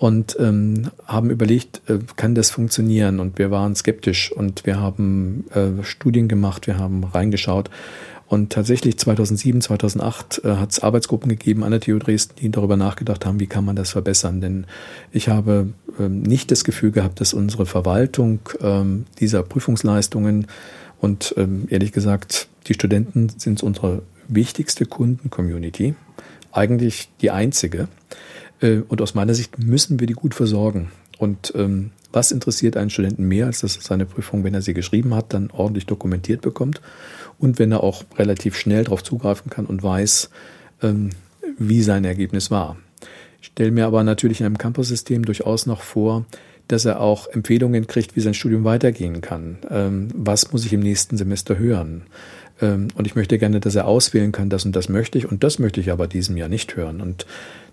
und 0.00 0.34
ähm, 0.40 0.90
haben 1.06 1.28
überlegt, 1.28 1.82
äh, 1.88 1.98
kann 2.16 2.34
das 2.34 2.50
funktionieren? 2.50 3.20
Und 3.20 3.38
wir 3.38 3.50
waren 3.50 3.74
skeptisch 3.74 4.32
und 4.32 4.64
wir 4.64 4.80
haben 4.80 5.44
äh, 5.52 5.84
Studien 5.84 6.26
gemacht, 6.26 6.66
wir 6.66 6.78
haben 6.78 7.04
reingeschaut. 7.04 7.68
Und 8.30 8.52
tatsächlich 8.52 8.96
2007, 8.96 9.60
2008 9.60 10.42
äh, 10.44 10.50
hat 10.50 10.70
es 10.70 10.78
Arbeitsgruppen 10.78 11.28
gegeben 11.30 11.64
an 11.64 11.72
der 11.72 11.80
TU 11.80 11.98
Dresden, 11.98 12.36
die 12.40 12.48
darüber 12.48 12.76
nachgedacht 12.76 13.26
haben, 13.26 13.40
wie 13.40 13.48
kann 13.48 13.64
man 13.64 13.74
das 13.74 13.90
verbessern. 13.90 14.40
Denn 14.40 14.66
ich 15.10 15.28
habe 15.28 15.70
ähm, 15.98 16.22
nicht 16.22 16.52
das 16.52 16.62
Gefühl 16.62 16.92
gehabt, 16.92 17.20
dass 17.20 17.34
unsere 17.34 17.66
Verwaltung 17.66 18.38
ähm, 18.60 19.06
dieser 19.18 19.42
Prüfungsleistungen 19.42 20.46
und 21.00 21.34
ähm, 21.38 21.66
ehrlich 21.70 21.90
gesagt, 21.90 22.46
die 22.68 22.74
Studenten 22.74 23.30
sind 23.36 23.64
unsere 23.64 24.02
wichtigste 24.28 24.86
Kunden-Community, 24.86 25.96
eigentlich 26.52 27.08
die 27.22 27.32
einzige. 27.32 27.88
Äh, 28.60 28.82
und 28.86 29.02
aus 29.02 29.16
meiner 29.16 29.34
Sicht 29.34 29.58
müssen 29.58 29.98
wir 29.98 30.06
die 30.06 30.12
gut 30.14 30.36
versorgen. 30.36 30.92
Und 31.20 31.52
ähm, 31.54 31.90
was 32.12 32.32
interessiert 32.32 32.78
einen 32.78 32.88
Studenten 32.88 33.28
mehr, 33.28 33.46
als 33.46 33.60
dass 33.60 33.74
seine 33.74 34.06
Prüfung, 34.06 34.42
wenn 34.42 34.54
er 34.54 34.62
sie 34.62 34.72
geschrieben 34.72 35.14
hat, 35.14 35.34
dann 35.34 35.50
ordentlich 35.50 35.84
dokumentiert 35.84 36.40
bekommt 36.40 36.80
und 37.38 37.58
wenn 37.58 37.72
er 37.72 37.84
auch 37.84 38.04
relativ 38.16 38.56
schnell 38.56 38.84
darauf 38.84 39.04
zugreifen 39.04 39.50
kann 39.50 39.66
und 39.66 39.82
weiß, 39.82 40.30
ähm, 40.82 41.10
wie 41.58 41.82
sein 41.82 42.06
Ergebnis 42.06 42.50
war. 42.50 42.78
Ich 43.42 43.48
stelle 43.48 43.70
mir 43.70 43.86
aber 43.86 44.02
natürlich 44.02 44.40
in 44.40 44.46
einem 44.46 44.58
Campus-System 44.58 45.26
durchaus 45.26 45.66
noch 45.66 45.82
vor, 45.82 46.24
dass 46.68 46.86
er 46.86 47.00
auch 47.00 47.26
Empfehlungen 47.26 47.86
kriegt, 47.86 48.16
wie 48.16 48.20
sein 48.20 48.34
Studium 48.34 48.64
weitergehen 48.64 49.20
kann. 49.20 49.58
Ähm, 49.68 50.08
was 50.14 50.52
muss 50.52 50.64
ich 50.64 50.72
im 50.72 50.80
nächsten 50.80 51.18
Semester 51.18 51.58
hören? 51.58 52.02
Ähm, 52.60 52.88
und 52.94 53.06
ich 53.06 53.14
möchte 53.14 53.38
gerne, 53.38 53.60
dass 53.60 53.74
er 53.74 53.86
auswählen 53.86 54.32
kann, 54.32 54.50
das 54.50 54.64
und 54.64 54.74
das 54.76 54.88
möchte 54.88 55.18
ich 55.18 55.30
und 55.30 55.44
das 55.44 55.58
möchte 55.58 55.80
ich 55.80 55.90
aber 55.90 56.06
diesem 56.06 56.36
Jahr 56.36 56.48
nicht 56.48 56.76
hören. 56.76 57.00
Und 57.00 57.26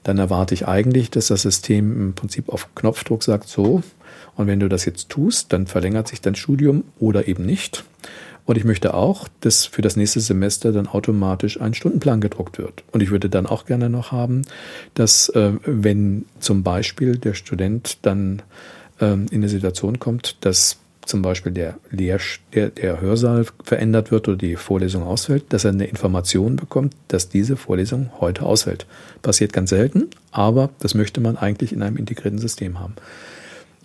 dann 0.03 0.17
erwarte 0.17 0.53
ich 0.53 0.67
eigentlich, 0.67 1.11
dass 1.11 1.27
das 1.27 1.41
System 1.41 1.91
im 1.99 2.13
Prinzip 2.13 2.49
auf 2.49 2.73
Knopfdruck 2.75 3.23
sagt, 3.23 3.47
so, 3.47 3.83
und 4.35 4.47
wenn 4.47 4.59
du 4.59 4.69
das 4.69 4.85
jetzt 4.85 5.09
tust, 5.09 5.51
dann 5.51 5.67
verlängert 5.67 6.07
sich 6.07 6.21
dein 6.21 6.35
Studium 6.35 6.83
oder 6.99 7.27
eben 7.27 7.45
nicht. 7.45 7.83
Und 8.45 8.57
ich 8.57 8.63
möchte 8.63 8.93
auch, 8.93 9.27
dass 9.41 9.65
für 9.65 9.81
das 9.81 9.97
nächste 9.97 10.21
Semester 10.21 10.71
dann 10.71 10.87
automatisch 10.87 11.59
ein 11.59 11.73
Stundenplan 11.73 12.21
gedruckt 12.21 12.57
wird. 12.57 12.83
Und 12.91 13.03
ich 13.03 13.11
würde 13.11 13.29
dann 13.29 13.45
auch 13.45 13.65
gerne 13.65 13.89
noch 13.89 14.13
haben, 14.13 14.43
dass 14.93 15.27
äh, 15.29 15.51
wenn 15.65 16.25
zum 16.39 16.63
Beispiel 16.63 17.17
der 17.17 17.33
Student 17.33 17.97
dann 18.03 18.41
ähm, 19.01 19.25
in 19.31 19.39
eine 19.39 19.49
Situation 19.49 19.99
kommt, 19.99 20.37
dass 20.45 20.77
zum 21.07 21.21
Beispiel 21.21 21.51
der, 21.51 21.77
Lehr 21.89 22.19
der, 22.53 22.69
der 22.69 23.01
Hörsaal 23.01 23.45
verändert 23.63 24.11
wird 24.11 24.27
oder 24.27 24.37
die 24.37 24.55
Vorlesung 24.55 25.03
ausfällt, 25.03 25.45
dass 25.49 25.65
er 25.65 25.71
eine 25.71 25.85
Information 25.85 26.55
bekommt, 26.55 26.93
dass 27.07 27.29
diese 27.29 27.57
Vorlesung 27.57 28.09
heute 28.19 28.43
ausfällt. 28.43 28.85
Passiert 29.21 29.53
ganz 29.53 29.69
selten, 29.69 30.09
aber 30.31 30.69
das 30.79 30.93
möchte 30.93 31.21
man 31.21 31.37
eigentlich 31.37 31.71
in 31.71 31.81
einem 31.81 31.97
integrierten 31.97 32.39
System 32.39 32.79
haben. 32.79 32.95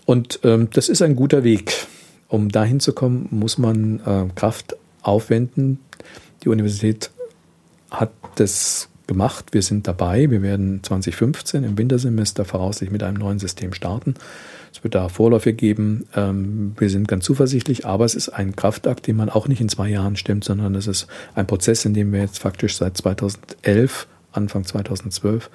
Und 0.05 0.41
ähm, 0.43 0.69
das 0.73 0.89
ist 0.89 1.03
ein 1.03 1.17
guter 1.17 1.45
Weg. 1.45 1.87
Um 2.29 2.49
dahin 2.49 2.81
zu 2.81 2.93
kommen, 2.93 3.29
muss 3.31 3.59
man 3.59 4.01
äh, 4.07 4.25
Kraft 4.35 4.77
aufwenden. 5.03 5.79
Die 6.43 6.49
Universität 6.49 7.11
hat 7.91 8.11
das 8.37 8.89
gemacht. 9.07 9.53
Wir 9.53 9.63
sind 9.63 9.87
dabei. 9.87 10.31
Wir 10.31 10.43
werden 10.43 10.83
2015 10.83 11.65
im 11.65 11.77
Wintersemester 11.77 12.45
voraussichtlich 12.45 12.91
mit 12.91 13.03
einem 13.03 13.19
neuen 13.19 13.39
System 13.39 13.75
starten. 13.75 14.15
Es 14.73 14.83
wird 14.83 14.95
da 14.95 15.09
Vorläufe 15.09 15.53
geben. 15.53 16.07
Ähm, 16.17 16.75
wir 16.79 16.89
sind 16.89 17.07
ganz 17.07 17.25
zuversichtlich, 17.25 17.87
aber 17.87 18.05
es 18.05 18.15
ist 18.15 18.31
ein 18.31 18.57
Kraftakt, 18.57 19.07
den 19.07 19.17
man 19.17 19.29
auch 19.29 19.47
nicht 19.47 19.61
in 19.61 19.69
zwei 19.69 19.89
Jahren 19.89 20.17
stemmt, 20.17 20.45
sondern 20.45 20.75
es 20.75 20.87
ist 20.87 21.07
ein 21.35 21.47
Prozess, 21.47 21.85
in 21.85 21.95
dem 21.95 22.13
wir 22.13 22.21
jetzt 22.21 22.39
faktisch 22.39 22.77
seit 22.77 22.97
2011 22.97 24.07
Anfang 24.33 24.65
2012 24.65 25.51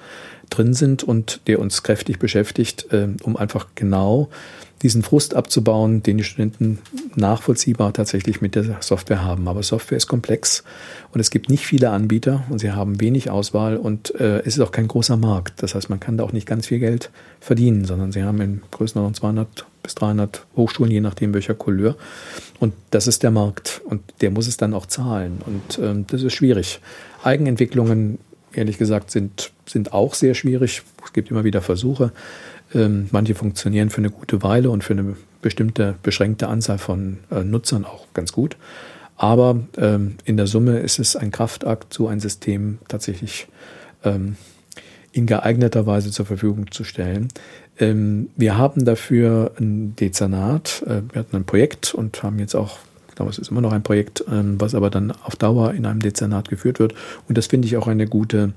drin 0.50 0.72
sind 0.72 1.02
und 1.02 1.40
der 1.48 1.58
uns 1.58 1.82
kräftig 1.82 2.20
beschäftigt, 2.20 2.86
ähm, 2.92 3.16
um 3.22 3.36
einfach 3.36 3.66
genau 3.74 4.28
diesen 4.82 5.02
Frust 5.02 5.34
abzubauen, 5.34 6.02
den 6.02 6.18
die 6.18 6.24
Studenten 6.24 6.78
nachvollziehbar 7.16 7.92
tatsächlich 7.92 8.40
mit 8.40 8.54
der 8.54 8.76
Software 8.80 9.24
haben. 9.24 9.48
Aber 9.48 9.62
Software 9.62 9.96
ist 9.96 10.06
komplex 10.06 10.62
und 11.12 11.20
es 11.20 11.30
gibt 11.30 11.48
nicht 11.48 11.66
viele 11.66 11.90
Anbieter 11.90 12.44
und 12.48 12.58
sie 12.58 12.72
haben 12.72 13.00
wenig 13.00 13.30
Auswahl 13.30 13.76
und 13.76 14.14
äh, 14.20 14.40
es 14.40 14.56
ist 14.56 14.60
auch 14.60 14.72
kein 14.72 14.88
großer 14.88 15.16
Markt. 15.16 15.62
Das 15.62 15.74
heißt, 15.74 15.90
man 15.90 16.00
kann 16.00 16.16
da 16.16 16.24
auch 16.24 16.32
nicht 16.32 16.46
ganz 16.46 16.66
viel 16.66 16.78
Geld 16.78 17.10
verdienen, 17.40 17.84
sondern 17.84 18.12
sie 18.12 18.22
haben 18.22 18.40
in 18.40 18.62
Größenordnung 18.70 19.14
200 19.14 19.66
bis 19.82 19.94
300 19.96 20.46
Hochschulen, 20.56 20.92
je 20.92 21.00
nachdem 21.00 21.34
welcher 21.34 21.54
Couleur. 21.54 21.96
Und 22.60 22.74
das 22.90 23.06
ist 23.06 23.22
der 23.22 23.30
Markt 23.30 23.80
und 23.84 24.02
der 24.20 24.30
muss 24.30 24.46
es 24.46 24.56
dann 24.56 24.74
auch 24.74 24.86
zahlen 24.86 25.38
und 25.44 25.78
ähm, 25.82 26.06
das 26.08 26.22
ist 26.22 26.34
schwierig. 26.34 26.80
Eigenentwicklungen 27.22 28.18
ehrlich 28.52 28.78
gesagt, 28.78 29.10
sind, 29.10 29.52
sind 29.66 29.92
auch 29.92 30.14
sehr 30.14 30.34
schwierig. 30.34 30.82
Es 31.04 31.12
gibt 31.12 31.30
immer 31.30 31.44
wieder 31.44 31.60
Versuche. 31.60 32.12
Ähm, 32.74 33.08
manche 33.10 33.34
funktionieren 33.34 33.90
für 33.90 33.98
eine 33.98 34.10
gute 34.10 34.42
Weile 34.42 34.70
und 34.70 34.84
für 34.84 34.94
eine 34.94 35.16
bestimmte 35.40 35.94
beschränkte 36.02 36.48
Anzahl 36.48 36.78
von 36.78 37.18
äh, 37.30 37.44
Nutzern 37.44 37.84
auch 37.84 38.06
ganz 38.14 38.32
gut. 38.32 38.56
Aber 39.16 39.60
ähm, 39.76 40.16
in 40.24 40.36
der 40.36 40.46
Summe 40.46 40.78
ist 40.78 40.98
es 40.98 41.16
ein 41.16 41.30
Kraftakt, 41.30 41.92
so 41.92 42.08
ein 42.08 42.20
System 42.20 42.78
tatsächlich 42.88 43.48
ähm, 44.04 44.36
in 45.12 45.26
geeigneter 45.26 45.86
Weise 45.86 46.10
zur 46.10 46.26
Verfügung 46.26 46.70
zu 46.70 46.84
stellen. 46.84 47.28
Ähm, 47.78 48.30
wir 48.36 48.56
haben 48.56 48.84
dafür 48.84 49.52
ein 49.58 49.96
Dezernat, 49.96 50.84
äh, 50.86 51.02
wir 51.12 51.20
hatten 51.20 51.36
ein 51.36 51.44
Projekt 51.44 51.94
und 51.94 52.22
haben 52.22 52.38
jetzt 52.38 52.54
auch 52.54 52.78
glaube, 53.18 53.30
es 53.32 53.38
ist 53.38 53.50
immer 53.50 53.60
noch 53.60 53.72
ein 53.72 53.82
Projekt, 53.82 54.24
ähm, 54.30 54.60
was 54.60 54.74
aber 54.74 54.90
dann 54.90 55.10
auf 55.10 55.36
Dauer 55.36 55.74
in 55.74 55.86
einem 55.86 56.00
Dezernat 56.00 56.48
geführt 56.48 56.78
wird. 56.78 56.94
Und 57.28 57.36
das 57.36 57.48
finde 57.48 57.66
ich 57.66 57.76
auch 57.76 57.88
eine 57.88 58.06
gute 58.06 58.52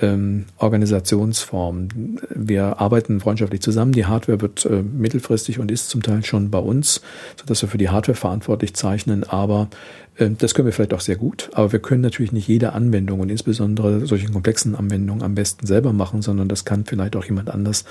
ähm, 0.00 0.46
Organisationsform. 0.58 1.88
Wir 2.34 2.80
arbeiten 2.80 3.20
freundschaftlich 3.20 3.60
zusammen. 3.60 3.92
Die 3.92 4.06
Hardware 4.06 4.40
wird 4.40 4.64
äh, 4.64 4.82
mittelfristig 4.82 5.58
und 5.58 5.70
ist 5.70 5.90
zum 5.90 6.02
Teil 6.02 6.24
schon 6.24 6.50
bei 6.50 6.58
uns, 6.58 7.02
sodass 7.38 7.62
wir 7.62 7.68
für 7.68 7.78
die 7.78 7.90
Hardware 7.90 8.16
verantwortlich 8.16 8.74
zeichnen. 8.74 9.24
Aber 9.24 9.68
äh, 10.16 10.30
das 10.30 10.54
können 10.54 10.66
wir 10.66 10.72
vielleicht 10.72 10.94
auch 10.94 11.00
sehr 11.00 11.16
gut. 11.16 11.50
Aber 11.52 11.72
wir 11.72 11.78
können 11.78 12.00
natürlich 12.00 12.32
nicht 12.32 12.48
jede 12.48 12.72
Anwendung 12.72 13.20
und 13.20 13.30
insbesondere 13.30 14.06
solche 14.06 14.28
komplexen 14.28 14.74
Anwendungen 14.74 15.22
am 15.22 15.34
besten 15.34 15.66
selber 15.66 15.92
machen, 15.92 16.22
sondern 16.22 16.48
das 16.48 16.64
kann 16.64 16.84
vielleicht 16.84 17.14
auch 17.16 17.24
jemand 17.24 17.50
anders, 17.50 17.84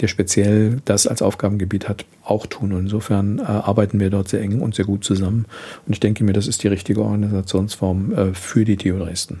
der 0.00 0.08
speziell 0.08 0.80
das 0.84 1.06
als 1.06 1.22
Aufgabengebiet 1.22 1.88
hat, 1.88 2.04
auch 2.24 2.46
tun. 2.46 2.72
Und 2.72 2.80
insofern 2.80 3.38
äh, 3.38 3.42
arbeiten 3.42 4.00
wir 4.00 4.10
dort 4.10 4.28
sehr 4.28 4.40
eng 4.40 4.60
und 4.60 4.74
sehr 4.74 4.84
gut 4.84 5.04
zusammen. 5.04 5.46
Und 5.86 5.92
ich 5.92 6.00
denke 6.00 6.24
mir, 6.24 6.32
das 6.32 6.46
ist 6.46 6.62
die 6.62 6.68
richtige 6.68 7.02
Organisationsform 7.02 8.12
äh, 8.12 8.34
für 8.34 8.64
die 8.64 8.76
TU 8.76 8.98
Dresden. 8.98 9.40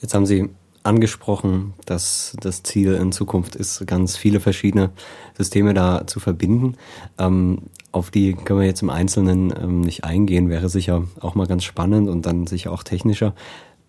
Jetzt 0.00 0.14
haben 0.14 0.26
Sie 0.26 0.50
angesprochen, 0.84 1.74
dass 1.86 2.36
das 2.40 2.62
Ziel 2.62 2.94
in 2.94 3.10
Zukunft 3.10 3.56
ist, 3.56 3.86
ganz 3.86 4.16
viele 4.16 4.38
verschiedene 4.38 4.90
Systeme 5.36 5.74
da 5.74 6.06
zu 6.06 6.20
verbinden. 6.20 6.76
Ähm, 7.18 7.62
auf 7.90 8.10
die 8.10 8.34
können 8.34 8.60
wir 8.60 8.66
jetzt 8.66 8.82
im 8.82 8.90
Einzelnen 8.90 9.52
ähm, 9.60 9.80
nicht 9.80 10.04
eingehen, 10.04 10.50
wäre 10.50 10.68
sicher 10.68 11.04
auch 11.20 11.34
mal 11.34 11.46
ganz 11.46 11.64
spannend 11.64 12.08
und 12.08 12.26
dann 12.26 12.46
sicher 12.46 12.70
auch 12.70 12.82
technischer. 12.82 13.34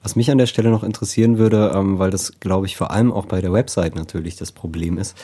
Was 0.02 0.16
mich 0.16 0.32
an 0.32 0.38
der 0.38 0.46
Stelle 0.46 0.70
noch 0.70 0.84
interessieren 0.84 1.38
würde, 1.38 1.74
ähm, 1.76 2.00
weil 2.00 2.12
das, 2.12 2.40
glaube 2.40 2.68
ich, 2.68 2.78
vor 2.78 2.92
allem 2.92 3.12
auch 3.12 3.26
bei 3.26 3.42
der 3.42 3.52
Website 3.52 3.96
natürlich 3.96 4.36
das 4.38 4.52
Problem 4.52 4.98
ist, 4.98 5.18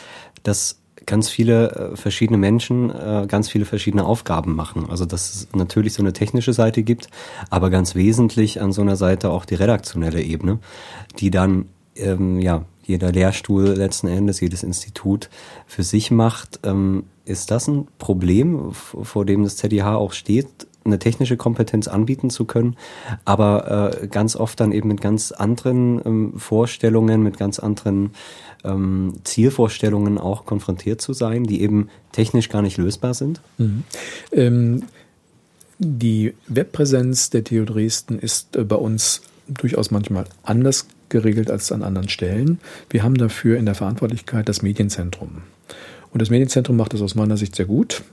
dass 0.43 0.80
ganz 1.05 1.29
viele 1.29 1.71
äh, 1.71 1.95
verschiedene 1.95 2.37
Menschen 2.37 2.89
äh, 2.89 3.25
ganz 3.27 3.49
viele 3.49 3.65
verschiedene 3.65 4.05
Aufgaben 4.05 4.55
machen. 4.55 4.87
Also 4.89 5.05
dass 5.05 5.33
es 5.33 5.47
natürlich 5.55 5.93
so 5.93 6.03
eine 6.03 6.13
technische 6.13 6.53
Seite 6.53 6.83
gibt, 6.83 7.07
aber 7.49 7.69
ganz 7.69 7.95
wesentlich 7.95 8.61
an 8.61 8.71
so 8.71 8.81
einer 8.81 8.95
Seite 8.95 9.29
auch 9.29 9.45
die 9.45 9.55
redaktionelle 9.55 10.21
Ebene, 10.21 10.59
die 11.19 11.31
dann 11.31 11.65
ähm, 11.95 12.39
ja 12.39 12.65
jeder 12.83 13.11
Lehrstuhl 13.11 13.67
letzten 13.69 14.07
Endes, 14.07 14.41
jedes 14.41 14.63
Institut 14.63 15.29
für 15.67 15.83
sich 15.83 16.11
macht. 16.11 16.59
Ähm, 16.63 17.03
ist 17.25 17.51
das 17.51 17.67
ein 17.67 17.87
Problem, 17.99 18.71
vor 18.73 19.25
dem 19.25 19.43
das 19.43 19.55
ZDH 19.55 19.95
auch 19.95 20.11
steht, 20.11 20.67
eine 20.83 20.99
technische 20.99 21.37
Kompetenz 21.37 21.87
anbieten 21.87 22.29
zu 22.29 22.45
können, 22.45 22.75
aber 23.23 24.01
äh, 24.01 24.07
ganz 24.07 24.35
oft 24.35 24.59
dann 24.59 24.71
eben 24.71 24.87
mit 24.87 24.99
ganz 24.99 25.31
anderen 25.31 26.01
ähm, 26.05 26.33
Vorstellungen, 26.37 27.21
mit 27.21 27.37
ganz 27.37 27.59
anderen 27.59 28.11
ähm, 28.64 29.16
Zielvorstellungen 29.24 30.18
auch 30.18 30.45
konfrontiert 30.45 31.01
zu 31.01 31.14
sein, 31.14 31.43
die 31.43 31.62
eben 31.62 31.89
technisch 32.12 32.49
gar 32.49 32.62
nicht 32.62 32.78
lösbar 32.78 33.14
sind? 33.14 33.41
Mhm. 33.57 33.84
Ähm, 34.32 34.84
die 35.80 36.34
Webpräsenz 36.47 37.32
der 37.32 37.43
TU 37.43 37.66
Dresden 37.66 38.20
ist 38.20 38.55
äh, 38.55 38.64
bei 38.64 38.76
uns 38.76 39.22
durchaus 39.47 39.91
manchmal 39.91 40.26
anders 40.43 40.88
geregelt 41.09 41.51
als 41.51 41.72
an 41.72 41.84
anderen 41.84 42.09
Stellen. 42.09 42.59
Wir 42.89 43.03
haben 43.03 43.16
dafür 43.16 43.57
in 43.57 43.66
der 43.66 43.76
Verantwortlichkeit 43.76 44.47
das 44.47 44.62
Medienzentrum. 44.62 45.41
Und 46.14 46.22
das 46.22 46.30
Medienzentrum 46.30 46.76
macht 46.76 46.93
das 46.93 47.01
aus 47.01 47.16
meiner 47.16 47.38
Sicht 47.38 47.55
sehr 47.55 47.66
gut. 47.66 48.03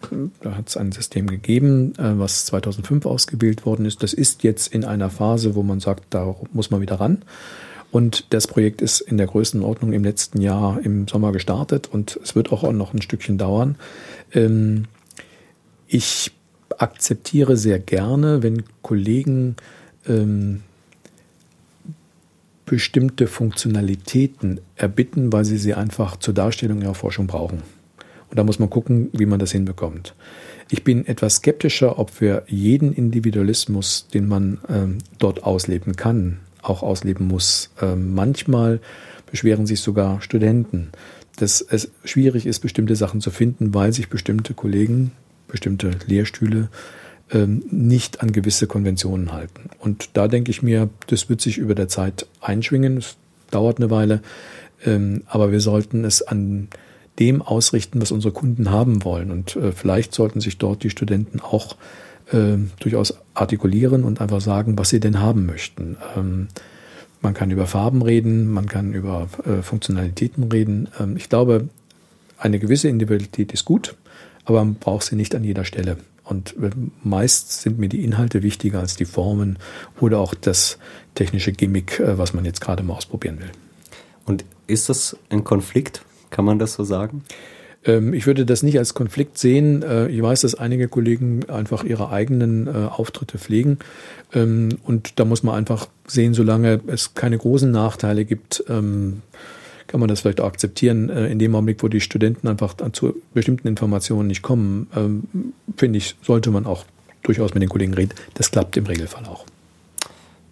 Da 0.41 0.55
hat 0.57 0.69
es 0.69 0.77
ein 0.77 0.93
System 0.93 1.27
gegeben, 1.27 1.95
äh, 1.99 2.19
was 2.19 2.47
2005 2.47 3.07
ausgewählt 3.07 3.67
worden 3.67 3.87
ist. 3.87 4.03
Das 4.03 4.13
ist 4.13 4.45
jetzt 4.45 4.73
in 4.73 4.85
einer 4.85 5.11
Phase, 5.11 5.55
wo 5.55 5.63
man 5.63 5.81
sagt, 5.81 6.05
da 6.11 6.35
muss 6.53 6.71
man 6.71 6.81
wieder 6.81 7.01
ran. 7.01 7.23
Und 7.91 8.33
das 8.35 8.47
Projekt 8.47 8.83
ist 8.83 9.01
in 9.01 9.17
der 9.17 9.27
Größenordnung 9.27 9.93
im 9.93 10.05
letzten 10.05 10.41
Jahr 10.41 10.79
im 10.83 11.09
Sommer 11.09 11.33
gestartet 11.33 11.89
und 11.91 12.19
es 12.23 12.35
wird 12.35 12.53
auch 12.53 12.71
noch 12.73 12.93
ein 12.93 13.01
Stückchen 13.01 13.39
dauern. 13.39 13.77
Ähm, 14.33 14.85
ich 15.87 16.33
akzeptiere 16.77 17.57
sehr 17.57 17.79
gerne, 17.79 18.43
wenn 18.43 18.65
Kollegen 18.83 19.57
ähm, 20.07 20.63
bestimmte 22.67 23.27
Funktionalitäten 23.27 24.61
erbitten, 24.77 25.33
weil 25.33 25.47
sie 25.47 25.57
sie 25.57 25.73
einfach 25.73 26.19
zur 26.19 26.35
Darstellung 26.35 26.83
ihrer 26.83 26.95
Forschung 26.95 27.27
brauchen. 27.27 27.63
Und 28.29 28.39
da 28.39 28.45
muss 28.45 28.59
man 28.59 28.69
gucken, 28.69 29.09
wie 29.13 29.25
man 29.25 29.39
das 29.39 29.53
hinbekommt. 29.53 30.15
Ich 30.71 30.85
bin 30.85 31.07
etwas 31.07 31.37
skeptischer, 31.37 31.99
ob 31.99 32.21
wir 32.21 32.43
jeden 32.47 32.93
Individualismus, 32.93 34.07
den 34.13 34.29
man 34.29 34.59
ähm, 34.69 34.99
dort 35.19 35.45
ausleben 35.45 35.97
kann, 35.97 36.41
auch 36.69 36.83
ausleben 36.83 37.27
muss. 37.27 37.71
Ähm, 37.81 38.15
manchmal 38.15 38.81
beschweren 39.31 39.67
sich 39.67 39.81
sogar 39.81 40.21
Studenten, 40.21 40.91
dass 41.37 41.61
es 41.61 41.91
schwierig 42.05 42.47
ist, 42.47 42.61
bestimmte 42.61 42.97
Sachen 42.97 43.21
zu 43.21 43.31
finden, 43.31 43.75
weil 43.75 43.93
sich 43.93 44.09
bestimmte 44.09 44.55
Kollegen, 44.55 45.13
bestimmte 45.47 45.91
Lehrstühle 46.07 46.69
ähm, 47.31 47.63
nicht 47.71 48.23
an 48.23 48.33
gewisse 48.33 48.67
Konventionen 48.67 49.33
halten. 49.33 49.71
Und 49.79 50.11
da 50.15 50.29
denke 50.29 50.51
ich 50.51 50.63
mir, 50.63 50.89
das 51.07 51.29
wird 51.29 51.41
sich 51.41 51.59
über 51.59 51.75
der 51.75 51.89
Zeit 51.89 52.27
einschwingen. 52.41 52.99
Es 52.99 53.17
dauert 53.51 53.79
eine 53.79 53.91
Weile, 53.91 54.23
ähm, 54.85 55.23
aber 55.27 55.53
wir 55.53 55.61
sollten 55.61 56.05
es 56.05 56.23
an 56.23 56.69
dem 57.19 57.43
ausrichten, 57.43 58.01
was 58.01 58.13
unsere 58.13 58.33
Kunden 58.33 58.71
haben 58.71 59.05
wollen. 59.05 59.31
Und 59.31 59.57
äh, 59.57 59.73
vielleicht 59.73 60.15
sollten 60.15 60.41
sich 60.41 60.59
dort 60.59 60.83
die 60.83 60.91
Studenten 60.91 61.41
auch 61.41 61.77
durchaus 62.79 63.15
artikulieren 63.35 64.05
und 64.05 64.21
einfach 64.21 64.41
sagen, 64.41 64.79
was 64.79 64.91
sie 64.91 65.01
denn 65.01 65.21
haben 65.21 65.47
möchten. 65.47 65.97
Ähm, 66.17 66.49
man 67.21 67.35
kann 67.35 67.51
über 67.51 67.67
Farben 67.67 68.03
reden, 68.03 68.53
man 68.53 68.67
kann 68.67 68.93
über 68.93 69.29
äh, 69.45 69.63
Funktionalitäten 69.63 70.45
reden. 70.45 70.89
Ähm, 71.01 71.17
ich 71.17 71.29
glaube, 71.29 71.69
eine 72.39 72.59
gewisse 72.59 72.89
Individualität 72.89 73.53
ist 73.53 73.65
gut, 73.65 73.97
aber 74.45 74.65
man 74.65 74.75
braucht 74.75 75.07
sie 75.07 75.17
nicht 75.17 75.35
an 75.35 75.43
jeder 75.43 75.65
Stelle. 75.65 75.97
Und 76.23 76.55
äh, 76.63 76.71
meist 77.03 77.63
sind 77.63 77.79
mir 77.79 77.89
die 77.89 78.05
Inhalte 78.05 78.43
wichtiger 78.43 78.81
als 78.81 78.97
die 78.97 79.07
Formen 79.07 79.59
oder 80.01 80.19
auch 80.19 80.35
das 80.35 80.79
technische 81.15 81.53
Gimmick, 81.53 81.99
äh, 81.99 82.19
was 82.19 82.35
man 82.35 82.45
jetzt 82.45 82.61
gerade 82.61 82.83
mal 82.83 82.95
ausprobieren 82.95 83.41
will. 83.41 83.51
Und 84.27 84.45
ist 84.67 84.89
das 84.91 85.17
ein 85.31 85.45
Konflikt 85.45 86.03
kann 86.31 86.45
man 86.45 86.59
das 86.59 86.75
so 86.75 86.85
sagen? 86.85 87.23
Ähm, 87.85 88.13
ich 88.15 88.27
würde 88.27 88.45
das 88.45 88.63
nicht 88.63 88.79
als 88.79 88.95
Konflikt 88.95 89.39
sehen. 89.39 89.83
Äh, 89.83 90.09
ich 90.09 90.23
weiß, 90.23 90.43
dass 90.43 90.55
einige 90.55 90.89
Kollegen 90.89 91.49
einfach 91.49 91.85
ihre 91.85 92.11
eigenen 92.11 92.67
äh, 92.67 92.71
Auftritte 92.71 93.39
pflegen. 93.39 93.79
Ähm, 94.33 94.79
und 94.85 95.19
da 95.19 95.25
muss 95.25 95.43
man 95.43 95.55
einfach 95.55 95.89
sehen, 96.07 96.35
solange 96.35 96.81
es 96.87 97.15
keine 97.15 97.39
großen 97.39 97.71
Nachteile 97.71 98.25
gibt, 98.25 98.65
ähm, 98.69 99.23
kann 99.87 100.01
man 100.01 100.09
das 100.09 100.21
vielleicht 100.21 100.41
auch 100.41 100.49
akzeptieren. 100.49 101.09
Äh, 101.09 101.29
in 101.29 101.39
dem 101.39 101.55
Augenblick, 101.55 101.83
wo 101.83 101.89
die 101.89 102.01
Studenten 102.01 102.49
einfach 102.49 102.75
zu 102.93 103.15
bestimmten 103.33 103.69
Informationen 103.69 104.29
nicht 104.29 104.43
kommen, 104.43 105.27
finde 105.77 105.99
ich, 105.99 106.17
sollte 106.23 106.51
man 106.51 106.67
auch 106.67 106.85
durchaus 107.23 107.55
mit 107.55 107.63
den 107.63 107.69
Kollegen 107.69 107.95
reden. 107.95 108.13
Das 108.35 108.51
klappt 108.51 108.77
im 108.77 108.87
Regelfall 108.87 109.25
auch. 109.25 109.45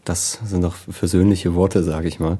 Das 0.04 0.38
sind 0.44 0.62
doch 0.62 0.74
versöhnliche 0.74 1.54
Worte, 1.54 1.82
sage 1.82 2.08
ich 2.08 2.20
mal. 2.20 2.38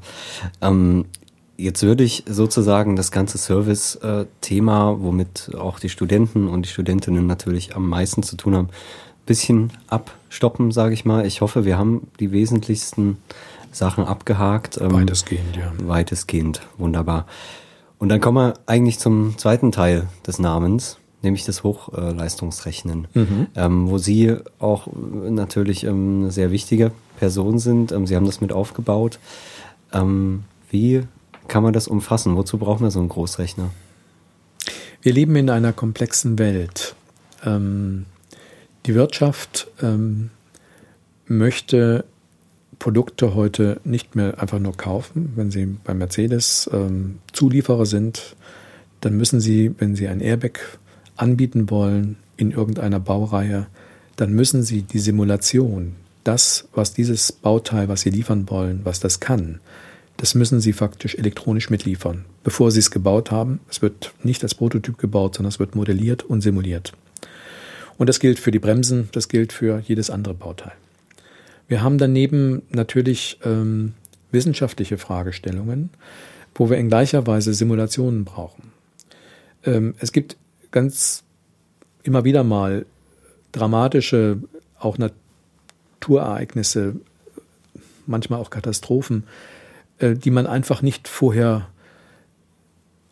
Jetzt 1.57 1.83
würde 1.83 2.05
ich 2.05 2.25
sozusagen 2.29 2.97
das 2.97 3.11
ganze 3.11 3.39
Service-Thema, 3.39 4.97
womit 5.01 5.55
auch 5.57 5.79
die 5.79 5.89
Studenten 5.89 6.49
und 6.49 6.67
die 6.67 6.69
Studentinnen 6.71 7.27
natürlich 7.27 7.75
am 7.75 7.89
meisten 7.89 8.23
zu 8.23 8.37
tun 8.37 8.55
haben, 8.55 8.67
ein 8.67 9.27
bisschen 9.27 9.71
abstoppen, 9.87 10.71
sage 10.71 10.93
ich 10.93 11.05
mal. 11.05 11.25
Ich 11.25 11.41
hoffe, 11.41 11.65
wir 11.65 11.79
haben 11.79 12.09
die 12.21 12.31
wesentlichsten 12.31 13.17
Sachen 13.73 14.05
abgehakt. 14.05 14.79
Ähm, 14.81 14.93
weitestgehend, 14.93 15.57
ja. 15.57 15.73
Weitestgehend, 15.79 16.61
wunderbar. 16.77 17.27
Und 17.99 18.11
dann 18.11 18.21
kommen 18.21 18.37
wir 18.37 18.55
eigentlich 18.67 18.99
zum 18.99 19.39
zweiten 19.39 19.73
Teil 19.73 20.09
des 20.27 20.39
Namens, 20.39 20.99
nämlich 21.23 21.45
das 21.45 21.63
Hochleistungsrechnen, 21.63 23.09
mhm. 23.15 23.47
ähm, 23.55 23.89
wo 23.89 23.97
Sie 23.97 24.37
auch 24.59 24.89
natürlich 24.93 25.85
ähm, 25.85 26.21
eine 26.23 26.31
sehr 26.31 26.51
wichtige 26.51 26.93
Person 27.19 27.59
sind. 27.59 27.93
Ähm, 27.93 28.07
Sie 28.07 28.15
haben 28.15 28.27
das 28.27 28.43
mit 28.43 28.53
aufgebaut. 28.53 29.19
Ähm, 29.93 30.45
wie 30.71 31.05
kann 31.49 31.62
man 31.62 31.72
das 31.72 31.88
umfassen? 31.88 32.36
Wozu 32.36 32.59
brauchen 32.59 32.82
wir 32.84 32.90
so 32.90 33.01
einen 33.01 33.09
Großrechner? 33.09 33.70
Wir 35.03 35.12
leben 35.12 35.36
in 35.36 35.51
einer 35.51 35.72
komplexen 35.72 36.38
Welt. 36.38 36.94
Ähm, 37.44 38.07
die 38.86 38.94
Wirtschaft 38.94 39.68
ähm, 39.82 40.30
möchte 41.26 42.05
Produkte 42.78 43.34
heute 43.34 43.80
nicht 43.84 44.16
mehr 44.16 44.40
einfach 44.40 44.59
nur 44.59 44.76
kaufen. 44.76 45.32
Wenn 45.36 45.51
Sie 45.51 45.66
bei 45.66 45.94
Mercedes 45.94 46.68
ähm, 46.72 47.18
Zulieferer 47.32 47.86
sind, 47.86 48.36
dann 49.01 49.16
müssen 49.16 49.40
Sie, 49.40 49.74
wenn 49.78 49.97
Sie 49.97 50.09
ein 50.09 50.20
Airbag 50.20 50.61
anbieten 51.16 51.70
wollen 51.70 52.16
in 52.36 52.51
irgendeiner 52.51 53.01
Baureihe, 53.01 53.66
dann 54.16 54.32
müssen 54.32 54.62
Sie 54.62 54.82
die 54.82 54.99
Simulation, 54.99 55.94
das, 56.24 56.68
was 56.74 56.92
dieses 56.92 57.32
Bauteil, 57.32 57.88
was 57.88 58.03
Sie 58.03 58.11
liefern 58.11 58.49
wollen, 58.51 58.80
was 58.84 59.01
das 59.01 59.20
kann, 59.20 59.61
das 60.17 60.35
müssen 60.35 60.61
Sie 60.61 60.73
faktisch 60.73 61.14
elektronisch 61.14 61.71
mitliefern, 61.71 62.25
bevor 62.43 62.71
Sie 62.71 62.79
es 62.79 62.91
gebaut 62.91 63.31
haben. 63.31 63.61
Es 63.69 63.83
wird 63.83 64.12
nicht 64.23 64.43
als 64.43 64.55
Prototyp 64.55 64.99
gebaut, 64.99 65.35
sondern 65.35 65.51
es 65.51 65.59
wird 65.59 65.75
modelliert 65.75 66.23
und 66.23 66.41
simuliert. 66.41 66.93
Und 67.99 68.09
das 68.09 68.21
gilt 68.21 68.39
für 68.39 68.51
die 68.51 68.59
Bremsen, 68.59 69.09
das 69.12 69.29
gilt 69.29 69.53
für 69.53 69.83
jedes 69.87 70.11
andere 70.11 70.35
Bauteil. 70.35 70.73
Wir 71.69 71.83
haben 71.83 71.99
daneben 71.99 72.62
natürlich 72.71 73.39
ähm, 73.45 73.95
wissenschaftliche 74.31 74.99
Fragestellungen, 74.99 75.91
wo 76.55 76.71
wir 76.71 76.77
in 76.77 76.89
gleicher 76.89 77.27
Weise 77.27 77.55
Simulationen 77.55 78.25
brauchen. 78.25 78.73
Ähm, 79.64 79.95
es 79.99 80.12
gibt 80.12 80.37
ganz 80.71 81.25
immer 82.03 82.25
wieder 82.25 82.45
mal 82.45 82.87
dramatische, 83.53 84.39
auch 84.79 84.97
Naturereignisse, 84.99 86.97
manchmal 88.07 88.41
auch 88.41 88.51
Katastrophen, 88.51 89.25
die 90.01 90.30
man 90.30 90.47
einfach 90.47 90.82
nicht 90.82 91.09
vorher 91.09 91.68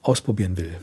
ausprobieren 0.02 0.56
will, 0.56 0.74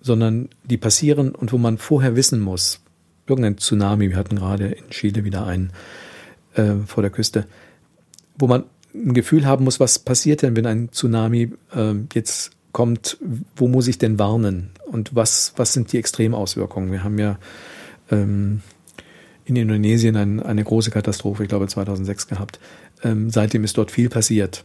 sondern 0.00 0.48
die 0.64 0.76
passieren 0.76 1.34
und 1.34 1.52
wo 1.52 1.58
man 1.58 1.78
vorher 1.78 2.16
wissen 2.16 2.40
muss, 2.40 2.80
irgendein 3.26 3.58
Tsunami, 3.58 4.10
wir 4.10 4.16
hatten 4.16 4.36
gerade 4.36 4.68
in 4.68 4.90
Chile 4.90 5.24
wieder 5.24 5.46
einen 5.46 5.72
äh, 6.54 6.74
vor 6.86 7.02
der 7.02 7.10
Küste, 7.10 7.46
wo 8.38 8.46
man 8.46 8.64
ein 8.94 9.14
Gefühl 9.14 9.46
haben 9.46 9.64
muss, 9.64 9.80
was 9.80 9.98
passiert 9.98 10.42
denn, 10.42 10.56
wenn 10.56 10.66
ein 10.66 10.90
Tsunami 10.92 11.52
äh, 11.74 11.94
jetzt 12.12 12.50
kommt, 12.72 13.18
wo 13.56 13.68
muss 13.68 13.88
ich 13.88 13.98
denn 13.98 14.18
warnen 14.18 14.70
und 14.86 15.14
was, 15.14 15.52
was 15.56 15.72
sind 15.72 15.92
die 15.92 15.98
Extremauswirkungen? 15.98 16.92
Wir 16.92 17.04
haben 17.04 17.18
ja 17.18 17.38
ähm, 18.10 18.62
in 19.44 19.56
Indonesien 19.56 20.16
ein, 20.16 20.40
eine 20.40 20.62
große 20.62 20.90
Katastrophe, 20.90 21.44
ich 21.44 21.48
glaube 21.48 21.66
2006 21.66 22.28
gehabt. 22.28 22.60
Ähm, 23.02 23.30
seitdem 23.30 23.64
ist 23.64 23.76
dort 23.78 23.90
viel 23.90 24.08
passiert. 24.08 24.64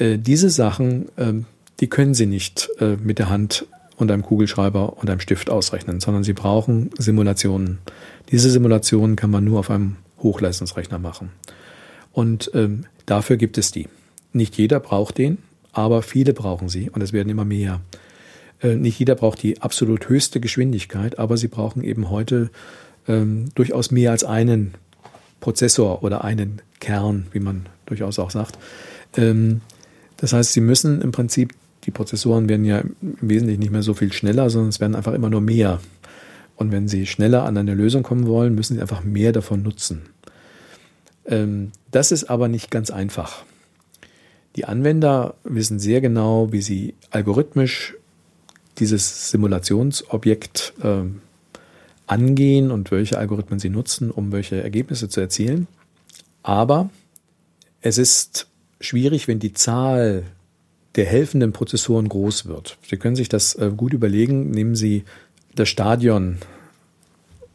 Äh, 0.00 0.18
diese 0.18 0.50
Sachen, 0.50 1.08
ähm, 1.16 1.44
die 1.78 1.88
können 1.88 2.14
Sie 2.14 2.26
nicht 2.26 2.68
äh, 2.80 2.96
mit 2.96 3.18
der 3.18 3.28
Hand 3.28 3.66
und 3.96 4.10
einem 4.10 4.22
Kugelschreiber 4.22 4.96
und 4.98 5.08
einem 5.08 5.20
Stift 5.20 5.50
ausrechnen, 5.50 6.00
sondern 6.00 6.24
Sie 6.24 6.32
brauchen 6.32 6.90
Simulationen. 6.98 7.78
Diese 8.32 8.50
Simulationen 8.50 9.14
kann 9.14 9.30
man 9.30 9.44
nur 9.44 9.60
auf 9.60 9.70
einem 9.70 9.96
Hochleistungsrechner 10.22 10.98
machen. 10.98 11.30
Und 12.12 12.50
ähm, 12.54 12.86
dafür 13.06 13.36
gibt 13.36 13.58
es 13.58 13.70
die. 13.70 13.88
Nicht 14.32 14.56
jeder 14.56 14.80
braucht 14.80 15.18
den, 15.18 15.38
aber 15.72 16.02
viele 16.02 16.32
brauchen 16.32 16.68
sie 16.68 16.90
und 16.90 17.02
es 17.02 17.12
werden 17.12 17.28
immer 17.28 17.44
mehr. 17.44 17.80
Äh, 18.62 18.76
nicht 18.76 18.98
jeder 18.98 19.14
braucht 19.14 19.42
die 19.42 19.60
absolut 19.62 20.08
höchste 20.08 20.40
Geschwindigkeit, 20.40 21.18
aber 21.18 21.36
sie 21.36 21.48
brauchen 21.48 21.82
eben 21.82 22.10
heute 22.10 22.50
ähm, 23.08 23.46
durchaus 23.54 23.90
mehr 23.90 24.10
als 24.10 24.24
einen 24.24 24.74
Prozessor 25.40 26.02
oder 26.02 26.24
einen 26.24 26.62
Kern, 26.80 27.26
wie 27.32 27.40
man 27.40 27.66
durchaus 27.86 28.18
auch 28.18 28.30
sagt. 28.30 28.58
Ähm, 29.16 29.60
das 30.20 30.34
heißt, 30.34 30.52
sie 30.52 30.60
müssen 30.60 31.00
im 31.00 31.12
Prinzip, 31.12 31.54
die 31.84 31.90
Prozessoren 31.90 32.48
werden 32.50 32.66
ja 32.66 32.80
im 32.80 33.16
Wesentlichen 33.22 33.60
nicht 33.60 33.72
mehr 33.72 33.82
so 33.82 33.94
viel 33.94 34.12
schneller, 34.12 34.50
sondern 34.50 34.68
es 34.68 34.78
werden 34.78 34.94
einfach 34.94 35.14
immer 35.14 35.30
nur 35.30 35.40
mehr. 35.40 35.80
Und 36.56 36.72
wenn 36.72 36.88
sie 36.88 37.06
schneller 37.06 37.44
an 37.44 37.56
eine 37.56 37.72
Lösung 37.72 38.02
kommen 38.02 38.26
wollen, 38.26 38.54
müssen 38.54 38.74
sie 38.74 38.82
einfach 38.82 39.02
mehr 39.02 39.32
davon 39.32 39.62
nutzen. 39.62 40.02
Ähm, 41.24 41.72
das 41.90 42.12
ist 42.12 42.24
aber 42.24 42.48
nicht 42.48 42.70
ganz 42.70 42.90
einfach. 42.90 43.44
Die 44.56 44.66
Anwender 44.66 45.36
wissen 45.42 45.78
sehr 45.78 46.02
genau, 46.02 46.52
wie 46.52 46.60
sie 46.60 46.94
algorithmisch 47.10 47.94
dieses 48.78 49.30
Simulationsobjekt 49.30 50.74
äh, 50.82 51.04
angehen 52.06 52.70
und 52.70 52.90
welche 52.90 53.16
Algorithmen 53.16 53.58
sie 53.58 53.70
nutzen, 53.70 54.10
um 54.10 54.32
welche 54.32 54.62
Ergebnisse 54.62 55.08
zu 55.08 55.20
erzielen. 55.20 55.66
Aber 56.42 56.90
es 57.80 57.96
ist 57.96 58.49
schwierig, 58.80 59.28
wenn 59.28 59.38
die 59.38 59.52
Zahl 59.52 60.24
der 60.96 61.06
helfenden 61.06 61.52
Prozessoren 61.52 62.08
groß 62.08 62.46
wird. 62.46 62.78
Sie 62.88 62.96
können 62.96 63.16
sich 63.16 63.28
das 63.28 63.54
äh, 63.54 63.70
gut 63.76 63.92
überlegen. 63.92 64.50
Nehmen 64.50 64.74
Sie 64.74 65.04
das 65.54 65.68
Stadion 65.68 66.38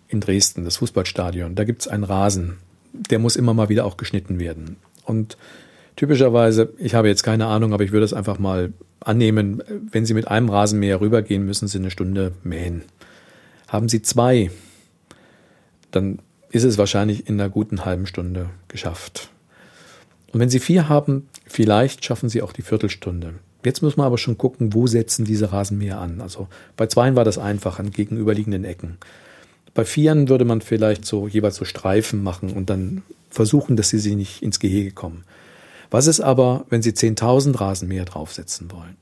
in 0.07 0.21
Dresden, 0.21 0.63
das 0.63 0.77
Fußballstadion. 0.77 1.55
Da 1.55 1.63
gibt 1.63 1.81
es 1.81 1.87
einen 1.87 2.03
Rasen. 2.03 2.57
Der 2.93 3.19
muss 3.19 3.35
immer 3.35 3.53
mal 3.53 3.69
wieder 3.69 3.85
auch 3.85 3.97
geschnitten 3.97 4.39
werden. 4.39 4.77
Und 5.03 5.37
typischerweise, 5.95 6.73
ich 6.77 6.95
habe 6.95 7.09
jetzt 7.09 7.23
keine 7.23 7.47
Ahnung, 7.47 7.73
aber 7.73 7.83
ich 7.83 7.91
würde 7.91 8.05
es 8.05 8.13
einfach 8.13 8.39
mal 8.39 8.71
annehmen, 9.01 9.61
wenn 9.91 10.05
Sie 10.05 10.13
mit 10.13 10.27
einem 10.27 10.49
Rasenmäher 10.49 11.01
rübergehen, 11.01 11.45
müssen 11.45 11.67
Sie 11.67 11.77
eine 11.77 11.91
Stunde 11.91 12.31
mähen. 12.43 12.83
Haben 13.67 13.89
Sie 13.89 14.01
zwei, 14.01 14.49
dann 15.91 16.19
ist 16.49 16.63
es 16.63 16.77
wahrscheinlich 16.77 17.27
in 17.27 17.39
einer 17.39 17.49
guten 17.49 17.83
halben 17.83 18.07
Stunde 18.07 18.49
geschafft. 18.69 19.29
Und 20.35 20.41
wenn 20.41 20.49
Sie 20.49 20.59
vier 20.59 20.89
haben, 20.89 21.29
Vielleicht 21.55 22.03
schaffen 22.03 22.27
sie 22.27 22.41
auch 22.41 22.51
die 22.51 22.63
Viertelstunde. 22.63 23.35
Jetzt 23.63 23.81
muss 23.81 23.97
man 23.97 24.07
aber 24.07 24.17
schon 24.17 24.37
gucken, 24.37 24.73
wo 24.73 24.87
setzen 24.87 25.25
diese 25.25 25.51
Rasenmäher 25.51 25.99
an. 25.99 26.19
Also 26.19 26.47
bei 26.75 26.87
Zweien 26.87 27.15
war 27.15 27.23
das 27.23 27.37
einfach 27.37 27.79
an 27.79 27.91
gegenüberliegenden 27.91 28.65
Ecken. 28.65 28.97
Bei 29.73 29.85
Vieren 29.85 30.27
würde 30.27 30.45
man 30.45 30.61
vielleicht 30.61 31.05
so 31.05 31.27
jeweils 31.27 31.55
so 31.55 31.65
Streifen 31.65 32.23
machen 32.23 32.51
und 32.51 32.69
dann 32.69 33.03
versuchen, 33.29 33.75
dass 33.75 33.89
sie 33.89 33.99
sich 33.99 34.15
nicht 34.15 34.43
ins 34.43 34.59
Gehege 34.59 34.91
kommen. 34.91 35.23
Was 35.91 36.07
ist 36.07 36.19
aber, 36.19 36.65
wenn 36.69 36.81
Sie 36.81 36.91
10.000 36.91 37.59
Rasenmäher 37.59 38.05
draufsetzen 38.05 38.71
wollen? 38.71 38.97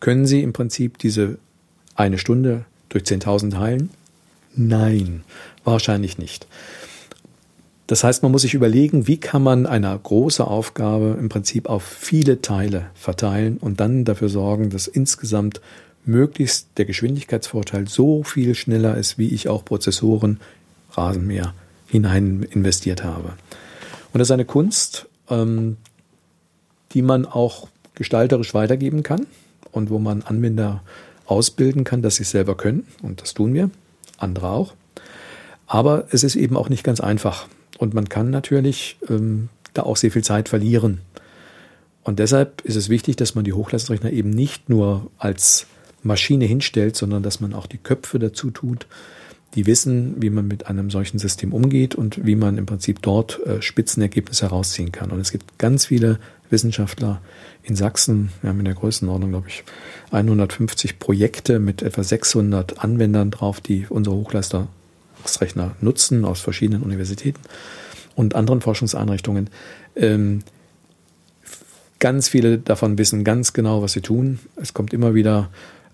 Können 0.00 0.26
Sie 0.26 0.42
im 0.42 0.52
Prinzip 0.52 0.98
diese 0.98 1.38
eine 1.94 2.18
Stunde 2.18 2.64
durch 2.88 3.04
10.000 3.04 3.50
teilen? 3.50 3.90
Nein, 4.54 5.24
wahrscheinlich 5.64 6.16
nicht. 6.16 6.46
Das 7.88 8.04
heißt, 8.04 8.22
man 8.22 8.30
muss 8.30 8.42
sich 8.42 8.52
überlegen, 8.52 9.06
wie 9.06 9.16
kann 9.16 9.42
man 9.42 9.66
eine 9.66 9.98
große 10.00 10.46
Aufgabe 10.46 11.16
im 11.18 11.30
Prinzip 11.30 11.70
auf 11.70 11.82
viele 11.82 12.42
Teile 12.42 12.90
verteilen 12.94 13.56
und 13.56 13.80
dann 13.80 14.04
dafür 14.04 14.28
sorgen, 14.28 14.68
dass 14.68 14.86
insgesamt 14.86 15.62
möglichst 16.04 16.68
der 16.76 16.84
Geschwindigkeitsvorteil 16.84 17.88
so 17.88 18.22
viel 18.24 18.54
schneller 18.54 18.98
ist, 18.98 19.16
wie 19.16 19.28
ich 19.28 19.48
auch 19.48 19.64
Prozessoren, 19.64 20.38
Rasenmäher 20.92 21.54
hinein 21.86 22.46
investiert 22.50 23.04
habe. 23.04 23.32
Und 24.12 24.18
das 24.18 24.28
ist 24.28 24.32
eine 24.32 24.44
Kunst, 24.44 25.06
ähm, 25.30 25.78
die 26.92 27.00
man 27.00 27.24
auch 27.24 27.68
gestalterisch 27.94 28.52
weitergeben 28.52 29.02
kann 29.02 29.26
und 29.72 29.88
wo 29.88 29.98
man 29.98 30.20
Anwender 30.22 30.82
ausbilden 31.24 31.84
kann, 31.84 32.02
dass 32.02 32.16
sie 32.16 32.24
es 32.24 32.32
selber 32.32 32.54
können. 32.54 32.86
Und 33.02 33.22
das 33.22 33.32
tun 33.32 33.54
wir, 33.54 33.70
andere 34.18 34.50
auch. 34.50 34.74
Aber 35.66 36.06
es 36.10 36.22
ist 36.22 36.36
eben 36.36 36.54
auch 36.54 36.68
nicht 36.68 36.84
ganz 36.84 37.00
einfach. 37.00 37.48
Und 37.78 37.94
man 37.94 38.08
kann 38.08 38.30
natürlich 38.30 38.98
ähm, 39.08 39.48
da 39.72 39.84
auch 39.84 39.96
sehr 39.96 40.10
viel 40.10 40.24
Zeit 40.24 40.48
verlieren. 40.48 41.00
Und 42.02 42.18
deshalb 42.18 42.60
ist 42.62 42.76
es 42.76 42.88
wichtig, 42.88 43.16
dass 43.16 43.34
man 43.34 43.44
die 43.44 43.52
Hochleistungsrechner 43.52 44.12
eben 44.12 44.30
nicht 44.30 44.68
nur 44.68 45.10
als 45.18 45.66
Maschine 46.02 46.44
hinstellt, 46.44 46.96
sondern 46.96 47.22
dass 47.22 47.40
man 47.40 47.54
auch 47.54 47.66
die 47.66 47.78
Köpfe 47.78 48.18
dazu 48.18 48.50
tut, 48.50 48.86
die 49.54 49.66
wissen, 49.66 50.20
wie 50.20 50.30
man 50.30 50.46
mit 50.46 50.66
einem 50.66 50.90
solchen 50.90 51.18
System 51.18 51.52
umgeht 51.52 51.94
und 51.94 52.24
wie 52.26 52.36
man 52.36 52.58
im 52.58 52.66
Prinzip 52.66 53.00
dort 53.02 53.44
äh, 53.46 53.62
Spitzenergebnisse 53.62 54.46
herausziehen 54.46 54.92
kann. 54.92 55.10
Und 55.10 55.20
es 55.20 55.32
gibt 55.32 55.58
ganz 55.58 55.86
viele 55.86 56.18
Wissenschaftler 56.50 57.20
in 57.62 57.76
Sachsen, 57.76 58.30
wir 58.40 58.50
haben 58.50 58.58
in 58.58 58.64
der 58.64 58.74
Größenordnung, 58.74 59.30
glaube 59.30 59.48
ich, 59.48 59.64
150 60.10 60.98
Projekte 60.98 61.58
mit 61.58 61.82
etwa 61.82 62.02
600 62.02 62.82
Anwendern 62.82 63.30
drauf, 63.30 63.60
die 63.60 63.86
unsere 63.88 64.16
Hochleistungsrechner 65.18 65.72
nutzen 65.80 66.24
aus 66.24 66.40
verschiedenen 66.40 66.82
Universitäten 66.82 67.40
und 68.14 68.34
anderen 68.34 68.60
Forschungseinrichtungen. 68.60 69.50
Ähm, 69.96 70.42
ganz 71.98 72.28
viele 72.28 72.58
davon 72.58 72.98
wissen 72.98 73.24
ganz 73.24 73.52
genau, 73.52 73.82
was 73.82 73.92
sie 73.92 74.00
tun. 74.00 74.38
Es 74.56 74.74
kommt 74.74 74.92
immer 74.92 75.14
wieder 75.14 75.50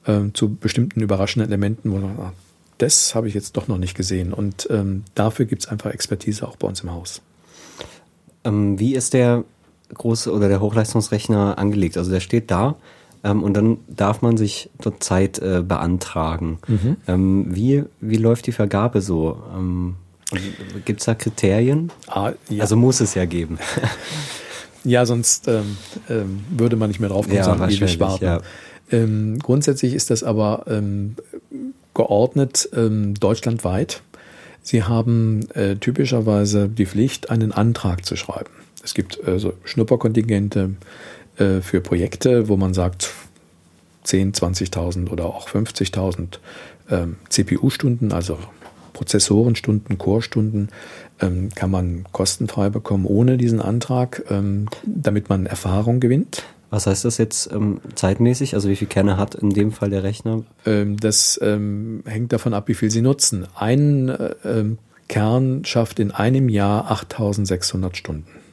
äh, 0.07 0.20
zu 0.33 0.55
bestimmten 0.55 1.01
überraschenden 1.01 1.51
Elementen, 1.51 1.91
wo 1.91 1.97
man, 1.97 2.18
ah, 2.18 2.33
das 2.79 3.14
habe 3.14 3.29
ich 3.29 3.35
jetzt 3.35 3.57
doch 3.57 3.68
noch 3.68 3.79
nicht 3.79 3.97
gesehen. 3.97 4.33
Und 4.33 4.68
ähm, 4.70 5.05
dafür 5.14 5.47
gibt 5.47 5.62
es 5.62 5.68
einfach 5.68 5.91
Expertise 5.91 6.47
auch 6.47 6.57
bei 6.57 6.66
uns 6.66 6.81
im 6.81 6.93
Haus. 6.93 7.22
Ähm, 8.45 8.79
wie 8.79 8.95
ist 8.95 9.14
der 9.14 9.45
große 9.93 10.33
oder 10.33 10.49
der 10.49 10.61
Hochleistungsrechner 10.61 11.59
angelegt? 11.59 11.97
Also 11.97 12.11
der 12.11 12.20
steht 12.20 12.51
da 12.51 12.77
ähm, 13.25 13.43
und 13.43 13.55
dann 13.55 13.79
darf 13.89 14.22
man 14.22 14.37
sich 14.37 14.70
dort 14.81 15.03
Zeit 15.03 15.39
äh, 15.39 15.62
beantragen. 15.66 16.59
Mhm. 16.68 16.97
Ähm, 17.09 17.47
wie, 17.49 17.85
wie 18.01 18.16
läuft 18.16 18.47
die 18.47 18.53
Vergabe 18.53 19.01
so? 19.01 19.43
Ähm, 19.57 19.97
gibt 20.85 21.01
es 21.01 21.07
da 21.07 21.14
Kriterien? 21.14 21.91
Ah, 22.07 22.33
ja. 22.49 22.62
Also 22.62 22.77
muss 22.77 23.01
es 23.01 23.14
ja 23.14 23.25
geben. 23.25 23.59
ja, 24.85 25.07
sonst 25.07 25.49
ähm, 25.49 25.77
würde 26.51 26.77
man 26.77 26.89
nicht 26.89 27.01
mehr 27.01 27.09
drauf 27.09 27.27
kommen, 27.27 27.37
ja, 27.37 27.45
sagen, 27.45 27.68
ewig 27.68 28.01
warten. 28.01 28.25
Ja. 28.25 28.41
grundsätzlich 29.43 29.95
ist 29.95 30.11
das 30.11 30.22
aber 30.22 30.64
geordnet 31.95 32.68
ähm, 32.75 33.14
deutschlandweit. 33.14 34.03
Sie 34.62 34.83
haben 34.83 35.49
äh, 35.51 35.77
typischerweise 35.77 36.68
die 36.68 36.87
Pflicht, 36.87 37.31
einen 37.31 37.53
Antrag 37.53 38.05
zu 38.05 38.16
schreiben. 38.16 38.51
Es 38.83 38.95
gibt 38.95 39.27
äh, 39.27 39.39
so 39.39 39.53
Schnupperkontingente 39.64 40.70
äh, 41.39 41.61
für 41.61 41.80
Projekte, 41.80 42.49
wo 42.49 42.57
man 42.57 42.74
sagt, 42.74 43.12
10, 44.05 44.32
20.000 44.35 45.11
oder 45.11 45.26
auch 45.26 45.49
50.000 45.49 46.39
ähm, 46.91 47.16
CPU-Stunden, 47.28 48.12
also 48.12 48.39
Prozessorenstunden, 48.93 49.99
Core-Stunden, 49.99 50.68
ähm, 51.20 51.49
kann 51.55 51.70
man 51.70 52.05
kostenfrei 52.12 52.70
bekommen 52.70 53.07
ohne 53.07 53.37
diesen 53.37 53.61
Antrag, 53.61 54.22
ähm, 54.30 54.68
damit 54.85 55.28
man 55.28 55.47
Erfahrung 55.47 56.01
gewinnt. 56.01 56.45
Was 56.70 56.87
heißt 56.87 57.05
das 57.05 57.18
jetzt 57.18 57.51
ähm, 57.53 57.80
zeitmäßig? 57.95 58.55
Also 58.55 58.68
wie 58.68 58.76
viel 58.76 58.89
Kerne 58.89 59.16
hat 59.16 59.35
in 59.35 59.51
dem 59.51 59.72
Fall 59.72 59.91
der 59.91 60.03
Rechner? 60.03 60.43
Ähm, 60.66 60.97
das 60.99 61.39
ähm, 61.43 62.03
hängt 62.05 62.32
davon 62.32 62.55
ab, 62.55 62.68
wie 62.68 62.74
viel 62.74 62.91
Sie 62.91 63.03
nutzen. 63.03 63.47
Ein 63.55 64.09
äh, 64.09 64.35
ähm, 64.45 64.78
Kern 65.09 65.64
schafft 65.64 65.99
in 65.99 66.11
einem 66.11 66.49
Jahr 66.49 66.91
8600 66.91 67.97
Stunden 67.97 68.43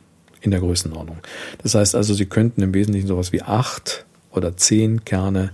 in 0.41 0.51
der 0.51 0.59
Größenordnung. 0.59 1.17
Das 1.61 1.75
heißt 1.75 1.95
also, 1.95 2.13
Sie 2.13 2.25
könnten 2.25 2.61
im 2.61 2.73
Wesentlichen 2.73 3.07
sowas 3.07 3.31
wie 3.31 3.41
acht 3.41 4.05
oder 4.31 4.57
zehn 4.57 5.05
Kerne, 5.05 5.51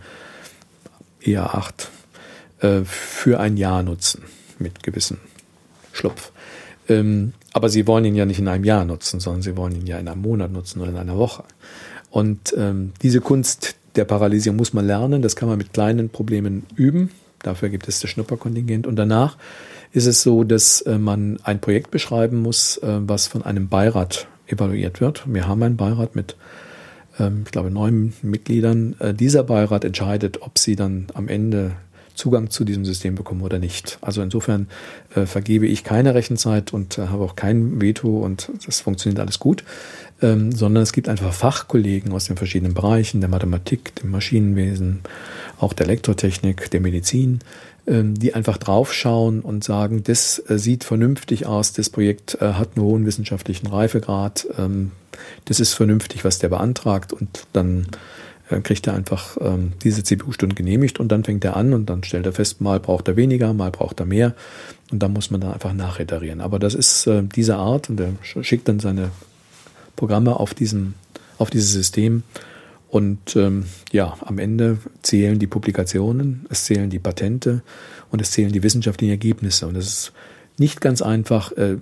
eher 1.22 1.56
acht, 1.56 1.90
äh, 2.62 2.82
für 2.84 3.40
ein 3.40 3.58
Jahr 3.58 3.84
nutzen 3.84 4.24
mit 4.60 4.82
gewissem 4.84 5.18
Schlupf. 5.92 6.32
Ähm, 6.90 7.34
aber 7.54 7.70
Sie 7.70 7.86
wollen 7.88 8.06
ihn 8.06 8.16
ja 8.16 8.26
nicht 8.26 8.40
in 8.40 8.48
einem 8.48 8.64
Jahr 8.64 8.86
nutzen, 8.86 9.20
sondern 9.20 9.42
Sie 9.42 9.58
wollen 9.58 9.76
ihn 9.76 9.88
ja 9.88 10.00
in 10.00 10.08
einem 10.08 10.22
Monat 10.22 10.52
nutzen 10.52 10.82
oder 10.82 10.92
in 10.92 10.98
einer 10.98 11.18
Woche. 11.18 11.44
Und 12.10 12.56
ähm, 12.58 12.94
diese 13.02 13.20
Kunst 13.20 13.76
der 13.96 14.06
Paralysierung 14.06 14.58
muss 14.58 14.74
man 14.74 14.86
lernen. 14.86 15.22
Das 15.22 15.36
kann 15.36 15.50
man 15.50 15.58
mit 15.58 15.74
kleinen 15.74 16.10
Problemen 16.10 16.66
üben. 16.76 17.12
Dafür 17.40 17.70
gibt 17.70 17.88
es 17.88 18.00
das 18.00 18.10
Schnupperkontingent. 18.10 18.88
Und 18.88 18.96
danach 18.96 19.38
ist 19.92 20.06
es 20.06 20.22
so, 20.22 20.44
dass 20.44 20.82
äh, 20.82 20.98
man 20.98 21.40
ein 21.44 21.60
Projekt 21.60 21.92
beschreiben 21.92 22.42
muss, 22.42 22.78
äh, 22.78 23.00
was 23.02 23.28
von 23.28 23.44
einem 23.44 23.68
Beirat 23.68 24.28
evaluiert 24.48 25.02
wird. 25.02 25.24
Wir 25.28 25.48
haben 25.48 25.64
einen 25.64 25.78
Beirat 25.78 26.16
mit, 26.16 26.36
ähm, 27.20 27.44
ich 27.46 27.52
glaube, 27.52 27.72
neun 27.72 28.14
Mitgliedern. 28.22 28.96
Äh, 29.00 29.14
dieser 29.14 29.44
Beirat 29.44 29.86
entscheidet, 29.86 30.42
ob 30.42 30.58
sie 30.58 30.76
dann 30.76 31.08
am 31.14 31.28
Ende 31.28 31.74
Zugang 32.18 32.50
zu 32.50 32.66
diesem 32.66 32.84
System 32.84 33.16
bekommen 33.16 33.42
oder 33.42 33.60
nicht. 33.60 34.00
Also 34.02 34.22
insofern 34.22 34.68
äh, 35.16 35.26
vergebe 35.26 35.68
ich 35.68 35.84
keine 35.84 36.16
Rechenzeit 36.16 36.74
und 36.74 36.98
äh, 36.98 37.08
habe 37.08 37.24
auch 37.24 37.36
kein 37.36 37.80
Veto 37.80 38.20
und 38.20 38.52
das 38.66 38.82
funktioniert 38.82 39.20
alles 39.20 39.40
gut, 39.40 39.64
ähm, 40.22 40.52
sondern 40.52 40.84
es 40.84 40.94
gibt 40.94 41.08
einfach 41.08 41.32
Fachkollegen 41.32 42.12
aus 42.12 42.26
den 42.26 42.36
verschiedenen 42.36 42.74
Bereichen, 42.74 43.22
der 43.22 43.30
Mathematik, 43.30 43.96
dem 43.96 44.12
Maschinenwesen, 44.12 45.02
auch 45.60 45.74
der 45.74 45.86
Elektrotechnik, 45.86 46.72
der 46.72 46.82
Medizin, 46.82 47.40
die 47.88 48.34
einfach 48.34 48.58
draufschauen 48.58 49.40
und 49.42 49.64
sagen, 49.64 50.04
das 50.04 50.44
äh, 50.50 50.60
sieht 50.60 50.84
vernünftig 50.84 51.46
aus, 51.46 51.72
das 51.72 51.90
Projekt 51.90 52.38
äh, 52.42 52.54
hat 52.54 52.72
einen 52.76 52.86
hohen 52.86 53.06
wissenschaftlichen 53.06 53.68
Reifegrad, 53.68 54.46
ähm, 54.58 54.92
das 55.46 55.62
ist 55.62 55.74
vernünftig, 55.74 56.26
was 56.26 56.38
der 56.38 56.50
beantragt 56.50 57.14
und 57.14 57.48
dann 57.54 57.88
äh, 58.50 58.60
kriegt 58.60 58.88
er 58.88 58.94
einfach 58.94 59.38
ähm, 59.40 59.72
diese 59.84 60.04
CPU-Stunden 60.04 60.56
genehmigt 60.56 61.00
und 61.00 61.10
dann 61.14 61.24
fängt 61.24 61.46
er 61.46 61.56
an 61.56 61.74
und 61.74 61.90
dann 61.90 62.04
stellt 62.04 62.26
er 62.26 62.34
fest, 62.34 62.60
mal 62.60 62.82
braucht 62.82 63.08
er 63.08 63.16
weniger, 63.16 63.54
mal 63.54 63.72
braucht 63.72 64.02
er 64.02 64.06
mehr 64.06 64.36
und 64.92 65.02
dann 65.02 65.14
muss 65.14 65.32
man 65.32 65.40
dann 65.40 65.54
einfach 65.54 65.74
nachreterieren. 65.74 66.42
Aber 66.42 66.60
das 66.60 66.76
ist 66.76 67.10
diese 67.36 67.56
Art 67.56 67.90
und 67.90 68.00
er 68.00 68.14
schickt 68.22 68.68
dann 68.68 68.80
seine 68.80 69.12
Programme 69.96 70.40
auf, 70.40 70.54
diesen, 70.54 70.94
auf 71.38 71.50
dieses 71.50 71.72
System 71.72 72.24
und 72.90 73.36
ähm, 73.36 73.66
ja, 73.92 74.18
am 74.22 74.40
Ende 74.40 74.78
zählen 75.02 75.40
die 75.40 75.48
Publikationen, 75.48 76.46
es 76.50 76.66
zählen 76.66 76.90
die 76.90 77.00
Patente 77.00 77.62
und 78.12 78.22
es 78.22 78.32
zählen 78.32 78.52
die 78.52 78.64
wissenschaftlichen 78.64 79.12
Ergebnisse 79.12 79.68
und 79.68 79.76
es 79.76 79.88
ist 79.88 80.14
nicht 80.58 80.82
ganz 80.82 81.02
einfach, 81.02 81.52
äh, 81.54 81.78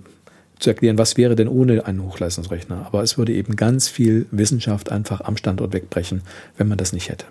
zu 0.58 0.70
erklären, 0.70 0.98
was 0.98 1.16
wäre 1.16 1.36
denn 1.36 1.48
ohne 1.48 1.86
einen 1.86 2.02
Hochleistungsrechner. 2.02 2.86
Aber 2.86 3.02
es 3.02 3.18
würde 3.18 3.32
eben 3.32 3.56
ganz 3.56 3.88
viel 3.88 4.26
Wissenschaft 4.30 4.90
einfach 4.90 5.20
am 5.20 5.36
Standort 5.36 5.72
wegbrechen, 5.72 6.22
wenn 6.56 6.68
man 6.68 6.78
das 6.78 6.92
nicht 6.92 7.10
hätte. 7.10 7.26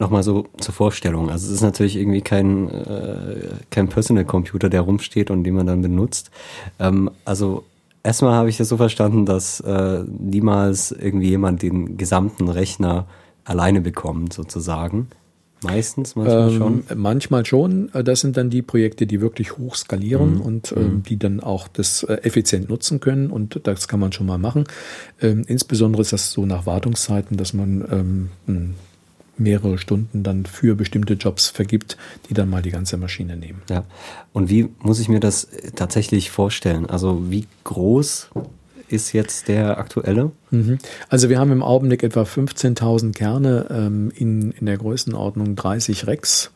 Nochmal 0.00 0.22
so 0.22 0.46
zur 0.58 0.74
Vorstellung. 0.74 1.28
Also 1.30 1.46
es 1.46 1.54
ist 1.54 1.60
natürlich 1.60 1.96
irgendwie 1.96 2.20
kein, 2.20 2.68
äh, 2.68 3.36
kein 3.70 3.88
Personal 3.88 4.24
Computer, 4.24 4.68
der 4.68 4.82
rumsteht 4.82 5.30
und 5.30 5.44
den 5.44 5.54
man 5.54 5.66
dann 5.66 5.82
benutzt. 5.82 6.30
Ähm, 6.78 7.10
also 7.24 7.64
erstmal 8.02 8.34
habe 8.34 8.48
ich 8.48 8.56
das 8.56 8.68
so 8.68 8.76
verstanden, 8.76 9.26
dass 9.26 9.60
äh, 9.60 10.04
niemals 10.06 10.92
irgendwie 10.92 11.28
jemand 11.28 11.62
den 11.62 11.96
gesamten 11.96 12.48
Rechner 12.48 13.06
alleine 13.44 13.80
bekommt, 13.80 14.32
sozusagen. 14.32 15.08
Meistens, 15.62 16.14
manchmal 16.14 16.50
ähm, 16.50 16.56
schon. 16.56 16.84
Manchmal 16.94 17.44
schon. 17.44 17.92
Äh, 17.92 18.04
das 18.04 18.20
sind 18.20 18.36
dann 18.36 18.50
die 18.50 18.62
Projekte, 18.62 19.06
die 19.06 19.20
wirklich 19.20 19.58
hoch 19.58 19.74
skalieren 19.74 20.36
mhm. 20.36 20.40
und 20.40 20.76
mhm. 20.76 21.02
die 21.02 21.18
dann 21.18 21.40
auch 21.40 21.66
das 21.68 22.04
äh, 22.04 22.14
effizient 22.22 22.68
nutzen 22.68 23.00
können. 23.00 23.30
Und 23.30 23.60
das 23.64 23.88
kann 23.88 23.98
man 23.98 24.12
schon 24.12 24.26
mal 24.26 24.38
machen. 24.38 24.64
Ähm, 25.20 25.44
insbesondere 25.46 26.02
ist 26.02 26.12
das 26.12 26.30
so 26.30 26.46
nach 26.46 26.66
Wartungszeiten, 26.66 27.36
dass 27.36 27.54
man 27.54 28.30
ähm, 28.46 28.74
mehrere 29.38 29.78
Stunden 29.78 30.22
dann 30.22 30.46
für 30.46 30.74
bestimmte 30.74 31.14
Jobs 31.14 31.48
vergibt, 31.48 31.96
die 32.28 32.34
dann 32.34 32.50
mal 32.50 32.62
die 32.62 32.70
ganze 32.70 32.96
Maschine 32.96 33.36
nehmen. 33.36 33.62
Ja. 33.70 33.84
Und 34.32 34.50
wie 34.50 34.68
muss 34.80 35.00
ich 35.00 35.08
mir 35.08 35.20
das 35.20 35.48
tatsächlich 35.76 36.30
vorstellen? 36.30 36.86
Also 36.86 37.30
wie 37.30 37.46
groß 37.64 38.30
ist 38.88 39.12
jetzt 39.12 39.48
der 39.48 39.78
aktuelle? 39.78 40.32
Mhm. 40.50 40.78
Also 41.08 41.28
wir 41.28 41.38
haben 41.38 41.52
im 41.52 41.62
Augenblick 41.62 42.02
etwa 42.02 42.22
15.000 42.22 43.12
Kerne 43.12 43.66
ähm, 43.70 44.12
in, 44.14 44.52
in 44.52 44.66
der 44.66 44.78
Größenordnung 44.78 45.56
30 45.56 46.06
Rex. 46.06 46.50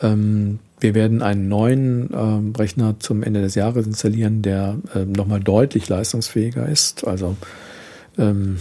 Ähm, 0.00 0.60
wir 0.80 0.94
werden 0.94 1.22
einen 1.22 1.48
neuen 1.48 2.10
ähm, 2.12 2.52
Rechner 2.56 2.96
zum 2.98 3.22
Ende 3.22 3.40
des 3.40 3.54
Jahres 3.54 3.86
installieren, 3.86 4.42
der 4.42 4.76
ähm, 4.94 5.12
nochmal 5.12 5.40
deutlich 5.40 5.88
leistungsfähiger 5.88 6.68
ist. 6.68 7.06
Also 7.06 7.36
ähm, 8.18 8.58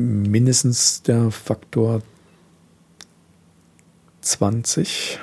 mindestens 0.00 1.02
der 1.02 1.30
Faktor 1.30 2.02
20. 4.20 5.18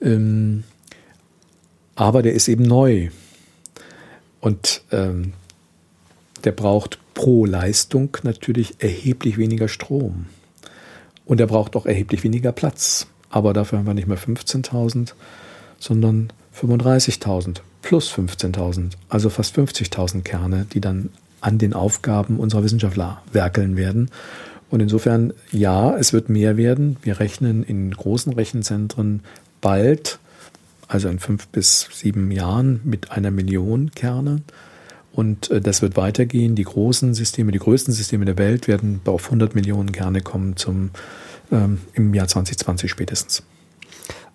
Ähm, 0.00 0.64
aber 1.94 2.22
der 2.22 2.34
ist 2.34 2.48
eben 2.48 2.64
neu. 2.64 3.10
Und 4.40 4.82
ähm, 4.92 5.32
der 6.44 6.52
braucht 6.52 6.98
pro 7.14 7.46
Leistung 7.46 8.16
natürlich 8.22 8.82
erheblich 8.82 9.38
weniger 9.38 9.68
Strom. 9.68 10.26
Und 11.24 11.40
er 11.40 11.46
braucht 11.46 11.76
auch 11.76 11.86
erheblich 11.86 12.24
weniger 12.24 12.52
Platz. 12.52 13.06
Aber 13.30 13.52
dafür 13.52 13.78
haben 13.78 13.86
wir 13.86 13.94
nicht 13.94 14.08
mehr 14.08 14.18
15.000, 14.18 15.14
sondern 15.78 16.32
35.000 16.60 17.60
plus 17.82 18.12
15.000, 18.12 18.92
also 19.08 19.28
fast 19.28 19.58
50.000 19.58 20.22
Kerne, 20.22 20.66
die 20.72 20.80
dann 20.80 21.10
an 21.44 21.58
den 21.58 21.74
Aufgaben 21.74 22.38
unserer 22.38 22.64
Wissenschaftler 22.64 23.22
werkeln 23.32 23.76
werden. 23.76 24.10
Und 24.70 24.80
insofern, 24.80 25.34
ja, 25.52 25.94
es 25.94 26.14
wird 26.14 26.30
mehr 26.30 26.56
werden. 26.56 26.96
Wir 27.02 27.20
rechnen 27.20 27.62
in 27.62 27.90
großen 27.90 28.32
Rechenzentren 28.32 29.20
bald, 29.60 30.18
also 30.88 31.08
in 31.08 31.18
fünf 31.18 31.46
bis 31.48 31.86
sieben 31.92 32.30
Jahren, 32.30 32.80
mit 32.84 33.10
einer 33.10 33.30
Million 33.30 33.90
Kerne. 33.94 34.40
Und 35.12 35.50
äh, 35.50 35.60
das 35.60 35.82
wird 35.82 35.98
weitergehen. 35.98 36.54
Die 36.54 36.64
großen 36.64 37.12
Systeme, 37.12 37.52
die 37.52 37.58
größten 37.58 37.92
Systeme 37.92 38.24
der 38.24 38.38
Welt 38.38 38.66
werden 38.66 39.02
auf 39.04 39.26
100 39.26 39.54
Millionen 39.54 39.92
Kerne 39.92 40.22
kommen 40.22 40.56
zum, 40.56 40.90
ähm, 41.52 41.82
im 41.92 42.14
Jahr 42.14 42.26
2020 42.26 42.90
spätestens. 42.90 43.42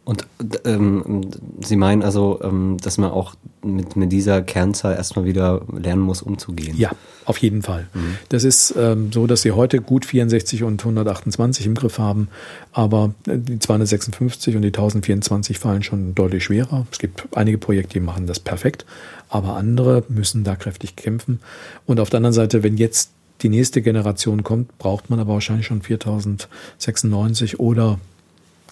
Und 0.09 0.25
ähm, 0.65 1.21
Sie 1.61 1.75
meinen 1.75 2.01
also, 2.01 2.39
ähm, 2.41 2.77
dass 2.81 2.97
man 2.97 3.11
auch 3.11 3.35
mit, 3.63 3.95
mit 3.95 4.11
dieser 4.11 4.41
Kernzahl 4.41 4.95
erstmal 4.95 5.25
wieder 5.25 5.61
lernen 5.71 6.01
muss, 6.01 6.23
umzugehen? 6.23 6.75
Ja, 6.75 6.93
auf 7.25 7.37
jeden 7.37 7.61
Fall. 7.61 7.89
Mhm. 7.93 8.17
Das 8.29 8.43
ist 8.43 8.73
ähm, 8.75 9.11
so, 9.13 9.27
dass 9.27 9.43
Sie 9.43 9.51
heute 9.51 9.81
gut 9.81 10.05
64 10.05 10.63
und 10.63 10.81
128 10.81 11.67
im 11.67 11.75
Griff 11.75 11.99
haben, 11.99 12.29
aber 12.71 13.13
äh, 13.27 13.37
die 13.37 13.59
256 13.59 14.55
und 14.55 14.63
die 14.63 14.69
1024 14.69 15.59
fallen 15.59 15.83
schon 15.83 16.15
deutlich 16.15 16.43
schwerer. 16.43 16.87
Es 16.91 16.97
gibt 16.97 17.27
einige 17.35 17.59
Projekte, 17.59 17.93
die 17.93 17.99
machen 17.99 18.25
das 18.25 18.39
perfekt, 18.39 18.87
aber 19.29 19.57
andere 19.57 20.03
müssen 20.09 20.43
da 20.43 20.55
kräftig 20.55 20.95
kämpfen. 20.95 21.39
Und 21.85 21.99
auf 21.99 22.09
der 22.09 22.17
anderen 22.17 22.33
Seite, 22.33 22.63
wenn 22.63 22.77
jetzt 22.77 23.11
die 23.43 23.49
nächste 23.49 23.83
Generation 23.83 24.43
kommt, 24.43 24.75
braucht 24.79 25.11
man 25.11 25.19
aber 25.19 25.33
wahrscheinlich 25.33 25.67
schon 25.67 25.83
4096 25.83 27.59
oder 27.59 27.99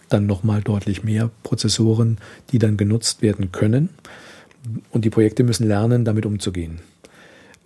dann 0.09 0.25
nochmal 0.25 0.61
deutlich 0.61 1.03
mehr 1.03 1.29
Prozessoren, 1.43 2.17
die 2.51 2.59
dann 2.59 2.77
genutzt 2.77 3.21
werden 3.21 3.51
können. 3.51 3.89
Und 4.91 5.05
die 5.05 5.09
Projekte 5.09 5.43
müssen 5.43 5.67
lernen, 5.67 6.05
damit 6.05 6.25
umzugehen. 6.25 6.79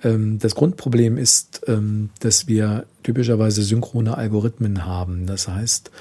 Ähm, 0.04 0.40
das 0.40 0.56
Grundproblem 0.56 1.18
ist, 1.18 1.62
ähm, 1.68 2.10
dass 2.20 2.48
wir 2.48 2.86
typischerweise 3.04 3.64
synchrone 3.64 4.18
Algorithmen 4.18 4.86
haben. 4.86 5.26
Das 5.26 5.48
heißt, 5.48 5.92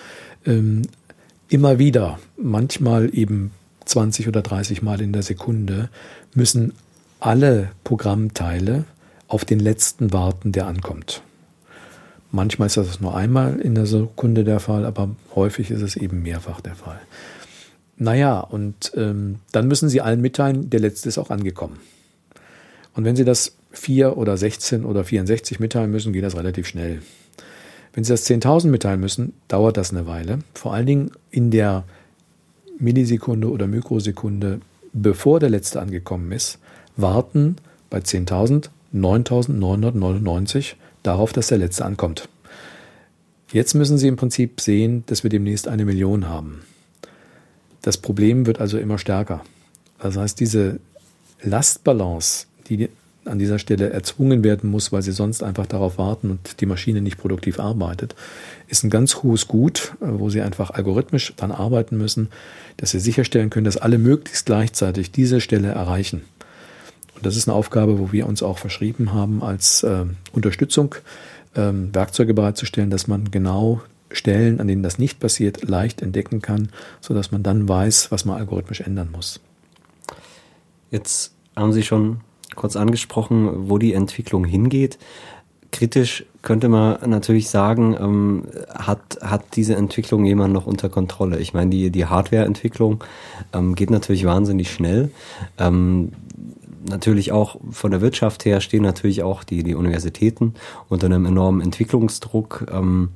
ähm, 0.47 0.83
immer 1.49 1.79
wieder, 1.79 2.19
manchmal 2.37 3.15
eben 3.15 3.53
20 3.85 4.29
oder 4.29 4.43
30 4.43 4.83
Mal 4.83 5.01
in 5.01 5.13
der 5.13 5.23
Sekunde, 5.23 5.89
müssen 6.35 6.73
alle 7.19 7.71
Programmteile 7.85 8.85
auf 9.29 9.45
den 9.45 9.61
letzten 9.61 10.13
warten, 10.13 10.53
der 10.53 10.67
ankommt. 10.67 11.23
Manchmal 12.33 12.67
ist 12.67 12.77
das 12.77 13.01
nur 13.01 13.17
einmal 13.17 13.59
in 13.61 13.75
der 13.75 13.87
Sekunde 13.87 14.45
der 14.45 14.61
Fall, 14.61 14.85
aber 14.85 15.11
häufig 15.35 15.71
ist 15.71 15.83
es 15.83 15.97
eben 15.97 16.23
mehrfach 16.23 16.61
der 16.61 16.75
Fall. 16.75 17.01
Naja, 17.97 18.41
und 18.41 18.93
ähm, 18.97 19.37
dann 19.53 19.69
müssen 19.69 19.89
Sie 19.89 20.01
allen 20.01 20.21
mitteilen, 20.21 20.71
der 20.71 20.81
letzte 20.81 21.09
ist 21.09 21.19
auch 21.19 21.31
angekommen. 21.31 21.79
Und 22.95 23.05
wenn 23.05 23.17
Sie 23.17 23.25
das 23.25 23.57
4 23.73 24.17
oder 24.17 24.37
16 24.37 24.85
oder 24.85 25.05
64 25.05 25.61
mitteilen 25.61 25.91
müssen, 25.91 26.13
geht 26.13 26.25
das 26.25 26.37
relativ 26.37 26.67
schnell. 26.67 27.03
Wenn 27.93 28.05
Sie 28.05 28.13
das 28.13 28.29
10.000 28.29 28.69
mitteilen 28.69 29.01
müssen, 29.01 29.33
dauert 29.49 29.77
das 29.77 29.91
eine 29.91 30.07
Weile. 30.07 30.39
Vor 30.55 30.73
allen 30.73 30.87
Dingen 30.87 31.11
in 31.31 31.51
der 31.51 31.85
Millisekunde 32.79 33.51
oder 33.51 33.67
Mikrosekunde, 33.67 34.61
bevor 34.93 35.41
der 35.41 35.51
letzte 35.51 35.81
angekommen 35.81 36.33
ist, 36.33 36.59
warten 36.97 37.57
bei 37.91 37.99
10.000 37.99 38.71
9.999 38.95 40.75
darauf, 41.03 41.33
dass 41.33 41.49
der 41.49 41.59
letzte 41.59 41.85
ankommt. 41.85 42.29
Jetzt 43.53 43.75
müssen 43.75 43.99
Sie 43.99 44.09
im 44.09 44.17
Prinzip 44.17 44.61
sehen, 44.61 45.03
dass 45.07 45.23
wir 45.23 45.31
demnächst 45.31 45.67
eine 45.67 45.85
Million 45.85 46.29
haben. 46.29 46.63
Das 47.83 47.97
Problem 47.97 48.47
wird 48.47 48.61
also 48.61 48.79
immer 48.79 48.99
stärker. 48.99 49.43
Das 49.99 50.17
heißt, 50.17 50.39
diese 50.39 50.79
Lastbalance, 51.43 52.47
die 52.69 52.89
an 53.25 53.39
dieser 53.39 53.59
Stelle 53.59 53.91
erzwungen 53.91 54.43
werden 54.45 54.71
muss, 54.71 54.93
weil 54.93 55.03
sie 55.03 55.13
sonst 55.13 55.43
einfach 55.43 55.67
darauf 55.67 55.99
warten 55.99 56.31
und 56.31 56.61
die 56.61 56.67
Maschine 56.67 57.01
nicht 57.01 57.19
produktiv 57.19 57.61
arbeitet, 57.61 58.15
ist 58.69 58.83
ein 58.83 58.91
ganz 58.91 59.17
hohes 59.17 59.47
Gut, 59.47 59.93
wo 60.01 60.31
sie 60.31 60.41
einfach 60.41 60.71
algorithmisch 60.71 61.35
dann 61.37 61.53
arbeiten 61.53 61.99
müssen, 61.99 62.29
dass 62.79 62.91
sie 62.93 63.01
sicherstellen 63.01 63.51
können, 63.51 63.67
dass 63.67 63.77
alle 63.77 63.99
möglichst 63.99 64.47
gleichzeitig 64.47 65.13
diese 65.13 65.41
Stelle 65.41 65.69
erreichen. 65.69 66.23
Und 67.21 67.27
das 67.27 67.37
ist 67.37 67.49
eine 67.49 67.55
Aufgabe, 67.55 67.99
wo 67.99 68.13
wir 68.13 68.27
uns 68.27 68.43
auch 68.43 68.57
verschrieben 68.57 69.13
haben, 69.13 69.43
als 69.43 69.83
äh, 69.83 70.07
Unterstützung 70.33 70.95
äh, 71.53 71.71
Werkzeuge 71.71 72.33
bereitzustellen, 72.33 72.89
dass 72.89 73.09
man 73.09 73.31
genau 73.31 73.83
Stellen, 74.11 74.59
an 74.59 74.69
denen 74.69 74.83
das 74.83 74.99
nicht 74.99 75.21
passiert, 75.21 75.69
leicht 75.69 76.01
entdecken 76.01 76.41
kann, 76.41 76.71
sodass 77.03 77.31
man 77.31 77.43
dann 77.43 77.69
weiß, 77.69 78.11
was 78.11 78.25
man 78.25 78.39
algorithmisch 78.39 78.81
ändern 78.81 79.11
muss. 79.13 79.39
Jetzt 80.91 81.35
haben 81.55 81.75
Sie 81.75 81.83
schon 81.83 82.21
kurz 82.57 82.75
angesprochen, 82.75 83.69
wo 83.69 83.77
die 83.77 83.93
Entwicklung 83.93 84.47
hingeht. 84.47 84.99
Kritisch 85.73 86.25
könnte 86.41 86.71
man 86.71 86.99
natürlich 87.11 87.51
sagen, 87.51 87.95
ähm, 88.01 88.45
hat, 88.75 89.19
hat 89.21 89.57
diese 89.57 89.77
Entwicklung 89.77 90.25
jemand 90.25 90.55
noch 90.55 90.67
unter 90.67 90.89
Kontrolle? 90.89 91.39
Ich 91.39 91.53
meine, 91.53 91.69
die, 91.69 91.91
die 91.91 92.07
Hardwareentwicklung 92.07 93.05
ähm, 93.53 93.75
geht 93.75 93.91
natürlich 93.91 94.25
wahnsinnig 94.25 94.73
schnell. 94.73 95.11
Ähm, 95.59 96.13
natürlich 96.89 97.33
auch 97.33 97.57
von 97.71 97.91
der 97.91 98.01
Wirtschaft 98.01 98.45
her 98.45 98.61
stehen 98.61 98.83
natürlich 98.83 99.23
auch 99.23 99.45
die, 99.45 99.63
die 99.63 99.75
Universitäten 99.75 100.55
unter 100.89 101.07
einem 101.07 101.27
enormen 101.27 101.61
Entwicklungsdruck. 101.61 102.67
Ähm, 102.73 103.11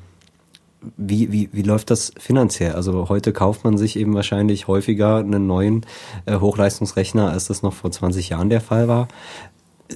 wie, 0.97 1.33
wie, 1.33 1.49
wie 1.53 1.63
läuft 1.63 1.91
das 1.91 2.13
finanziell? 2.19 2.73
Also 2.73 3.09
heute 3.09 3.33
kauft 3.33 3.65
man 3.65 3.79
sich 3.79 3.97
eben 3.97 4.15
wahrscheinlich 4.15 4.69
häufiger 4.69 5.17
einen 5.17 5.47
neuen 5.47 5.87
äh, 6.27 6.39
Hochleistungsrechner, 6.39 7.31
als 7.31 7.47
das 7.47 7.63
noch 7.63 7.73
vor 7.73 7.91
20 7.91 8.29
Jahren 8.29 8.51
der 8.51 8.61
Fall 8.61 8.89
war. 8.89 9.09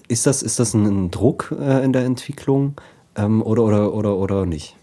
Ist 0.08 0.26
das, 0.26 0.42
ist 0.42 0.58
das 0.58 0.74
ein 0.74 1.10
Druck 1.10 1.54
äh, 1.58 1.84
in 1.84 1.92
der 1.92 2.04
Entwicklung 2.04 2.74
ähm, 3.16 3.42
oder, 3.42 3.64
oder, 3.64 3.92
oder, 3.92 4.16
oder 4.16 4.46
nicht? 4.46 4.76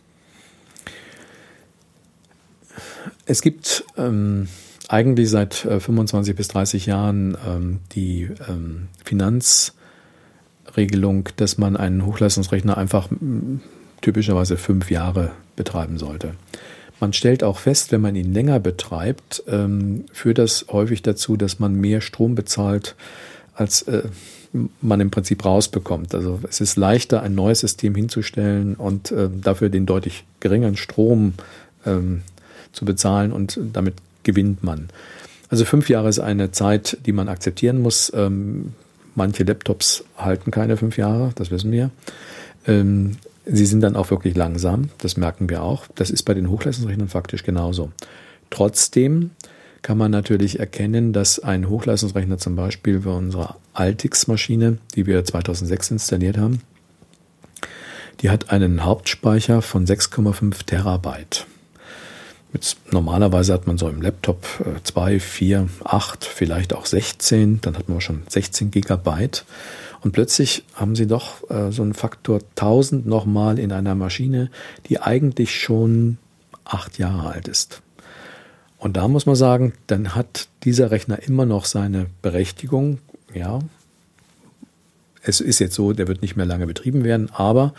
Es 3.25 3.41
gibt 3.41 3.83
ähm, 3.97 4.47
eigentlich 4.89 5.29
seit 5.29 5.63
äh, 5.65 5.79
25 5.79 6.35
bis 6.35 6.47
30 6.49 6.85
Jahren 6.85 7.37
ähm, 7.47 7.79
die 7.93 8.29
ähm, 8.47 8.89
Finanzregelung, 9.03 11.29
dass 11.37 11.57
man 11.57 11.77
einen 11.77 12.05
Hochleistungsrechner 12.05 12.77
einfach 12.77 13.09
typischerweise 14.01 14.57
fünf 14.57 14.91
Jahre 14.91 15.31
betreiben 15.55 15.97
sollte. 15.97 16.35
Man 16.99 17.13
stellt 17.13 17.43
auch 17.43 17.59
fest, 17.59 17.91
wenn 17.91 18.01
man 18.01 18.15
ihn 18.15 18.33
länger 18.33 18.59
betreibt, 18.59 19.43
ähm, 19.47 20.05
führt 20.13 20.37
das 20.37 20.67
häufig 20.71 21.01
dazu, 21.01 21.35
dass 21.35 21.59
man 21.59 21.75
mehr 21.75 22.01
Strom 22.01 22.35
bezahlt, 22.35 22.95
als 23.53 23.81
äh, 23.83 24.03
man 24.81 25.01
im 25.01 25.11
Prinzip 25.11 25.43
rausbekommt. 25.43 26.15
Also 26.15 26.39
es 26.49 26.61
ist 26.61 26.77
leichter, 26.77 27.21
ein 27.21 27.35
neues 27.35 27.59
System 27.59 27.95
hinzustellen 27.95 28.75
und 28.75 29.11
äh, 29.11 29.29
dafür 29.29 29.69
den 29.69 29.85
deutlich 29.85 30.23
geringeren 30.39 30.77
Strom 30.77 31.33
ähm, 31.85 32.21
zu 32.71 32.85
bezahlen 32.85 33.33
und 33.33 33.59
damit 33.73 33.95
gewinnt 34.25 34.63
man. 34.63 34.89
Also 35.49 35.63
fünf 35.63 35.87
Jahre 35.87 36.09
ist 36.09 36.19
eine 36.19 36.51
Zeit, 36.51 36.97
die 37.05 37.13
man 37.13 37.29
akzeptieren 37.29 37.81
muss. 37.81 38.11
Ähm, 38.13 38.73
manche 39.15 39.43
Laptops 39.43 40.03
halten 40.17 40.51
keine 40.51 40.75
fünf 40.75 40.97
Jahre, 40.97 41.31
das 41.35 41.51
wissen 41.51 41.71
wir. 41.71 41.91
Ähm, 42.67 43.17
sie 43.45 43.65
sind 43.65 43.81
dann 43.81 43.95
auch 43.95 44.11
wirklich 44.11 44.35
langsam, 44.35 44.89
das 44.97 45.15
merken 45.15 45.49
wir 45.49 45.63
auch. 45.63 45.85
Das 45.95 46.09
ist 46.09 46.23
bei 46.23 46.33
den 46.33 46.49
Hochleistungsrechnern 46.49 47.07
faktisch 47.07 47.43
genauso. 47.43 47.91
Trotzdem 48.49 49.31
kann 49.81 49.97
man 49.97 50.11
natürlich 50.11 50.59
erkennen, 50.59 51.13
dass 51.13 51.39
ein 51.39 51.69
Hochleistungsrechner 51.69 52.39
zum 52.39 52.55
Beispiel 52.55 53.01
für 53.01 53.11
unsere 53.11 53.55
Altix-Maschine, 53.73 54.79
die 54.95 55.05
wir 55.05 55.23
2006 55.23 55.91
installiert 55.91 56.37
haben, 56.37 56.61
die 58.21 58.29
hat 58.29 58.49
einen 58.49 58.83
Hauptspeicher 58.83 59.61
von 59.61 59.85
6,5 59.85 60.65
Terabyte. 60.65 61.45
Jetzt, 62.55 62.77
normalerweise 62.93 63.51
hat 63.51 63.67
man 63.67 63.77
so 63.77 63.89
im 63.89 64.01
Laptop 64.01 64.45
2, 64.81 65.19
4, 65.19 65.67
8, 65.83 66.23
vielleicht 66.23 66.73
auch 66.73 66.85
16, 66.85 67.59
dann 67.59 67.77
hat 67.77 67.89
man 67.89 67.99
schon 67.99 68.23
16 68.29 68.71
Gigabyte. 68.71 69.43
Und 69.99 70.13
plötzlich 70.13 70.63
haben 70.73 70.95
sie 70.95 71.05
doch 71.05 71.49
äh, 71.49 71.73
so 71.73 71.81
einen 71.81 71.93
Faktor 71.93 72.39
1000 72.51 73.05
nochmal 73.05 73.59
in 73.59 73.73
einer 73.73 73.93
Maschine, 73.93 74.49
die 74.87 75.01
eigentlich 75.01 75.53
schon 75.59 76.17
acht 76.63 76.97
Jahre 76.97 77.27
alt 77.31 77.49
ist. 77.49 77.81
Und 78.77 78.95
da 78.95 79.09
muss 79.09 79.25
man 79.25 79.35
sagen, 79.35 79.73
dann 79.87 80.15
hat 80.15 80.47
dieser 80.63 80.91
Rechner 80.91 81.21
immer 81.23 81.45
noch 81.45 81.65
seine 81.65 82.05
Berechtigung. 82.21 82.99
Ja, 83.33 83.59
es 85.27 85.41
ist 85.41 85.59
jetzt 85.59 85.75
so, 85.75 85.91
der 85.91 86.07
wird 86.07 86.21
nicht 86.21 86.35
mehr 86.35 86.45
lange 86.45 86.67
betrieben 86.67 87.03
werden, 87.03 87.29
aber 87.33 87.73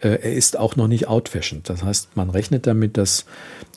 äh, 0.00 0.08
er 0.08 0.32
ist 0.32 0.58
auch 0.58 0.76
noch 0.76 0.88
nicht 0.88 1.08
outfashioned. 1.08 1.68
Das 1.68 1.82
heißt, 1.82 2.16
man 2.16 2.30
rechnet 2.30 2.66
damit, 2.66 2.96
dass 2.96 3.24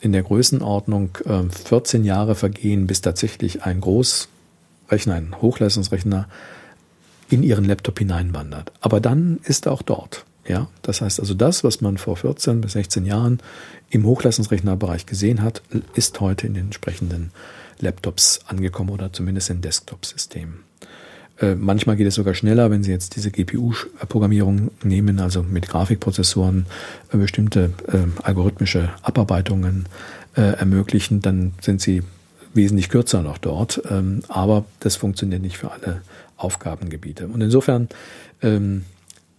in 0.00 0.12
der 0.12 0.22
Größenordnung 0.22 1.18
äh, 1.24 1.42
14 1.68 2.04
Jahre 2.04 2.34
vergehen, 2.34 2.86
bis 2.86 3.00
tatsächlich 3.00 3.64
ein 3.64 3.80
Großrechner, 3.80 5.14
ein 5.14 5.42
Hochleistungsrechner 5.42 6.28
in 7.28 7.42
ihren 7.42 7.64
Laptop 7.64 7.98
hineinwandert. 7.98 8.72
Aber 8.80 9.00
dann 9.00 9.40
ist 9.42 9.66
er 9.66 9.72
auch 9.72 9.82
dort. 9.82 10.24
Ja, 10.46 10.68
das 10.82 11.00
heißt 11.00 11.18
also, 11.18 11.34
das, 11.34 11.64
was 11.64 11.80
man 11.80 11.98
vor 11.98 12.16
14 12.16 12.60
bis 12.60 12.72
16 12.72 13.04
Jahren 13.04 13.40
im 13.90 14.06
Hochleistungsrechnerbereich 14.06 15.04
gesehen 15.04 15.42
hat, 15.42 15.60
ist 15.94 16.20
heute 16.20 16.46
in 16.46 16.54
den 16.54 16.66
entsprechenden 16.66 17.32
Laptops 17.80 18.40
angekommen 18.46 18.90
oder 18.90 19.12
zumindest 19.12 19.50
in 19.50 19.60
Desktop-Systemen. 19.60 20.65
Äh, 21.40 21.54
manchmal 21.54 21.96
geht 21.96 22.06
es 22.06 22.14
sogar 22.14 22.34
schneller, 22.34 22.70
wenn 22.70 22.82
Sie 22.82 22.90
jetzt 22.90 23.16
diese 23.16 23.30
GPU-Programmierung 23.30 24.70
nehmen, 24.82 25.20
also 25.20 25.42
mit 25.42 25.68
Grafikprozessoren 25.68 26.66
äh, 27.12 27.16
bestimmte 27.16 27.72
äh, 27.88 27.98
algorithmische 28.22 28.90
Abarbeitungen 29.02 29.86
äh, 30.36 30.40
ermöglichen, 30.40 31.20
dann 31.20 31.52
sind 31.60 31.80
Sie 31.80 32.02
wesentlich 32.54 32.88
kürzer 32.88 33.22
noch 33.22 33.38
dort. 33.38 33.82
Ähm, 33.90 34.22
aber 34.28 34.64
das 34.80 34.96
funktioniert 34.96 35.42
nicht 35.42 35.58
für 35.58 35.70
alle 35.70 36.02
Aufgabengebiete. 36.36 37.28
Und 37.28 37.40
insofern, 37.42 37.88
ähm, 38.42 38.84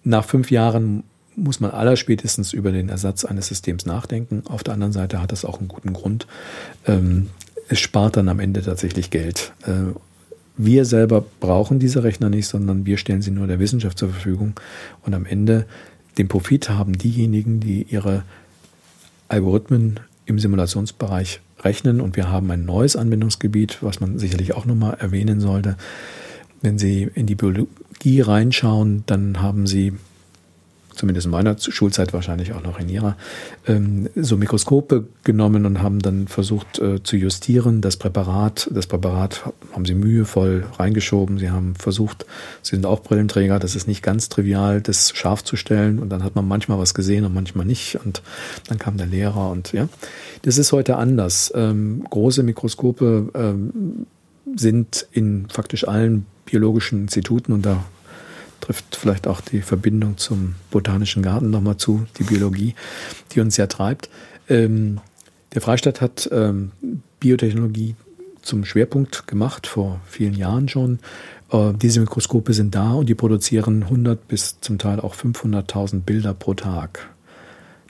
nach 0.04 0.26
fünf 0.26 0.52
Jahren 0.52 1.04
muss 1.36 1.60
man 1.60 1.72
allerspätestens 1.72 2.54
über 2.54 2.72
den 2.72 2.90
Ersatz 2.90 3.26
eines 3.26 3.48
Systems 3.48 3.86
nachdenken. 3.86 4.44
Auf 4.48 4.64
der 4.64 4.74
anderen 4.74 4.94
Seite 4.94 5.22
hat 5.22 5.32
das 5.32 5.46
auch 5.46 5.60
einen 5.60 5.68
guten 5.68 5.94
Grund. 5.94 6.26
Ähm, 6.86 7.30
es 7.70 7.80
spart 7.80 8.18
dann 8.18 8.30
am 8.30 8.40
Ende 8.40 8.62
tatsächlich 8.62 9.10
Geld. 9.10 9.54
Äh, 9.66 9.94
wir 10.58 10.86
selber 10.86 11.24
brauchen 11.40 11.80
diese 11.80 12.04
Rechner 12.04 12.30
nicht, 12.30 12.48
sondern 12.48 12.86
wir 12.86 12.98
stellen 12.98 13.22
sie 13.22 13.32
nur 13.32 13.48
der 13.48 13.60
Wissenschaft 13.60 13.98
zur 13.98 14.10
Verfügung. 14.10 14.54
Und 15.04 15.14
am 15.14 15.26
Ende 15.26 15.66
den 16.18 16.28
Profit 16.28 16.70
haben 16.70 16.98
diejenigen, 16.98 17.60
die 17.60 17.84
ihre 17.84 18.24
Algorithmen 19.28 20.00
im 20.26 20.40
Simulationsbereich 20.40 21.42
rechnen. 21.60 22.02
Und 22.02 22.16
wir 22.16 22.32
haben 22.32 22.50
ein 22.52 22.66
neues 22.66 22.96
Anwendungsgebiet, 22.96 23.78
was 23.82 24.00
man 24.00 24.18
sicherlich 24.18 24.54
auch 24.54 24.66
nochmal 24.66 24.98
erwähnen 25.00 25.40
sollte. 25.40 25.78
Wenn 26.62 26.80
Sie 26.80 27.10
in 27.14 27.28
die 27.28 27.36
Biologie 27.36 28.22
reinschauen, 28.22 29.04
dann 29.06 29.42
haben 29.42 29.68
Sie 29.68 29.94
zumindest 30.98 31.26
in 31.26 31.32
meiner 31.32 31.58
Schulzeit 31.58 32.14
wahrscheinlich 32.14 32.54
auch 32.54 32.64
noch 32.64 32.80
in 32.80 32.90
ihrer, 32.90 33.16
ähm, 33.68 34.10
so 34.16 34.38
Mikroskope 34.38 35.08
genommen 35.24 35.66
und 35.66 35.82
haben 35.82 36.00
dann 36.00 36.28
versucht 36.28 36.80
äh, 36.80 37.02
zu 37.04 37.16
justieren. 37.16 37.82
Das 37.82 37.98
Präparat, 37.98 38.70
das 38.74 38.88
Präparat 38.88 39.44
haben 39.74 39.86
sie 39.86 39.94
mühevoll 39.94 40.66
reingeschoben. 40.78 41.38
Sie 41.38 41.52
haben 41.52 41.76
versucht, 41.76 42.26
sie 42.62 42.76
sind 42.76 42.86
auch 42.86 43.02
Brillenträger, 43.02 43.60
das 43.60 43.76
ist 43.76 43.88
nicht 43.88 44.04
ganz 44.04 44.30
trivial, 44.30 44.82
das 44.82 45.16
scharf 45.16 45.44
zu 45.44 45.56
stellen 45.56 46.00
und 46.00 46.10
dann 46.10 46.24
hat 46.24 46.36
man 46.36 46.48
manchmal 46.48 46.80
was 46.80 46.94
gesehen 46.94 47.26
und 47.26 47.34
manchmal 47.34 47.66
nicht 47.66 47.98
und 48.04 48.22
dann 48.68 48.78
kam 48.78 48.98
der 48.98 49.08
Lehrer 49.08 49.52
und 49.52 49.72
ja. 49.72 49.88
Das 50.42 50.58
ist 50.58 50.72
heute 50.72 50.98
anders. 50.98 51.52
Ähm, 51.56 52.04
große 52.10 52.44
Mikroskope 52.44 53.30
ähm, 53.34 54.08
sind 54.56 55.08
in 55.12 55.48
faktisch 55.50 55.88
allen 55.88 56.26
biologischen 56.46 57.02
Instituten 57.02 57.52
und 57.52 57.66
da 57.66 57.84
trifft 58.62 58.96
vielleicht 58.96 59.28
auch 59.28 59.42
die 59.42 59.62
Verbindung 59.62 60.18
zum 60.18 60.56
Botanischen 60.72 61.24
Garten 61.24 61.50
nochmal 61.50 61.78
zu, 61.78 62.06
die 62.18 62.24
Biologie, 62.24 62.76
die 63.32 63.40
uns 63.40 63.58
ja 63.58 63.68
treibt. 63.68 64.10
Ähm, 64.50 65.00
der 65.54 65.62
Freistaat 65.62 66.02
hat 66.02 66.30
ähm, 66.32 66.72
Biotechnologie 67.20 67.96
zum 68.42 68.66
Schwerpunkt 68.66 69.28
gemacht, 69.28 69.68
vor 69.68 70.00
vielen 70.06 70.34
Jahren 70.34 70.70
schon. 70.70 71.00
Äh, 71.52 71.74
diese 71.74 72.00
Mikroskope 72.00 72.54
sind 72.54 72.76
da 72.76 72.94
und 72.94 73.10
die 73.10 73.16
produzieren 73.16 73.84
100 73.84 74.28
bis 74.28 74.60
zum 74.62 74.78
Teil 74.78 75.00
auch 75.00 75.16
500.000 75.16 76.02
Bilder 76.02 76.34
pro 76.34 76.54
Tag. 76.54 77.10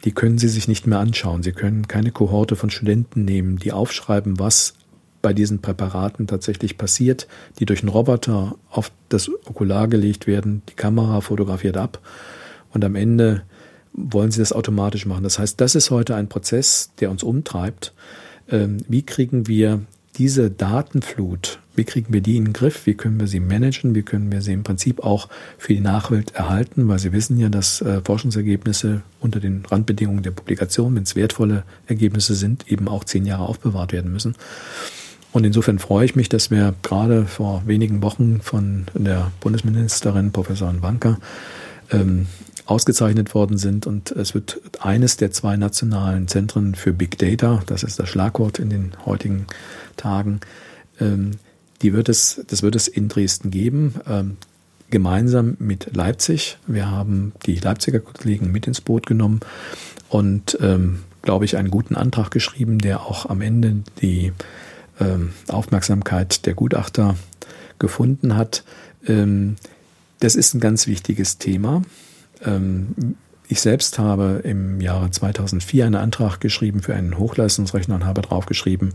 Die 0.03 0.11
können 0.11 0.37
Sie 0.37 0.47
sich 0.47 0.67
nicht 0.67 0.87
mehr 0.87 0.99
anschauen. 0.99 1.43
Sie 1.43 1.51
können 1.51 1.87
keine 1.87 2.11
Kohorte 2.11 2.55
von 2.55 2.69
Studenten 2.69 3.25
nehmen, 3.25 3.57
die 3.57 3.71
aufschreiben, 3.71 4.39
was 4.39 4.73
bei 5.21 5.33
diesen 5.33 5.61
Präparaten 5.61 6.27
tatsächlich 6.27 6.77
passiert, 6.77 7.27
die 7.59 7.65
durch 7.65 7.81
einen 7.81 7.89
Roboter 7.89 8.55
auf 8.69 8.91
das 9.09 9.29
Okular 9.45 9.87
gelegt 9.87 10.27
werden, 10.27 10.61
die 10.69 10.75
Kamera 10.75 11.21
fotografiert 11.21 11.77
ab 11.77 11.99
und 12.73 12.83
am 12.85 12.95
Ende 12.95 13.43
wollen 13.93 14.31
sie 14.31 14.39
das 14.39 14.53
automatisch 14.53 15.05
machen. 15.05 15.23
Das 15.23 15.39
heißt, 15.39 15.59
das 15.59 15.75
ist 15.75 15.89
heute 15.89 16.15
ein 16.15 16.29
Prozess, 16.29 16.91
der 16.99 17.09
uns 17.09 17.23
umtreibt. 17.23 17.93
Ähm, 18.49 18.77
wie 18.87 19.01
kriegen 19.01 19.47
wir 19.47 19.81
diese 20.17 20.49
Datenflut, 20.51 21.59
wie 21.77 21.83
kriegen 21.83 22.11
wir 22.11 22.21
die 22.21 22.37
in 22.37 22.45
den 22.45 22.53
Griff? 22.53 22.87
Wie 22.87 22.95
können 22.95 23.19
wir 23.19 23.27
sie 23.27 23.39
managen? 23.39 23.93
Wie 23.93 24.01
können 24.01 24.31
wir 24.31 24.41
sie 24.41 24.51
im 24.51 24.63
Prinzip 24.63 25.03
auch 25.03 25.29
für 25.59 25.75
die 25.75 25.79
Nachwelt 25.79 26.33
erhalten? 26.33 26.87
Weil 26.87 26.97
Sie 26.97 27.13
wissen 27.13 27.37
ja, 27.37 27.49
dass 27.49 27.81
äh, 27.81 28.01
Forschungsergebnisse 28.03 29.03
unter 29.19 29.39
den 29.39 29.63
Randbedingungen 29.63 30.23
der 30.23 30.31
Publikation, 30.31 30.95
wenn 30.95 31.03
es 31.03 31.15
wertvolle 31.15 31.63
Ergebnisse 31.85 32.33
sind, 32.33 32.71
eben 32.71 32.87
auch 32.87 33.03
zehn 33.03 33.27
Jahre 33.27 33.43
aufbewahrt 33.47 33.93
werden 33.93 34.11
müssen. 34.11 34.35
Und 35.37 35.43
insofern 35.43 35.77
freue 35.77 36.03
ich 36.03 36.15
mich, 36.15 36.29
dass 36.29 36.49
wir 36.49 36.73
gerade 36.81 37.27
vor 37.27 37.61
wenigen 37.67 38.01
Wochen 38.01 38.41
von 38.41 38.87
der 38.95 39.31
Bundesministerin 39.39 40.31
Professorin 40.31 40.81
Wanka 40.81 41.19
ähm, 41.91 42.25
ausgezeichnet 42.65 43.35
worden 43.35 43.59
sind. 43.59 43.85
Und 43.85 44.09
es 44.09 44.33
wird 44.33 44.59
eines 44.79 45.15
der 45.15 45.29
zwei 45.29 45.55
nationalen 45.55 46.27
Zentren 46.27 46.73
für 46.73 46.91
Big 46.91 47.19
Data, 47.19 47.61
das 47.67 47.83
ist 47.83 47.99
das 47.99 48.09
Schlagwort 48.09 48.57
in 48.57 48.71
den 48.71 48.93
heutigen 49.05 49.45
Tagen, 49.95 50.39
ähm, 50.99 51.33
die 51.83 51.93
wird 51.93 52.09
es, 52.09 52.43
das 52.47 52.63
wird 52.63 52.75
es 52.75 52.87
in 52.87 53.07
Dresden 53.07 53.51
geben, 53.51 53.93
ähm, 54.09 54.37
gemeinsam 54.89 55.55
mit 55.59 55.95
Leipzig. 55.95 56.57
Wir 56.65 56.89
haben 56.89 57.33
die 57.45 57.59
Leipziger 57.59 57.99
Kollegen 57.99 58.51
mit 58.51 58.65
ins 58.65 58.81
Boot 58.81 59.05
genommen 59.05 59.41
und, 60.09 60.57
ähm, 60.61 61.03
glaube 61.21 61.45
ich, 61.45 61.57
einen 61.57 61.69
guten 61.69 61.93
Antrag 61.93 62.31
geschrieben, 62.31 62.79
der 62.79 63.01
auch 63.01 63.29
am 63.29 63.41
Ende 63.41 63.83
die 64.01 64.33
Aufmerksamkeit 65.47 66.45
der 66.45 66.53
Gutachter 66.53 67.15
gefunden 67.79 68.35
hat. 68.35 68.63
Ähm, 69.05 69.55
das 70.19 70.35
ist 70.35 70.53
ein 70.53 70.59
ganz 70.59 70.87
wichtiges 70.87 71.37
Thema. 71.37 71.83
Ähm, 72.43 73.15
ich 73.47 73.61
selbst 73.61 73.97
habe 73.97 74.41
im 74.43 74.81
Jahre 74.81 75.09
2004 75.09 75.85
einen 75.85 75.95
Antrag 75.95 76.39
geschrieben 76.39 76.81
für 76.81 76.95
einen 76.95 77.17
Hochleistungsrechner 77.17 77.95
und 77.95 78.05
habe 78.05 78.21
draufgeschrieben, 78.21 78.93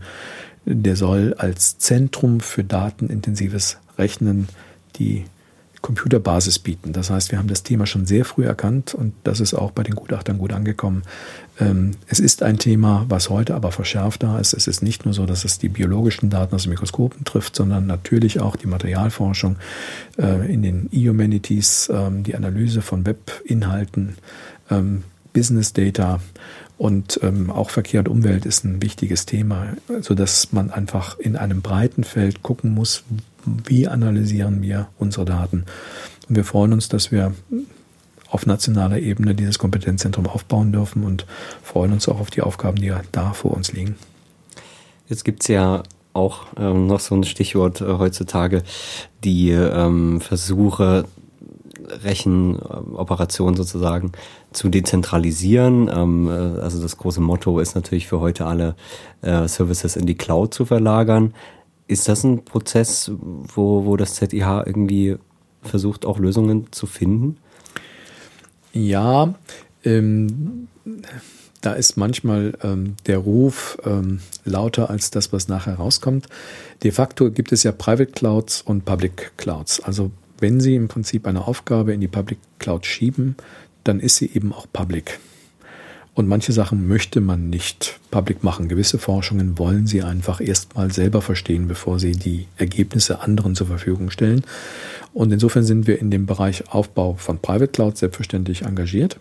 der 0.65 0.95
soll 0.95 1.33
als 1.37 1.79
Zentrum 1.79 2.39
für 2.39 2.63
datenintensives 2.63 3.77
Rechnen 3.97 4.47
die 4.95 5.25
Computerbasis 5.81 6.59
bieten. 6.59 6.93
Das 6.93 7.09
heißt, 7.09 7.31
wir 7.31 7.39
haben 7.39 7.49
das 7.49 7.63
Thema 7.63 7.85
schon 7.85 8.05
sehr 8.05 8.25
früh 8.25 8.45
erkannt 8.45 8.93
und 8.93 9.13
das 9.23 9.39
ist 9.39 9.53
auch 9.53 9.71
bei 9.71 9.83
den 9.83 9.95
Gutachtern 9.95 10.37
gut 10.37 10.53
angekommen. 10.53 11.03
Ähm, 11.59 11.91
es 12.07 12.19
ist 12.19 12.43
ein 12.43 12.57
Thema, 12.57 13.05
was 13.09 13.29
heute 13.29 13.55
aber 13.55 13.71
verschärft 13.71 14.23
da 14.23 14.39
ist. 14.39 14.53
Es 14.53 14.67
ist 14.67 14.81
nicht 14.81 15.05
nur 15.05 15.13
so, 15.13 15.25
dass 15.25 15.45
es 15.45 15.59
die 15.59 15.69
biologischen 15.69 16.29
Daten 16.29 16.55
aus 16.55 16.63
den 16.63 16.71
Mikroskopen 16.71 17.25
trifft, 17.25 17.55
sondern 17.55 17.85
natürlich 17.85 18.39
auch 18.39 18.55
die 18.55 18.67
Materialforschung 18.67 19.57
äh, 20.17 20.51
in 20.51 20.63
den 20.63 20.89
E-Humanities, 20.91 21.91
ähm, 21.93 22.23
die 22.23 22.35
Analyse 22.35 22.81
von 22.81 23.05
Webinhalten, 23.05 24.15
ähm, 24.71 25.03
Business 25.33 25.73
Data 25.73 26.19
und 26.77 27.21
auch 27.49 27.69
Verkehr 27.69 28.01
und 28.01 28.09
Umwelt 28.09 28.45
ist 28.45 28.65
ein 28.65 28.81
wichtiges 28.81 29.25
Thema, 29.25 29.67
sodass 30.01 30.51
man 30.51 30.69
einfach 30.69 31.17
in 31.17 31.37
einem 31.37 31.61
breiten 31.61 32.03
Feld 32.03 32.43
gucken 32.43 32.73
muss, 32.73 33.03
wie 33.45 33.87
analysieren 33.87 34.61
wir 34.61 34.89
unsere 34.99 35.25
Daten. 35.25 35.65
Und 36.27 36.35
wir 36.35 36.43
freuen 36.43 36.73
uns, 36.73 36.89
dass 36.89 37.11
wir 37.11 37.33
auf 38.33 38.47
nationaler 38.47 38.99
Ebene 38.99 39.35
dieses 39.35 39.59
Kompetenzzentrum 39.59 40.27
aufbauen 40.27 40.71
dürfen 40.71 41.03
und 41.03 41.27
freuen 41.61 41.93
uns 41.93 42.09
auch 42.09 42.19
auf 42.19 42.31
die 42.31 42.41
Aufgaben, 42.41 42.77
die 42.77 42.91
da 43.11 43.33
vor 43.33 43.51
uns 43.51 43.71
liegen. 43.71 43.95
Jetzt 45.07 45.23
gibt 45.23 45.43
es 45.43 45.49
ja 45.49 45.83
auch 46.13 46.47
ähm, 46.57 46.87
noch 46.87 46.99
so 46.99 47.15
ein 47.15 47.23
Stichwort 47.23 47.81
äh, 47.81 47.85
heutzutage, 47.85 48.63
die 49.23 49.51
ähm, 49.51 50.19
Versuche, 50.19 51.05
Rechenoperationen 52.03 53.55
sozusagen 53.55 54.13
zu 54.51 54.69
dezentralisieren. 54.69 55.89
Ähm, 55.93 56.27
äh, 56.27 56.59
also 56.59 56.81
das 56.81 56.97
große 56.97 57.21
Motto 57.21 57.59
ist 57.59 57.75
natürlich 57.75 58.07
für 58.07 58.19
heute 58.19 58.45
alle 58.47 58.75
äh, 59.21 59.47
Services 59.47 59.95
in 59.95 60.07
die 60.07 60.15
Cloud 60.15 60.53
zu 60.53 60.65
verlagern. 60.65 61.33
Ist 61.87 62.07
das 62.07 62.23
ein 62.23 62.45
Prozess, 62.45 63.11
wo, 63.19 63.85
wo 63.85 63.95
das 63.95 64.15
ZIH 64.15 64.63
irgendwie 64.65 65.17
versucht, 65.61 66.05
auch 66.05 66.17
Lösungen 66.17 66.71
zu 66.71 66.87
finden? 66.87 67.37
Ja, 68.73 69.33
ähm, 69.85 70.67
da 71.61 71.73
ist 71.73 71.95
manchmal 71.95 72.57
ähm, 72.61 72.95
der 73.05 73.19
Ruf 73.19 73.77
ähm, 73.85 74.19
lauter 74.43 74.89
als 74.89 75.11
das, 75.11 75.31
was 75.31 75.47
nachher 75.47 75.75
rauskommt. 75.75 76.27
De 76.83 76.91
facto 76.91 77.31
gibt 77.31 77.51
es 77.51 77.63
ja 77.63 77.71
Private 77.71 78.11
Clouds 78.11 78.61
und 78.61 78.83
Public 78.83 79.31
Clouds. 79.37 79.79
Also 79.79 80.11
wenn 80.39 80.59
Sie 80.59 80.75
im 80.75 80.89
Prinzip 80.89 81.25
eine 81.25 81.47
Aufgabe 81.47 81.93
in 81.93 82.01
die 82.01 82.09
Public 82.09 82.39
Cloud 82.59 82.85
schieben, 82.85 83.37
dann 83.83 83.99
ist 83.99 84.17
sie 84.17 84.29
eben 84.33 84.53
auch 84.53 84.67
public. 84.71 85.19
Und 86.15 86.27
manche 86.27 86.51
Sachen 86.51 86.87
möchte 86.87 87.21
man 87.21 87.49
nicht 87.49 87.99
public 88.11 88.43
machen. 88.43 88.67
Gewisse 88.67 88.99
Forschungen 88.99 89.57
wollen 89.57 89.87
sie 89.87 90.03
einfach 90.03 90.39
erstmal 90.39 90.91
selber 90.91 91.23
verstehen, 91.23 91.67
bevor 91.67 91.99
sie 91.99 92.11
die 92.11 92.47
Ergebnisse 92.57 93.21
anderen 93.21 93.55
zur 93.55 93.65
Verfügung 93.65 94.11
stellen. 94.11 94.43
Und 95.13 95.31
insofern 95.31 95.63
sind 95.63 95.87
wir 95.87 95.99
in 95.99 96.11
dem 96.11 96.27
Bereich 96.27 96.69
Aufbau 96.69 97.15
von 97.15 97.39
Private 97.39 97.69
Clouds 97.69 97.99
selbstverständlich 98.01 98.61
engagiert. 98.61 99.19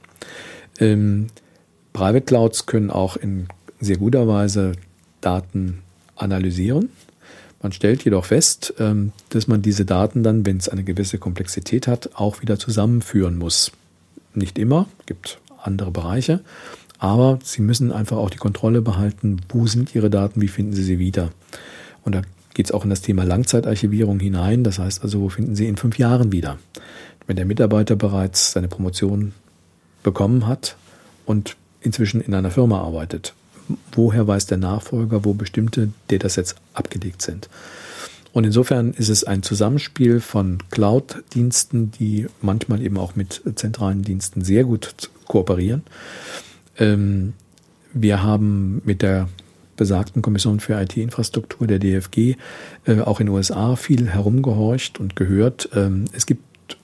Ähm, 0.81 1.29
Private 1.95 2.27
Clouds 2.27 2.67
können 2.67 2.91
auch 2.91 3.17
in 3.17 3.47
sehr 3.81 3.97
guter 3.97 4.29
Weise 4.29 4.73
Daten 5.23 5.79
analysieren. 6.17 6.91
Man 7.63 7.73
stellt 7.73 8.05
jedoch 8.05 8.27
fest, 8.27 8.75
ähm, 8.79 9.13
dass 9.31 9.47
man 9.47 9.63
diese 9.63 9.85
Daten 9.85 10.23
dann, 10.23 10.45
wenn 10.45 10.59
es 10.59 10.69
eine 10.69 10.85
gewisse 10.85 11.19
Komplexität 11.19 11.87
hat, 11.87 12.11
auch 12.15 12.43
wieder 12.43 12.59
zusammenführen 12.59 13.39
muss. 13.39 13.73
Nicht 14.35 14.59
immer, 14.59 14.89
gibt 15.07 15.39
andere 15.63 15.91
Bereiche. 15.91 16.41
Aber 17.03 17.41
Sie 17.43 17.63
müssen 17.63 17.91
einfach 17.91 18.17
auch 18.17 18.31
die 18.31 18.39
Kontrolle 18.39 18.81
behalten, 18.81 19.41
wo 19.49 19.67
sind 19.67 19.93
Ihre 19.93 20.09
Daten, 20.09 20.41
wie 20.41 20.47
finden 20.47 20.73
Sie 20.73 20.85
sie 20.85 21.01
wieder. 21.01 21.31
Und 22.05 22.15
da 22.15 22.23
geht 22.55 22.67
es 22.67 22.71
auch 22.71 22.85
in 22.85 22.91
das 22.91 23.01
Thema 23.01 23.25
Langzeitarchivierung 23.25 24.21
hinein. 24.21 24.63
Das 24.63 24.79
heißt 24.79 25.03
also, 25.03 25.21
wo 25.21 25.29
finden 25.29 25.57
Sie 25.57 25.67
in 25.67 25.77
fünf 25.77 25.99
Jahren 25.99 26.31
wieder? 26.31 26.59
Wenn 27.27 27.35
der 27.35 27.45
Mitarbeiter 27.45 27.97
bereits 27.97 28.53
seine 28.53 28.69
Promotion 28.69 29.33
bekommen 30.05 30.47
hat 30.47 30.77
und 31.27 31.57
inzwischen 31.81 32.21
in 32.21 32.35
einer 32.35 32.53
Firma 32.53 32.81
arbeitet, 32.81 33.35
woher 33.91 34.29
weiß 34.29 34.47
der 34.47 34.59
Nachfolger, 34.59 35.25
wo 35.25 35.35
bestimmte 35.35 35.89
Datasets 36.07 36.55
abgelegt 36.73 37.21
sind? 37.21 37.49
Und 38.33 38.45
insofern 38.45 38.93
ist 38.93 39.09
es 39.09 39.25
ein 39.25 39.43
Zusammenspiel 39.43 40.21
von 40.21 40.59
Cloud-Diensten, 40.71 41.91
die 41.91 42.29
manchmal 42.41 42.81
eben 42.81 42.97
auch 42.97 43.17
mit 43.17 43.43
zentralen 43.57 44.03
Diensten 44.03 44.45
sehr 44.45 44.63
gut 44.63 45.11
kooperieren. 45.27 45.83
Ähm, 46.83 47.35
wir 47.95 48.23
haben 48.23 48.83
mit 48.85 49.03
der 49.03 49.29
besagten 49.77 50.21
Kommission 50.21 50.61
für 50.61 50.81
IT-Infrastruktur 50.81 51.67
der 51.67 51.79
DFG 51.79 52.37
äh, 52.87 53.01
auch 53.01 53.21
in 53.21 53.27
den 53.27 53.35
USA 53.35 53.77
viel 53.77 54.09
herumgehorcht 54.09 55.01
und 55.01 55.17
gehört. 55.17 55.69
Ähm, 55.75 56.07
es 56.13 56.27
gibt 56.27 56.43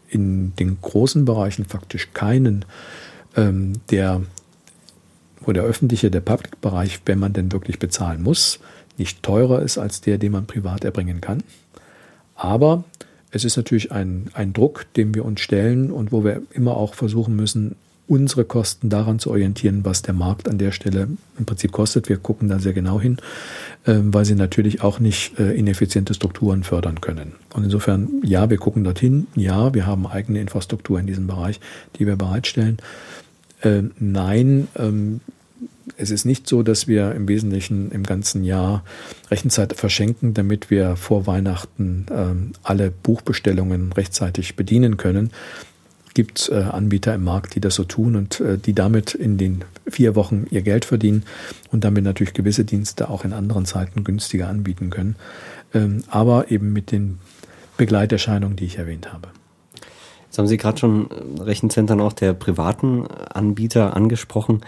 in 0.08 0.54
den 0.56 0.78
großen 0.80 1.24
Bereichen 1.24 1.64
faktisch 1.64 2.08
keinen, 2.14 2.64
ähm, 3.36 3.74
der, 3.90 4.22
wo 5.40 5.52
der 5.52 5.64
öffentliche, 5.64 6.10
der 6.10 6.20
Public-Bereich, 6.20 7.00
wenn 7.04 7.18
man 7.18 7.32
denn 7.32 7.52
wirklich 7.52 7.78
bezahlen 7.78 8.22
muss, 8.22 8.60
nicht 8.96 9.22
teurer 9.22 9.62
ist 9.62 9.78
als 9.78 10.00
der, 10.00 10.18
den 10.18 10.32
man 10.32 10.46
privat 10.46 10.84
erbringen 10.84 11.20
kann. 11.20 11.42
Aber 12.34 12.84
es 13.30 13.44
ist 13.44 13.56
natürlich 13.56 13.92
ein, 13.92 14.30
ein 14.32 14.52
Druck, 14.52 14.86
dem 14.96 15.14
wir 15.14 15.24
uns 15.24 15.40
stellen 15.40 15.90
und 15.90 16.12
wo 16.12 16.24
wir 16.24 16.42
immer 16.52 16.76
auch 16.76 16.94
versuchen 16.94 17.36
müssen, 17.36 17.76
unsere 18.08 18.44
Kosten 18.44 18.88
daran 18.88 19.18
zu 19.18 19.30
orientieren, 19.30 19.84
was 19.84 20.02
der 20.02 20.14
Markt 20.14 20.48
an 20.48 20.58
der 20.58 20.72
Stelle 20.72 21.08
im 21.38 21.44
Prinzip 21.44 21.72
kostet. 21.72 22.08
Wir 22.08 22.16
gucken 22.16 22.48
da 22.48 22.58
sehr 22.58 22.72
genau 22.72 23.00
hin, 23.00 23.18
ähm, 23.86 24.12
weil 24.12 24.24
sie 24.24 24.34
natürlich 24.34 24.82
auch 24.82 24.98
nicht 24.98 25.38
äh, 25.38 25.52
ineffiziente 25.52 26.14
Strukturen 26.14 26.64
fördern 26.64 27.00
können. 27.00 27.32
Und 27.52 27.64
insofern, 27.64 28.08
ja, 28.24 28.48
wir 28.48 28.56
gucken 28.56 28.82
dorthin. 28.82 29.26
Ja, 29.34 29.74
wir 29.74 29.86
haben 29.86 30.06
eigene 30.06 30.40
Infrastruktur 30.40 30.98
in 30.98 31.06
diesem 31.06 31.26
Bereich, 31.26 31.60
die 31.98 32.06
wir 32.06 32.16
bereitstellen. 32.16 32.78
Ähm, 33.62 33.92
nein, 33.98 34.68
ähm, 34.76 35.20
es 35.96 36.10
ist 36.10 36.24
nicht 36.24 36.48
so, 36.48 36.62
dass 36.62 36.86
wir 36.86 37.12
im 37.12 37.28
Wesentlichen 37.28 37.90
im 37.90 38.04
ganzen 38.04 38.44
Jahr 38.44 38.84
Rechenzeit 39.30 39.74
verschenken, 39.74 40.32
damit 40.32 40.70
wir 40.70 40.96
vor 40.96 41.26
Weihnachten 41.26 42.06
alle 42.62 42.90
Buchbestellungen 42.90 43.90
rechtzeitig 43.92 44.54
bedienen 44.54 44.98
können, 44.98 45.30
gibt 46.18 46.48
äh, 46.48 46.62
Anbieter 46.62 47.14
im 47.14 47.22
Markt, 47.22 47.54
die 47.54 47.60
das 47.60 47.76
so 47.76 47.84
tun 47.84 48.16
und 48.16 48.40
äh, 48.40 48.58
die 48.58 48.72
damit 48.72 49.14
in 49.14 49.38
den 49.38 49.62
vier 49.88 50.16
Wochen 50.16 50.46
ihr 50.50 50.62
Geld 50.62 50.84
verdienen 50.84 51.22
und 51.70 51.84
damit 51.84 52.02
natürlich 52.02 52.34
gewisse 52.34 52.64
Dienste 52.64 53.08
auch 53.08 53.24
in 53.24 53.32
anderen 53.32 53.66
Zeiten 53.66 54.02
günstiger 54.02 54.48
anbieten 54.48 54.90
können. 54.90 55.14
Ähm, 55.72 56.02
aber 56.08 56.50
eben 56.50 56.72
mit 56.72 56.90
den 56.90 57.20
Begleiterscheinungen, 57.76 58.56
die 58.56 58.64
ich 58.64 58.78
erwähnt 58.78 59.12
habe. 59.12 59.28
Jetzt 60.24 60.38
haben 60.38 60.48
Sie 60.48 60.56
gerade 60.56 60.76
schon 60.76 61.06
Rechenzentren 61.38 62.00
auch 62.00 62.14
der 62.14 62.32
privaten 62.32 63.06
Anbieter 63.06 63.94
angesprochen. 63.94 64.62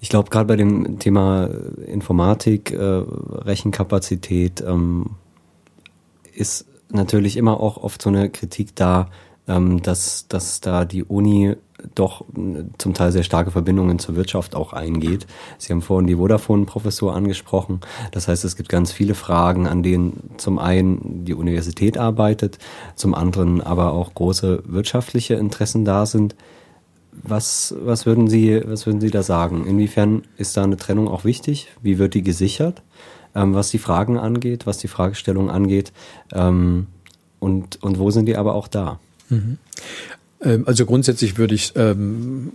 Ich 0.00 0.08
glaube, 0.08 0.30
gerade 0.30 0.46
bei 0.46 0.56
dem 0.56 0.98
Thema 0.98 1.50
Informatik, 1.86 2.70
äh, 2.70 2.78
Rechenkapazität 2.78 4.64
ähm, 4.66 5.10
ist 6.34 6.64
natürlich 6.88 7.36
immer 7.36 7.60
auch 7.60 7.76
oft 7.76 8.00
so 8.00 8.08
eine 8.08 8.30
Kritik 8.30 8.74
da, 8.76 9.10
ähm, 9.50 9.82
dass, 9.82 10.28
dass 10.28 10.60
da 10.60 10.84
die 10.84 11.02
Uni 11.02 11.56
doch 11.94 12.22
äh, 12.36 12.64
zum 12.78 12.94
Teil 12.94 13.10
sehr 13.10 13.24
starke 13.24 13.50
Verbindungen 13.50 13.98
zur 13.98 14.14
Wirtschaft 14.14 14.54
auch 14.54 14.72
eingeht. 14.72 15.26
Sie 15.58 15.72
haben 15.72 15.82
vorhin 15.82 16.06
die 16.06 16.14
Vodafone-Professur 16.14 17.14
angesprochen. 17.14 17.80
Das 18.12 18.28
heißt, 18.28 18.44
es 18.44 18.56
gibt 18.56 18.68
ganz 18.68 18.92
viele 18.92 19.14
Fragen, 19.14 19.66
an 19.66 19.82
denen 19.82 20.30
zum 20.36 20.58
einen 20.58 21.24
die 21.24 21.34
Universität 21.34 21.98
arbeitet, 21.98 22.58
zum 22.94 23.14
anderen 23.14 23.60
aber 23.60 23.92
auch 23.92 24.14
große 24.14 24.62
wirtschaftliche 24.66 25.34
Interessen 25.34 25.84
da 25.84 26.06
sind. 26.06 26.36
Was, 27.12 27.74
was, 27.82 28.06
würden 28.06 28.28
Sie, 28.28 28.62
was 28.64 28.86
würden 28.86 29.00
Sie 29.00 29.10
da 29.10 29.22
sagen? 29.22 29.66
Inwiefern 29.66 30.22
ist 30.36 30.56
da 30.56 30.62
eine 30.62 30.76
Trennung 30.76 31.08
auch 31.08 31.24
wichtig? 31.24 31.68
Wie 31.82 31.98
wird 31.98 32.14
die 32.14 32.22
gesichert? 32.22 32.82
Ähm, 33.34 33.54
was 33.54 33.70
die 33.70 33.78
Fragen 33.78 34.16
angeht, 34.16 34.66
was 34.66 34.78
die 34.78 34.88
Fragestellung 34.88 35.50
angeht? 35.50 35.92
Ähm, 36.32 36.86
und, 37.40 37.82
und 37.82 37.98
wo 37.98 38.10
sind 38.10 38.26
die 38.26 38.36
aber 38.36 38.54
auch 38.54 38.68
da? 38.68 39.00
Mhm. 39.30 39.58
Also 40.64 40.86
grundsätzlich 40.86 41.36
würde 41.36 41.54
ich 41.54 41.72
ähm, 41.76 42.52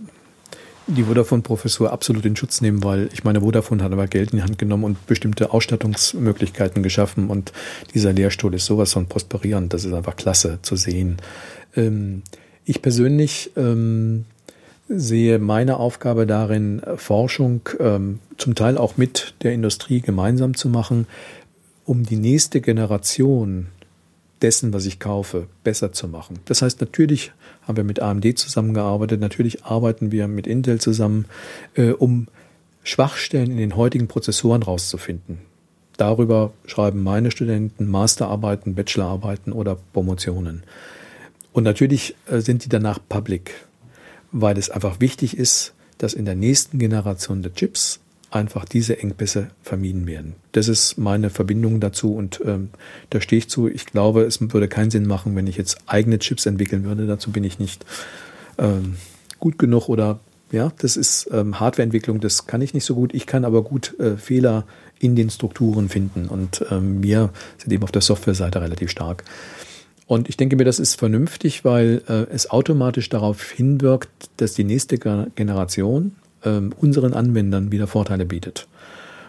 die 0.86 1.04
Vodafone-Professur 1.04 1.92
absolut 1.92 2.24
in 2.24 2.36
Schutz 2.36 2.60
nehmen, 2.60 2.84
weil 2.84 3.08
ich 3.12 3.24
meine, 3.24 3.40
Vodafone 3.40 3.82
hat 3.82 3.92
aber 3.92 4.06
Geld 4.06 4.32
in 4.32 4.38
die 4.38 4.42
Hand 4.42 4.58
genommen 4.58 4.84
und 4.84 5.06
bestimmte 5.06 5.52
Ausstattungsmöglichkeiten 5.52 6.82
geschaffen 6.82 7.28
und 7.28 7.52
dieser 7.94 8.12
Lehrstuhl 8.12 8.54
ist 8.54 8.66
sowas 8.66 8.92
von 8.92 9.06
prosperierend. 9.06 9.72
Das 9.72 9.84
ist 9.84 9.92
einfach 9.92 10.16
klasse 10.16 10.60
zu 10.62 10.76
sehen. 10.76 11.16
Ähm, 11.74 12.22
ich 12.64 12.82
persönlich 12.82 13.50
ähm, 13.56 14.26
sehe 14.88 15.38
meine 15.38 15.78
Aufgabe 15.78 16.26
darin, 16.26 16.82
Forschung 16.96 17.62
ähm, 17.80 18.20
zum 18.38 18.54
Teil 18.54 18.78
auch 18.78 18.96
mit 18.96 19.34
der 19.42 19.52
Industrie 19.52 20.00
gemeinsam 20.00 20.54
zu 20.54 20.68
machen, 20.68 21.06
um 21.84 22.04
die 22.04 22.16
nächste 22.16 22.60
Generation 22.60 23.68
dessen, 24.42 24.72
was 24.72 24.86
ich 24.86 24.98
kaufe, 24.98 25.46
besser 25.64 25.92
zu 25.92 26.08
machen. 26.08 26.38
Das 26.44 26.62
heißt, 26.62 26.80
natürlich 26.80 27.32
haben 27.62 27.76
wir 27.76 27.84
mit 27.84 28.00
AMD 28.00 28.38
zusammengearbeitet, 28.38 29.20
natürlich 29.20 29.64
arbeiten 29.64 30.12
wir 30.12 30.28
mit 30.28 30.46
Intel 30.46 30.80
zusammen, 30.80 31.26
äh, 31.74 31.90
um 31.90 32.28
Schwachstellen 32.82 33.50
in 33.50 33.56
den 33.56 33.76
heutigen 33.76 34.06
Prozessoren 34.06 34.62
rauszufinden. 34.62 35.38
Darüber 35.96 36.52
schreiben 36.66 37.02
meine 37.02 37.30
Studenten 37.30 37.88
Masterarbeiten, 37.88 38.74
Bachelorarbeiten 38.74 39.52
oder 39.52 39.78
Promotionen. 39.92 40.62
Und 41.52 41.64
natürlich 41.64 42.14
äh, 42.26 42.40
sind 42.40 42.64
die 42.64 42.68
danach 42.68 42.98
public, 43.08 43.54
weil 44.30 44.58
es 44.58 44.70
einfach 44.70 45.00
wichtig 45.00 45.36
ist, 45.36 45.72
dass 45.98 46.12
in 46.12 46.26
der 46.26 46.34
nächsten 46.34 46.78
Generation 46.78 47.42
der 47.42 47.54
Chips 47.54 48.00
einfach 48.36 48.64
diese 48.64 48.98
Engpässe 48.98 49.48
vermieden 49.62 50.06
werden. 50.06 50.34
Das 50.52 50.68
ist 50.68 50.98
meine 50.98 51.30
Verbindung 51.30 51.80
dazu 51.80 52.14
und 52.14 52.40
ähm, 52.44 52.70
da 53.10 53.20
stehe 53.20 53.38
ich 53.38 53.48
zu. 53.48 53.68
Ich 53.68 53.86
glaube, 53.86 54.22
es 54.22 54.40
würde 54.40 54.68
keinen 54.68 54.90
Sinn 54.90 55.06
machen, 55.06 55.34
wenn 55.34 55.46
ich 55.46 55.56
jetzt 55.56 55.78
eigene 55.86 56.18
Chips 56.18 56.46
entwickeln 56.46 56.84
würde. 56.84 57.06
Dazu 57.06 57.30
bin 57.32 57.44
ich 57.44 57.58
nicht 57.58 57.84
ähm, 58.58 58.96
gut 59.38 59.58
genug 59.58 59.88
oder 59.88 60.20
ja, 60.52 60.72
das 60.78 60.96
ist 60.96 61.28
ähm, 61.32 61.58
Hardwareentwicklung, 61.58 62.20
das 62.20 62.46
kann 62.46 62.62
ich 62.62 62.72
nicht 62.72 62.84
so 62.84 62.94
gut. 62.94 63.14
Ich 63.14 63.26
kann 63.26 63.44
aber 63.44 63.62
gut 63.62 63.98
äh, 63.98 64.16
Fehler 64.16 64.64
in 64.98 65.16
den 65.16 65.28
Strukturen 65.28 65.88
finden 65.88 66.28
und 66.28 66.64
ähm, 66.70 67.02
wir 67.02 67.30
sind 67.58 67.72
eben 67.72 67.82
auf 67.82 67.92
der 67.92 68.02
Softwareseite 68.02 68.60
relativ 68.60 68.90
stark. 68.90 69.24
Und 70.06 70.28
ich 70.28 70.36
denke 70.36 70.54
mir, 70.54 70.64
das 70.64 70.78
ist 70.78 70.94
vernünftig, 70.94 71.64
weil 71.64 72.00
äh, 72.08 72.32
es 72.32 72.48
automatisch 72.48 73.08
darauf 73.08 73.50
hinwirkt, 73.50 74.08
dass 74.36 74.54
die 74.54 74.62
nächste 74.62 74.98
Generation 74.98 76.12
ähm, 76.46 76.72
unseren 76.80 77.12
Anwendern 77.12 77.72
wieder 77.72 77.86
Vorteile 77.86 78.24
bietet. 78.24 78.68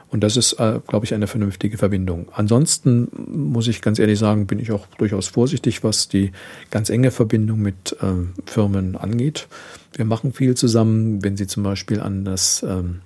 Und 0.09 0.24
das 0.24 0.38
ist, 0.38 0.53
äh, 0.53 0.80
glaube 0.88 1.05
ich, 1.05 1.13
eine 1.13 1.28
vernünftige 1.28 1.78
Verbindung. 1.78 2.28
Ansonsten 2.32 3.09
muss 3.28 3.68
ich 3.68 3.82
ganz 3.82 3.99
ehrlich 3.99 4.18
sagen, 4.18 4.47
bin 4.47 4.59
ich 4.59 4.72
auch 4.72 4.88
durchaus 4.97 5.28
vorsichtig, 5.28 5.84
was 5.84 6.07
die 6.07 6.32
ganz 6.72 6.89
enge 6.89 7.11
Verbindung 7.11 7.59
mit 7.61 7.97
ähm, 8.01 8.34
Firmen 8.45 8.95
angeht. 8.95 9.47
Wir 9.93 10.05
machen 10.05 10.32
viel 10.32 10.55
zusammen, 10.55 11.24
wenn 11.24 11.36
Sie 11.36 11.47
zum 11.47 11.63
Beispiel 11.63 11.99
an 11.99 12.24
das 12.24 12.63
ähm, 12.63 13.01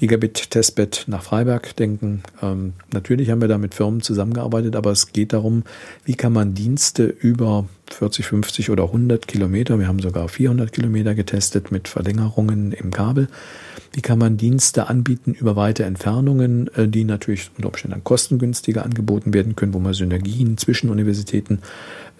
Gigabit-Testbett 0.00 1.04
nach 1.08 1.22
Freiberg 1.22 1.76
denken. 1.76 2.22
Ähm, 2.40 2.72
natürlich 2.90 3.28
haben 3.28 3.42
wir 3.42 3.48
da 3.48 3.58
mit 3.58 3.74
Firmen 3.74 4.00
zusammengearbeitet, 4.00 4.74
aber 4.74 4.92
es 4.92 5.12
geht 5.12 5.34
darum, 5.34 5.64
wie 6.06 6.14
kann 6.14 6.32
man 6.32 6.54
Dienste 6.54 7.04
über 7.04 7.66
40, 7.90 8.24
50 8.24 8.70
oder 8.70 8.84
100 8.84 9.28
Kilometer, 9.28 9.78
wir 9.78 9.88
haben 9.88 9.98
sogar 9.98 10.26
400 10.30 10.72
Kilometer 10.72 11.14
getestet 11.14 11.70
mit 11.70 11.86
Verlängerungen 11.86 12.72
im 12.72 12.92
Kabel, 12.92 13.28
wie 13.92 14.00
kann 14.00 14.18
man 14.18 14.38
Dienste 14.38 14.88
anbieten 14.88 15.34
über 15.34 15.54
weite 15.54 15.84
Entfernungen, 15.84 16.68
äh, 16.76 16.88
die 16.88 17.04
natürlich 17.04 17.50
unter 17.58 17.68
Umständen 17.68 17.92
dann 17.92 18.04
kostengünstiger 18.04 18.86
angeboten 18.86 19.34
werden 19.34 19.54
können, 19.54 19.74
wo 19.74 19.80
man 19.80 19.92
Synergien 19.92 20.56
zwischen 20.56 20.88
Universitäten 20.88 21.58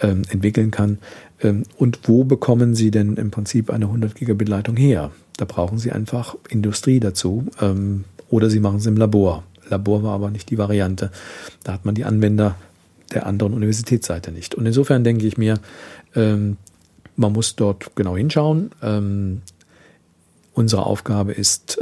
ähm, 0.02 0.22
entwickeln 0.28 0.70
kann. 0.70 0.98
Ähm, 1.42 1.64
und 1.76 2.00
wo 2.04 2.24
bekommen 2.24 2.74
Sie 2.74 2.90
denn 2.90 3.16
im 3.16 3.30
Prinzip 3.30 3.70
eine 3.70 3.86
100 3.86 4.14
Gigabit 4.14 4.48
Leitung 4.48 4.76
her? 4.76 5.10
Da 5.36 5.44
brauchen 5.44 5.78
Sie 5.78 5.92
einfach 5.92 6.36
Industrie 6.48 7.00
dazu 7.00 7.46
ähm, 7.60 8.04
oder 8.28 8.50
Sie 8.50 8.60
machen 8.60 8.76
es 8.76 8.86
im 8.86 8.96
Labor. 8.96 9.44
Labor 9.68 10.02
war 10.02 10.14
aber 10.14 10.30
nicht 10.30 10.50
die 10.50 10.58
Variante. 10.58 11.10
Da 11.64 11.72
hat 11.72 11.84
man 11.84 11.94
die 11.94 12.04
Anwender 12.04 12.56
der 13.12 13.26
anderen 13.26 13.54
Universitätsseite 13.54 14.32
nicht. 14.32 14.54
Und 14.54 14.66
insofern 14.66 15.04
denke 15.04 15.26
ich 15.26 15.38
mir, 15.38 15.58
ähm, 16.14 16.56
man 17.16 17.32
muss 17.32 17.56
dort 17.56 17.94
genau 17.96 18.16
hinschauen. 18.16 18.70
Unsere 20.54 20.86
Aufgabe 20.86 21.32
ist, 21.32 21.78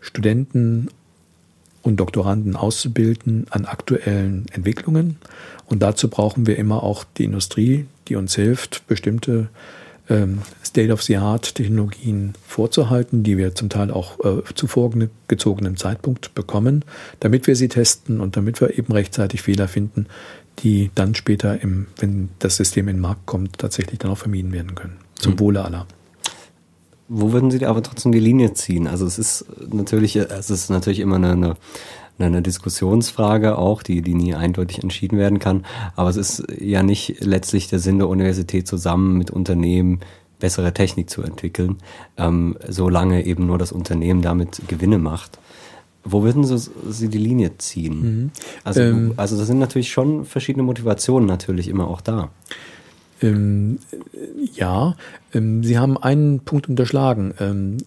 Studenten 0.00 0.88
und 1.82 1.96
Doktoranden 1.96 2.56
auszubilden 2.56 3.46
an 3.50 3.66
aktuellen 3.66 4.46
Entwicklungen. 4.52 5.16
Und 5.66 5.82
dazu 5.82 6.08
brauchen 6.08 6.46
wir 6.46 6.56
immer 6.56 6.82
auch 6.82 7.04
die 7.18 7.24
Industrie, 7.24 7.86
die 8.08 8.16
uns 8.16 8.34
hilft, 8.34 8.86
bestimmte 8.86 9.48
ähm, 10.08 10.42
State-of-the-Art-Technologien 10.64 12.34
vorzuhalten, 12.46 13.22
die 13.22 13.36
wir 13.36 13.54
zum 13.54 13.68
Teil 13.68 13.90
auch 13.90 14.18
äh, 14.24 14.42
zu 14.54 14.66
vorgezogenem 14.66 15.76
Zeitpunkt 15.76 16.34
bekommen, 16.34 16.84
damit 17.20 17.46
wir 17.46 17.56
sie 17.56 17.68
testen 17.68 18.20
und 18.20 18.36
damit 18.36 18.60
wir 18.60 18.78
eben 18.78 18.92
rechtzeitig 18.92 19.42
Fehler 19.42 19.68
finden, 19.68 20.06
die 20.58 20.90
dann 20.94 21.14
später, 21.14 21.60
im, 21.62 21.86
wenn 21.98 22.28
das 22.38 22.56
System 22.56 22.88
in 22.88 22.96
den 22.96 23.02
Markt 23.02 23.26
kommt, 23.26 23.58
tatsächlich 23.58 23.98
dann 23.98 24.10
auch 24.10 24.18
vermieden 24.18 24.52
werden 24.52 24.74
können. 24.74 24.96
Zum 25.14 25.34
mhm. 25.34 25.40
Wohle 25.40 25.64
aller. 25.64 25.86
Wo 27.14 27.32
würden 27.32 27.50
Sie 27.50 27.64
aber 27.66 27.82
trotzdem 27.82 28.12
die 28.12 28.20
Linie 28.20 28.54
ziehen? 28.54 28.86
Also 28.86 29.04
es 29.04 29.18
ist 29.18 29.44
natürlich, 29.70 30.16
es 30.16 30.48
ist 30.48 30.70
natürlich 30.70 31.00
immer 31.00 31.16
eine, 31.16 31.32
eine 31.32 31.56
eine 32.18 32.42
Diskussionsfrage 32.42 33.58
auch, 33.58 33.82
die, 33.82 34.00
die 34.02 34.14
nie 34.14 34.34
eindeutig 34.34 34.82
entschieden 34.82 35.18
werden 35.18 35.38
kann. 35.38 35.64
Aber 35.96 36.08
es 36.08 36.16
ist 36.16 36.44
ja 36.60 36.82
nicht 36.82 37.16
letztlich 37.20 37.68
der 37.68 37.80
Sinn 37.80 37.98
der 37.98 38.08
Universität 38.08 38.66
zusammen 38.66 39.18
mit 39.18 39.30
Unternehmen 39.30 40.00
bessere 40.38 40.72
Technik 40.72 41.08
zu 41.08 41.22
entwickeln, 41.22 41.78
ähm, 42.16 42.56
solange 42.68 43.24
eben 43.24 43.46
nur 43.46 43.58
das 43.58 43.72
Unternehmen 43.72 44.22
damit 44.22 44.62
Gewinne 44.68 44.98
macht. 44.98 45.38
Wo 46.04 46.24
würden 46.24 46.44
Sie, 46.44 46.58
Sie 46.90 47.08
die 47.08 47.18
Linie 47.18 47.58
ziehen? 47.58 48.00
Mhm. 48.00 48.30
Also, 48.64 48.80
ähm, 48.80 49.14
also 49.16 49.38
da 49.38 49.44
sind 49.44 49.60
natürlich 49.60 49.92
schon 49.92 50.24
verschiedene 50.24 50.64
Motivationen 50.64 51.26
natürlich 51.26 51.68
immer 51.68 51.86
auch 51.86 52.00
da. 52.00 52.30
Ähm, 53.22 53.78
ja, 54.54 54.96
ähm, 55.32 55.62
Sie 55.64 55.78
haben 55.78 55.96
einen 55.96 56.40
Punkt 56.40 56.68
unterschlagen. 56.68 57.34
Ähm, 57.38 57.78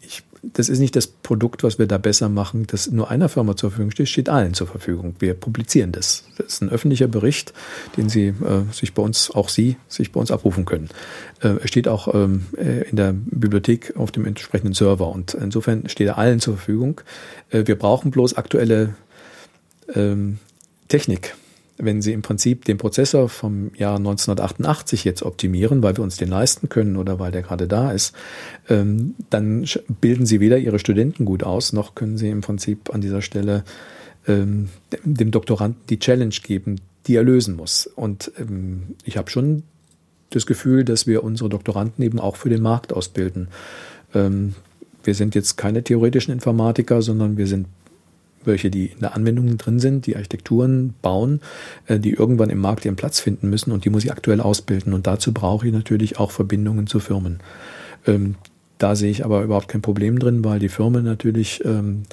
ich 0.00 0.24
das 0.42 0.68
ist 0.68 0.78
nicht 0.78 0.96
das 0.96 1.06
Produkt, 1.06 1.62
was 1.62 1.78
wir 1.78 1.86
da 1.86 1.98
besser 1.98 2.28
machen, 2.28 2.66
das 2.66 2.90
nur 2.90 3.10
einer 3.10 3.28
Firma 3.28 3.56
zur 3.56 3.70
Verfügung 3.70 3.90
steht, 3.90 4.08
steht 4.08 4.28
allen 4.28 4.54
zur 4.54 4.66
Verfügung. 4.66 5.14
Wir 5.18 5.34
publizieren 5.34 5.92
das. 5.92 6.24
Das 6.38 6.46
ist 6.46 6.62
ein 6.62 6.70
öffentlicher 6.70 7.08
Bericht, 7.08 7.52
den 7.96 8.08
Sie 8.08 8.28
äh, 8.28 8.62
sich 8.72 8.94
bei 8.94 9.02
uns, 9.02 9.30
auch 9.30 9.48
Sie, 9.48 9.76
sich 9.88 10.12
bei 10.12 10.20
uns 10.20 10.30
abrufen 10.30 10.64
können. 10.64 10.88
Äh, 11.40 11.66
steht 11.66 11.88
auch 11.88 12.14
ähm, 12.14 12.46
äh, 12.56 12.88
in 12.88 12.96
der 12.96 13.12
Bibliothek 13.12 13.96
auf 13.96 14.12
dem 14.12 14.24
entsprechenden 14.24 14.72
Server 14.72 15.08
und 15.08 15.34
insofern 15.34 15.88
steht 15.88 16.06
er 16.06 16.18
allen 16.18 16.40
zur 16.40 16.56
Verfügung. 16.56 17.02
Äh, 17.50 17.66
wir 17.66 17.76
brauchen 17.76 18.10
bloß 18.10 18.34
aktuelle 18.34 18.94
ähm, 19.94 20.38
Technik 20.88 21.34
wenn 21.82 22.02
Sie 22.02 22.12
im 22.12 22.22
Prinzip 22.22 22.64
den 22.64 22.78
Prozessor 22.78 23.28
vom 23.28 23.72
Jahr 23.74 23.96
1988 23.96 25.04
jetzt 25.04 25.22
optimieren, 25.22 25.82
weil 25.82 25.96
wir 25.96 26.04
uns 26.04 26.16
den 26.16 26.28
leisten 26.28 26.68
können 26.68 26.96
oder 26.96 27.18
weil 27.18 27.32
der 27.32 27.42
gerade 27.42 27.66
da 27.68 27.92
ist, 27.92 28.14
ähm, 28.68 29.14
dann 29.30 29.64
bilden 30.00 30.26
Sie 30.26 30.40
weder 30.40 30.58
Ihre 30.58 30.78
Studenten 30.78 31.24
gut 31.24 31.42
aus, 31.42 31.72
noch 31.72 31.94
können 31.94 32.18
Sie 32.18 32.28
im 32.28 32.40
Prinzip 32.40 32.92
an 32.92 33.00
dieser 33.00 33.22
Stelle 33.22 33.64
ähm, 34.26 34.68
dem 35.04 35.30
Doktoranden 35.30 35.80
die 35.88 35.98
Challenge 35.98 36.34
geben, 36.42 36.80
die 37.06 37.16
er 37.16 37.22
lösen 37.22 37.56
muss. 37.56 37.86
Und 37.86 38.30
ähm, 38.38 38.94
ich 39.04 39.16
habe 39.16 39.30
schon 39.30 39.62
das 40.30 40.46
Gefühl, 40.46 40.84
dass 40.84 41.06
wir 41.06 41.24
unsere 41.24 41.48
Doktoranden 41.48 42.04
eben 42.04 42.20
auch 42.20 42.36
für 42.36 42.50
den 42.50 42.62
Markt 42.62 42.92
ausbilden. 42.92 43.48
wir 44.12 45.14
sind 45.14 45.34
jetzt 45.34 45.56
keine 45.56 45.82
theoretischen 45.82 46.32
Informatiker, 46.32 47.02
sondern 47.02 47.36
wir 47.36 47.48
sind 47.48 47.66
welche 48.44 48.70
die 48.70 48.86
in 48.86 49.00
der 49.00 49.14
Anwendung 49.14 49.56
drin 49.58 49.78
sind, 49.78 50.06
die 50.06 50.16
Architekturen 50.16 50.94
bauen, 51.02 51.40
äh, 51.86 51.98
die 51.98 52.12
irgendwann 52.12 52.50
im 52.50 52.58
Markt 52.58 52.84
ihren 52.84 52.96
Platz 52.96 53.20
finden 53.20 53.50
müssen 53.50 53.72
und 53.72 53.84
die 53.84 53.90
muss 53.90 54.04
ich 54.04 54.12
aktuell 54.12 54.40
ausbilden. 54.40 54.92
Und 54.92 55.06
dazu 55.06 55.32
brauche 55.32 55.66
ich 55.66 55.72
natürlich 55.72 56.18
auch 56.18 56.30
Verbindungen 56.30 56.86
zu 56.86 57.00
Firmen. 57.00 57.40
Ähm, 58.06 58.36
da 58.78 58.96
sehe 58.96 59.10
ich 59.10 59.24
aber 59.24 59.42
überhaupt 59.42 59.68
kein 59.68 59.82
Problem 59.82 60.18
drin, 60.18 60.42
weil 60.44 60.58
die 60.58 60.70
Firmen 60.70 61.04
natürlich 61.04 61.62
ähm, 61.64 62.04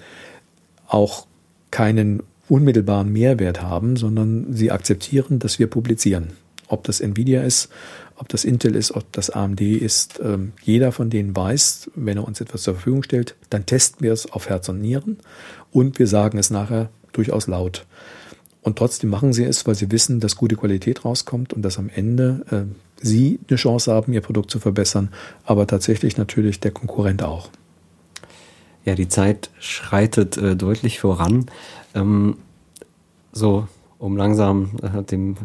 auch 0.88 1.26
keinen 1.72 2.24
unmittelbaren 2.50 3.12
Mehrwert 3.12 3.62
haben, 3.62 3.96
sondern 3.96 4.54
sie 4.54 4.72
akzeptieren, 4.72 5.40
dass 5.40 5.60
wir 5.60 5.68
publizieren. 5.68 6.32
Ob 6.68 6.84
das 6.84 7.00
Nvidia 7.00 7.44
ist, 7.44 7.70
ob 8.18 8.28
das 8.30 8.44
Intel 8.46 8.76
ist, 8.76 8.92
ob 8.92 9.12
das 9.14 9.30
AMD 9.30 9.62
ist, 9.62 10.20
ähm, 10.24 10.54
jeder 10.64 10.92
von 10.92 11.10
denen 11.10 11.36
weiß, 11.36 11.92
wenn 11.96 12.18
er 12.18 12.28
uns 12.28 12.42
etwas 12.42 12.64
zur 12.64 12.74
Verfügung 12.74 13.04
stellt, 13.04 13.36
dann 13.50 13.66
testen 13.66 14.02
wir 14.02 14.12
es 14.12 14.30
auf 14.32 14.50
Herz 14.50 14.68
und 14.70 14.82
Nieren 14.82 15.18
und 15.72 16.00
wir 16.00 16.08
sagen 16.08 16.38
es 16.38 16.50
nachher 16.50 16.90
durchaus 17.14 17.48
laut. 17.48 17.86
Und 18.62 18.78
trotzdem 18.78 19.10
machen 19.10 19.32
sie 19.34 19.46
es, 19.46 19.66
weil 19.66 19.76
sie 19.76 19.92
wissen, 19.92 20.20
dass 20.20 20.36
gute 20.36 20.56
Qualität 20.56 21.06
rauskommt 21.06 21.54
und 21.54 21.62
dass 21.62 21.78
am 21.78 21.90
Ende 21.90 22.46
äh, 22.52 22.76
sie 23.02 23.40
eine 23.48 23.58
Chance 23.58 23.94
haben, 23.94 24.14
ihr 24.14 24.22
Produkt 24.22 24.52
zu 24.52 24.60
verbessern, 24.60 25.10
aber 25.46 25.68
tatsächlich 25.68 26.18
natürlich 26.18 26.60
der 26.60 26.72
Konkurrent 26.72 27.24
auch. 27.24 27.50
Ja, 28.84 28.96
die 28.96 29.08
Zeit 29.08 29.50
schreitet 29.60 30.38
äh, 30.38 30.56
deutlich 30.56 31.00
voran. 31.00 31.46
Ähm, 31.94 32.38
so, 33.32 33.68
um 34.00 34.18
langsam 34.18 34.72
äh, 34.82 35.04
dem 35.04 35.38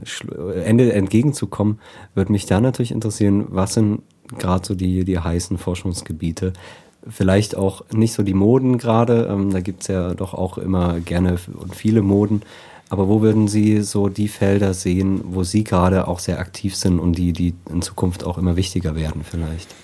Ende 0.64 0.92
entgegenzukommen, 0.92 1.78
würde 2.14 2.32
mich 2.32 2.46
da 2.46 2.60
natürlich 2.60 2.92
interessieren, 2.92 3.46
was 3.50 3.74
sind 3.74 4.02
gerade 4.38 4.66
so 4.66 4.74
die, 4.74 5.04
die 5.04 5.18
heißen 5.18 5.58
Forschungsgebiete, 5.58 6.52
vielleicht 7.08 7.56
auch 7.56 7.84
nicht 7.92 8.12
so 8.12 8.22
die 8.22 8.34
Moden 8.34 8.78
gerade. 8.78 9.28
Ähm, 9.30 9.50
da 9.50 9.60
gibt's 9.60 9.88
ja 9.88 10.14
doch 10.14 10.34
auch 10.34 10.58
immer 10.58 11.00
gerne 11.00 11.36
und 11.58 11.74
viele 11.74 12.02
Moden. 12.02 12.42
Aber 12.88 13.08
wo 13.08 13.22
würden 13.22 13.48
Sie 13.48 13.82
so 13.82 14.08
die 14.08 14.28
Felder 14.28 14.74
sehen, 14.74 15.22
wo 15.24 15.44
Sie 15.44 15.64
gerade 15.64 16.08
auch 16.08 16.18
sehr 16.18 16.38
aktiv 16.38 16.76
sind 16.76 16.98
und 16.98 17.14
die, 17.14 17.32
die 17.32 17.54
in 17.70 17.80
Zukunft 17.80 18.22
auch 18.22 18.36
immer 18.36 18.56
wichtiger 18.56 18.94
werden 18.94 19.22
vielleicht? 19.28 19.74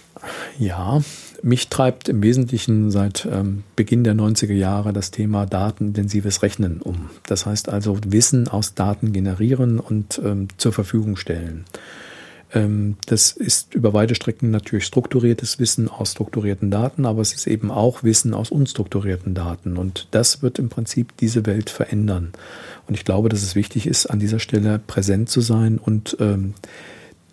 Ja, 0.58 1.00
mich 1.42 1.68
treibt 1.68 2.08
im 2.08 2.22
Wesentlichen 2.22 2.90
seit 2.90 3.26
ähm, 3.30 3.62
Beginn 3.76 4.04
der 4.04 4.14
90er 4.14 4.52
Jahre 4.52 4.92
das 4.92 5.10
Thema 5.10 5.46
datenintensives 5.46 6.42
Rechnen 6.42 6.82
um. 6.82 7.10
Das 7.26 7.46
heißt 7.46 7.68
also 7.68 7.98
Wissen 8.06 8.48
aus 8.48 8.74
Daten 8.74 9.12
generieren 9.12 9.78
und 9.78 10.20
ähm, 10.24 10.48
zur 10.56 10.72
Verfügung 10.72 11.16
stellen. 11.16 11.64
Ähm, 12.54 12.96
das 13.06 13.32
ist 13.32 13.74
über 13.74 13.92
weite 13.92 14.14
Strecken 14.14 14.50
natürlich 14.50 14.86
strukturiertes 14.86 15.58
Wissen 15.58 15.88
aus 15.88 16.12
strukturierten 16.12 16.70
Daten, 16.70 17.04
aber 17.04 17.20
es 17.20 17.34
ist 17.34 17.46
eben 17.46 17.70
auch 17.70 18.02
Wissen 18.02 18.34
aus 18.34 18.50
unstrukturierten 18.50 19.34
Daten. 19.34 19.76
Und 19.76 20.08
das 20.10 20.42
wird 20.42 20.58
im 20.58 20.68
Prinzip 20.68 21.16
diese 21.18 21.46
Welt 21.46 21.70
verändern. 21.70 22.32
Und 22.86 22.94
ich 22.94 23.04
glaube, 23.04 23.28
dass 23.28 23.42
es 23.42 23.54
wichtig 23.54 23.86
ist, 23.86 24.06
an 24.06 24.18
dieser 24.18 24.38
Stelle 24.38 24.78
präsent 24.78 25.28
zu 25.28 25.40
sein 25.40 25.78
und 25.78 26.16
ähm, 26.20 26.54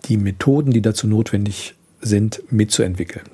die 0.06 0.18
Methoden, 0.18 0.72
die 0.72 0.82
dazu 0.82 1.08
notwendig 1.08 1.76
sind, 2.02 2.42
mitzuentwickeln. 2.52 3.26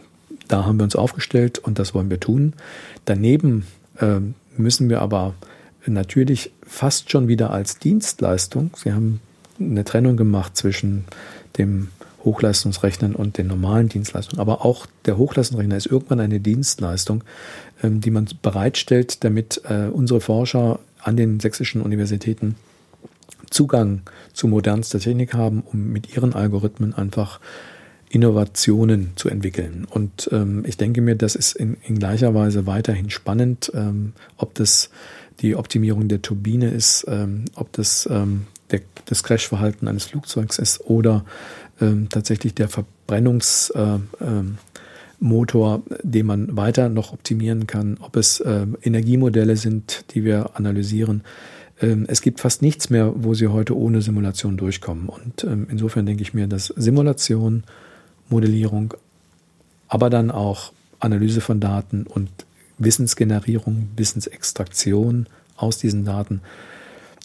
Da 0.47 0.65
haben 0.65 0.79
wir 0.79 0.83
uns 0.83 0.95
aufgestellt 0.95 1.59
und 1.59 1.79
das 1.79 1.93
wollen 1.93 2.09
wir 2.09 2.19
tun. 2.19 2.53
Daneben 3.05 3.65
ähm, 3.99 4.35
müssen 4.55 4.89
wir 4.89 5.01
aber 5.01 5.33
natürlich 5.85 6.51
fast 6.61 7.09
schon 7.09 7.27
wieder 7.27 7.51
als 7.51 7.79
Dienstleistung, 7.79 8.71
Sie 8.75 8.93
haben 8.93 9.19
eine 9.59 9.83
Trennung 9.83 10.17
gemacht 10.17 10.57
zwischen 10.57 11.05
dem 11.57 11.89
Hochleistungsrechnen 12.23 13.15
und 13.15 13.37
den 13.37 13.47
normalen 13.47 13.89
Dienstleistungen. 13.89 14.39
Aber 14.39 14.63
auch 14.63 14.85
der 15.05 15.17
Hochleistungsrechner 15.17 15.77
ist 15.77 15.87
irgendwann 15.87 16.19
eine 16.19 16.39
Dienstleistung, 16.39 17.23
ähm, 17.83 18.01
die 18.01 18.11
man 18.11 18.27
bereitstellt, 18.41 19.23
damit 19.23 19.61
äh, 19.65 19.87
unsere 19.87 20.21
Forscher 20.21 20.79
an 20.99 21.17
den 21.17 21.39
sächsischen 21.39 21.81
Universitäten 21.81 22.55
Zugang 23.49 24.01
zu 24.33 24.47
modernster 24.47 24.99
Technik 24.99 25.33
haben, 25.33 25.61
um 25.61 25.91
mit 25.91 26.15
ihren 26.15 26.33
Algorithmen 26.33 26.93
einfach 26.93 27.39
Innovationen 28.09 29.11
zu 29.15 29.29
entwickeln. 29.29 29.85
Und 29.89 30.29
ähm, 30.31 30.63
ich 30.65 30.77
denke 30.77 31.01
mir, 31.01 31.15
das 31.15 31.35
ist 31.35 31.55
in, 31.55 31.77
in 31.85 31.97
gleicher 31.97 32.33
Weise 32.33 32.65
weiterhin 32.65 33.09
spannend, 33.09 33.71
ähm, 33.73 34.13
ob 34.37 34.53
das 34.55 34.89
die 35.39 35.55
Optimierung 35.55 36.07
der 36.07 36.21
Turbine 36.21 36.69
ist, 36.69 37.05
ähm, 37.07 37.45
ob 37.55 37.71
das 37.73 38.07
ähm, 38.11 38.47
der, 38.71 38.81
das 39.05 39.23
Crashverhalten 39.23 39.87
eines 39.87 40.05
Flugzeugs 40.05 40.59
ist 40.59 40.81
oder 40.81 41.25
ähm, 41.79 42.09
tatsächlich 42.09 42.53
der 42.55 42.69
Verbrennungsmotor, 42.69 44.01
äh, 44.19 44.43
Motor, 45.23 45.83
den 46.01 46.25
man 46.25 46.57
weiter 46.57 46.89
noch 46.89 47.13
optimieren 47.13 47.67
kann, 47.67 47.97
ob 48.01 48.15
es 48.15 48.39
äh, 48.39 48.65
Energiemodelle 48.81 49.55
sind, 49.55 50.05
die 50.15 50.23
wir 50.23 50.55
analysieren. 50.55 51.23
Ähm, 51.79 52.05
es 52.07 52.21
gibt 52.21 52.39
fast 52.39 52.63
nichts 52.63 52.89
mehr, 52.89 53.13
wo 53.15 53.35
Sie 53.35 53.47
heute 53.47 53.77
ohne 53.77 54.01
Simulation 54.01 54.57
durchkommen. 54.57 55.09
Und 55.09 55.43
ähm, 55.43 55.67
insofern 55.69 56.07
denke 56.07 56.23
ich 56.23 56.33
mir, 56.33 56.47
dass 56.47 56.73
Simulation, 56.75 57.63
Modellierung, 58.29 58.95
aber 59.87 60.09
dann 60.09 60.31
auch 60.31 60.73
Analyse 60.99 61.41
von 61.41 61.59
Daten 61.59 62.07
und 62.07 62.29
Wissensgenerierung, 62.79 63.89
Wissensextraktion 63.95 65.27
aus 65.55 65.77
diesen 65.77 66.03
Daten 66.03 66.41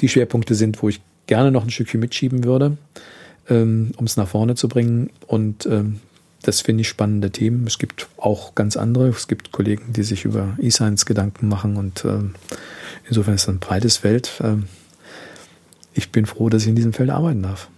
die 0.01 0.09
Schwerpunkte 0.09 0.55
sind, 0.55 0.83
wo 0.83 0.91
ich 0.91 1.01
gerne 1.27 1.51
noch 1.51 1.65
ein 1.65 1.71
Stückchen 1.71 2.01
mitschieben 2.01 2.45
würde, 2.45 2.77
ähm, 3.49 3.93
um 3.97 4.07
es 4.07 4.17
nach 4.17 4.29
vorne 4.29 4.55
zu 4.55 4.69
bringen. 4.69 5.11
Und 5.27 5.67
ähm, 5.67 6.01
das 6.43 6.61
finde 6.61 6.83
ich 6.83 6.89
spannende 6.89 7.31
Themen. 7.31 7.67
Es 7.67 7.79
gibt 7.79 8.09
auch 8.17 8.55
ganz 8.55 8.77
andere. 8.77 9.09
Es 9.09 9.29
gibt 9.29 9.53
Kollegen, 9.53 9.93
die 9.93 10.03
sich 10.03 10.25
über 10.25 10.57
E-Science 10.61 11.07
Gedanken 11.07 11.49
machen 11.49 11.77
und 11.77 12.05
ähm, 12.05 12.35
insofern 13.09 13.35
ist 13.35 13.43
es 13.43 13.49
ein 13.49 13.59
breites 13.59 13.99
Feld. 13.99 14.41
Ähm, 14.43 14.65
ich 15.95 16.13
bin 16.13 16.27
froh, 16.27 16.49
dass 16.49 16.63
ich 16.63 16.69
in 16.69 16.77
diesem 16.77 16.93
Feld 16.93 17.11
arbeiten 17.11 17.43
darf. 17.43 17.69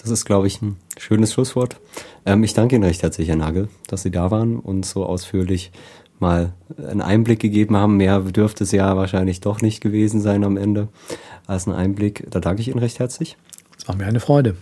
Das 0.00 0.10
ist, 0.10 0.24
glaube 0.24 0.46
ich, 0.46 0.62
ein 0.62 0.76
schönes 0.98 1.32
Schlusswort. 1.32 1.76
Ähm, 2.24 2.42
ich 2.44 2.54
danke 2.54 2.76
Ihnen 2.76 2.84
recht 2.84 3.02
herzlich, 3.02 3.28
Herr 3.28 3.36
Nagel, 3.36 3.68
dass 3.88 4.02
Sie 4.02 4.10
da 4.10 4.30
waren 4.30 4.58
und 4.58 4.86
so 4.86 5.04
ausführlich 5.04 5.70
mal 6.18 6.52
einen 6.78 7.02
Einblick 7.02 7.40
gegeben 7.40 7.76
haben. 7.76 7.96
Mehr 7.98 8.20
dürfte 8.20 8.64
es 8.64 8.72
ja 8.72 8.96
wahrscheinlich 8.96 9.40
doch 9.40 9.60
nicht 9.60 9.80
gewesen 9.80 10.20
sein 10.20 10.44
am 10.44 10.56
Ende 10.56 10.88
als 11.46 11.66
ein 11.66 11.72
Einblick. 11.72 12.26
Da 12.30 12.40
danke 12.40 12.62
ich 12.62 12.68
Ihnen 12.68 12.78
recht 12.78 12.98
herzlich. 12.98 13.36
Es 13.78 13.88
war 13.88 13.96
mir 13.96 14.06
eine 14.06 14.20
Freude. 14.20 14.56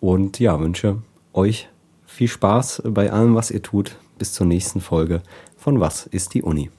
Und 0.00 0.38
ja, 0.40 0.58
wünsche 0.58 0.98
euch 1.32 1.68
viel 2.06 2.28
Spaß 2.28 2.82
bei 2.86 3.12
allem, 3.12 3.34
was 3.34 3.50
ihr 3.50 3.62
tut. 3.62 3.96
Bis 4.18 4.32
zur 4.34 4.46
nächsten 4.46 4.80
Folge 4.80 5.22
von 5.56 5.80
Was 5.80 6.06
ist 6.06 6.34
die 6.34 6.42
Uni? 6.42 6.70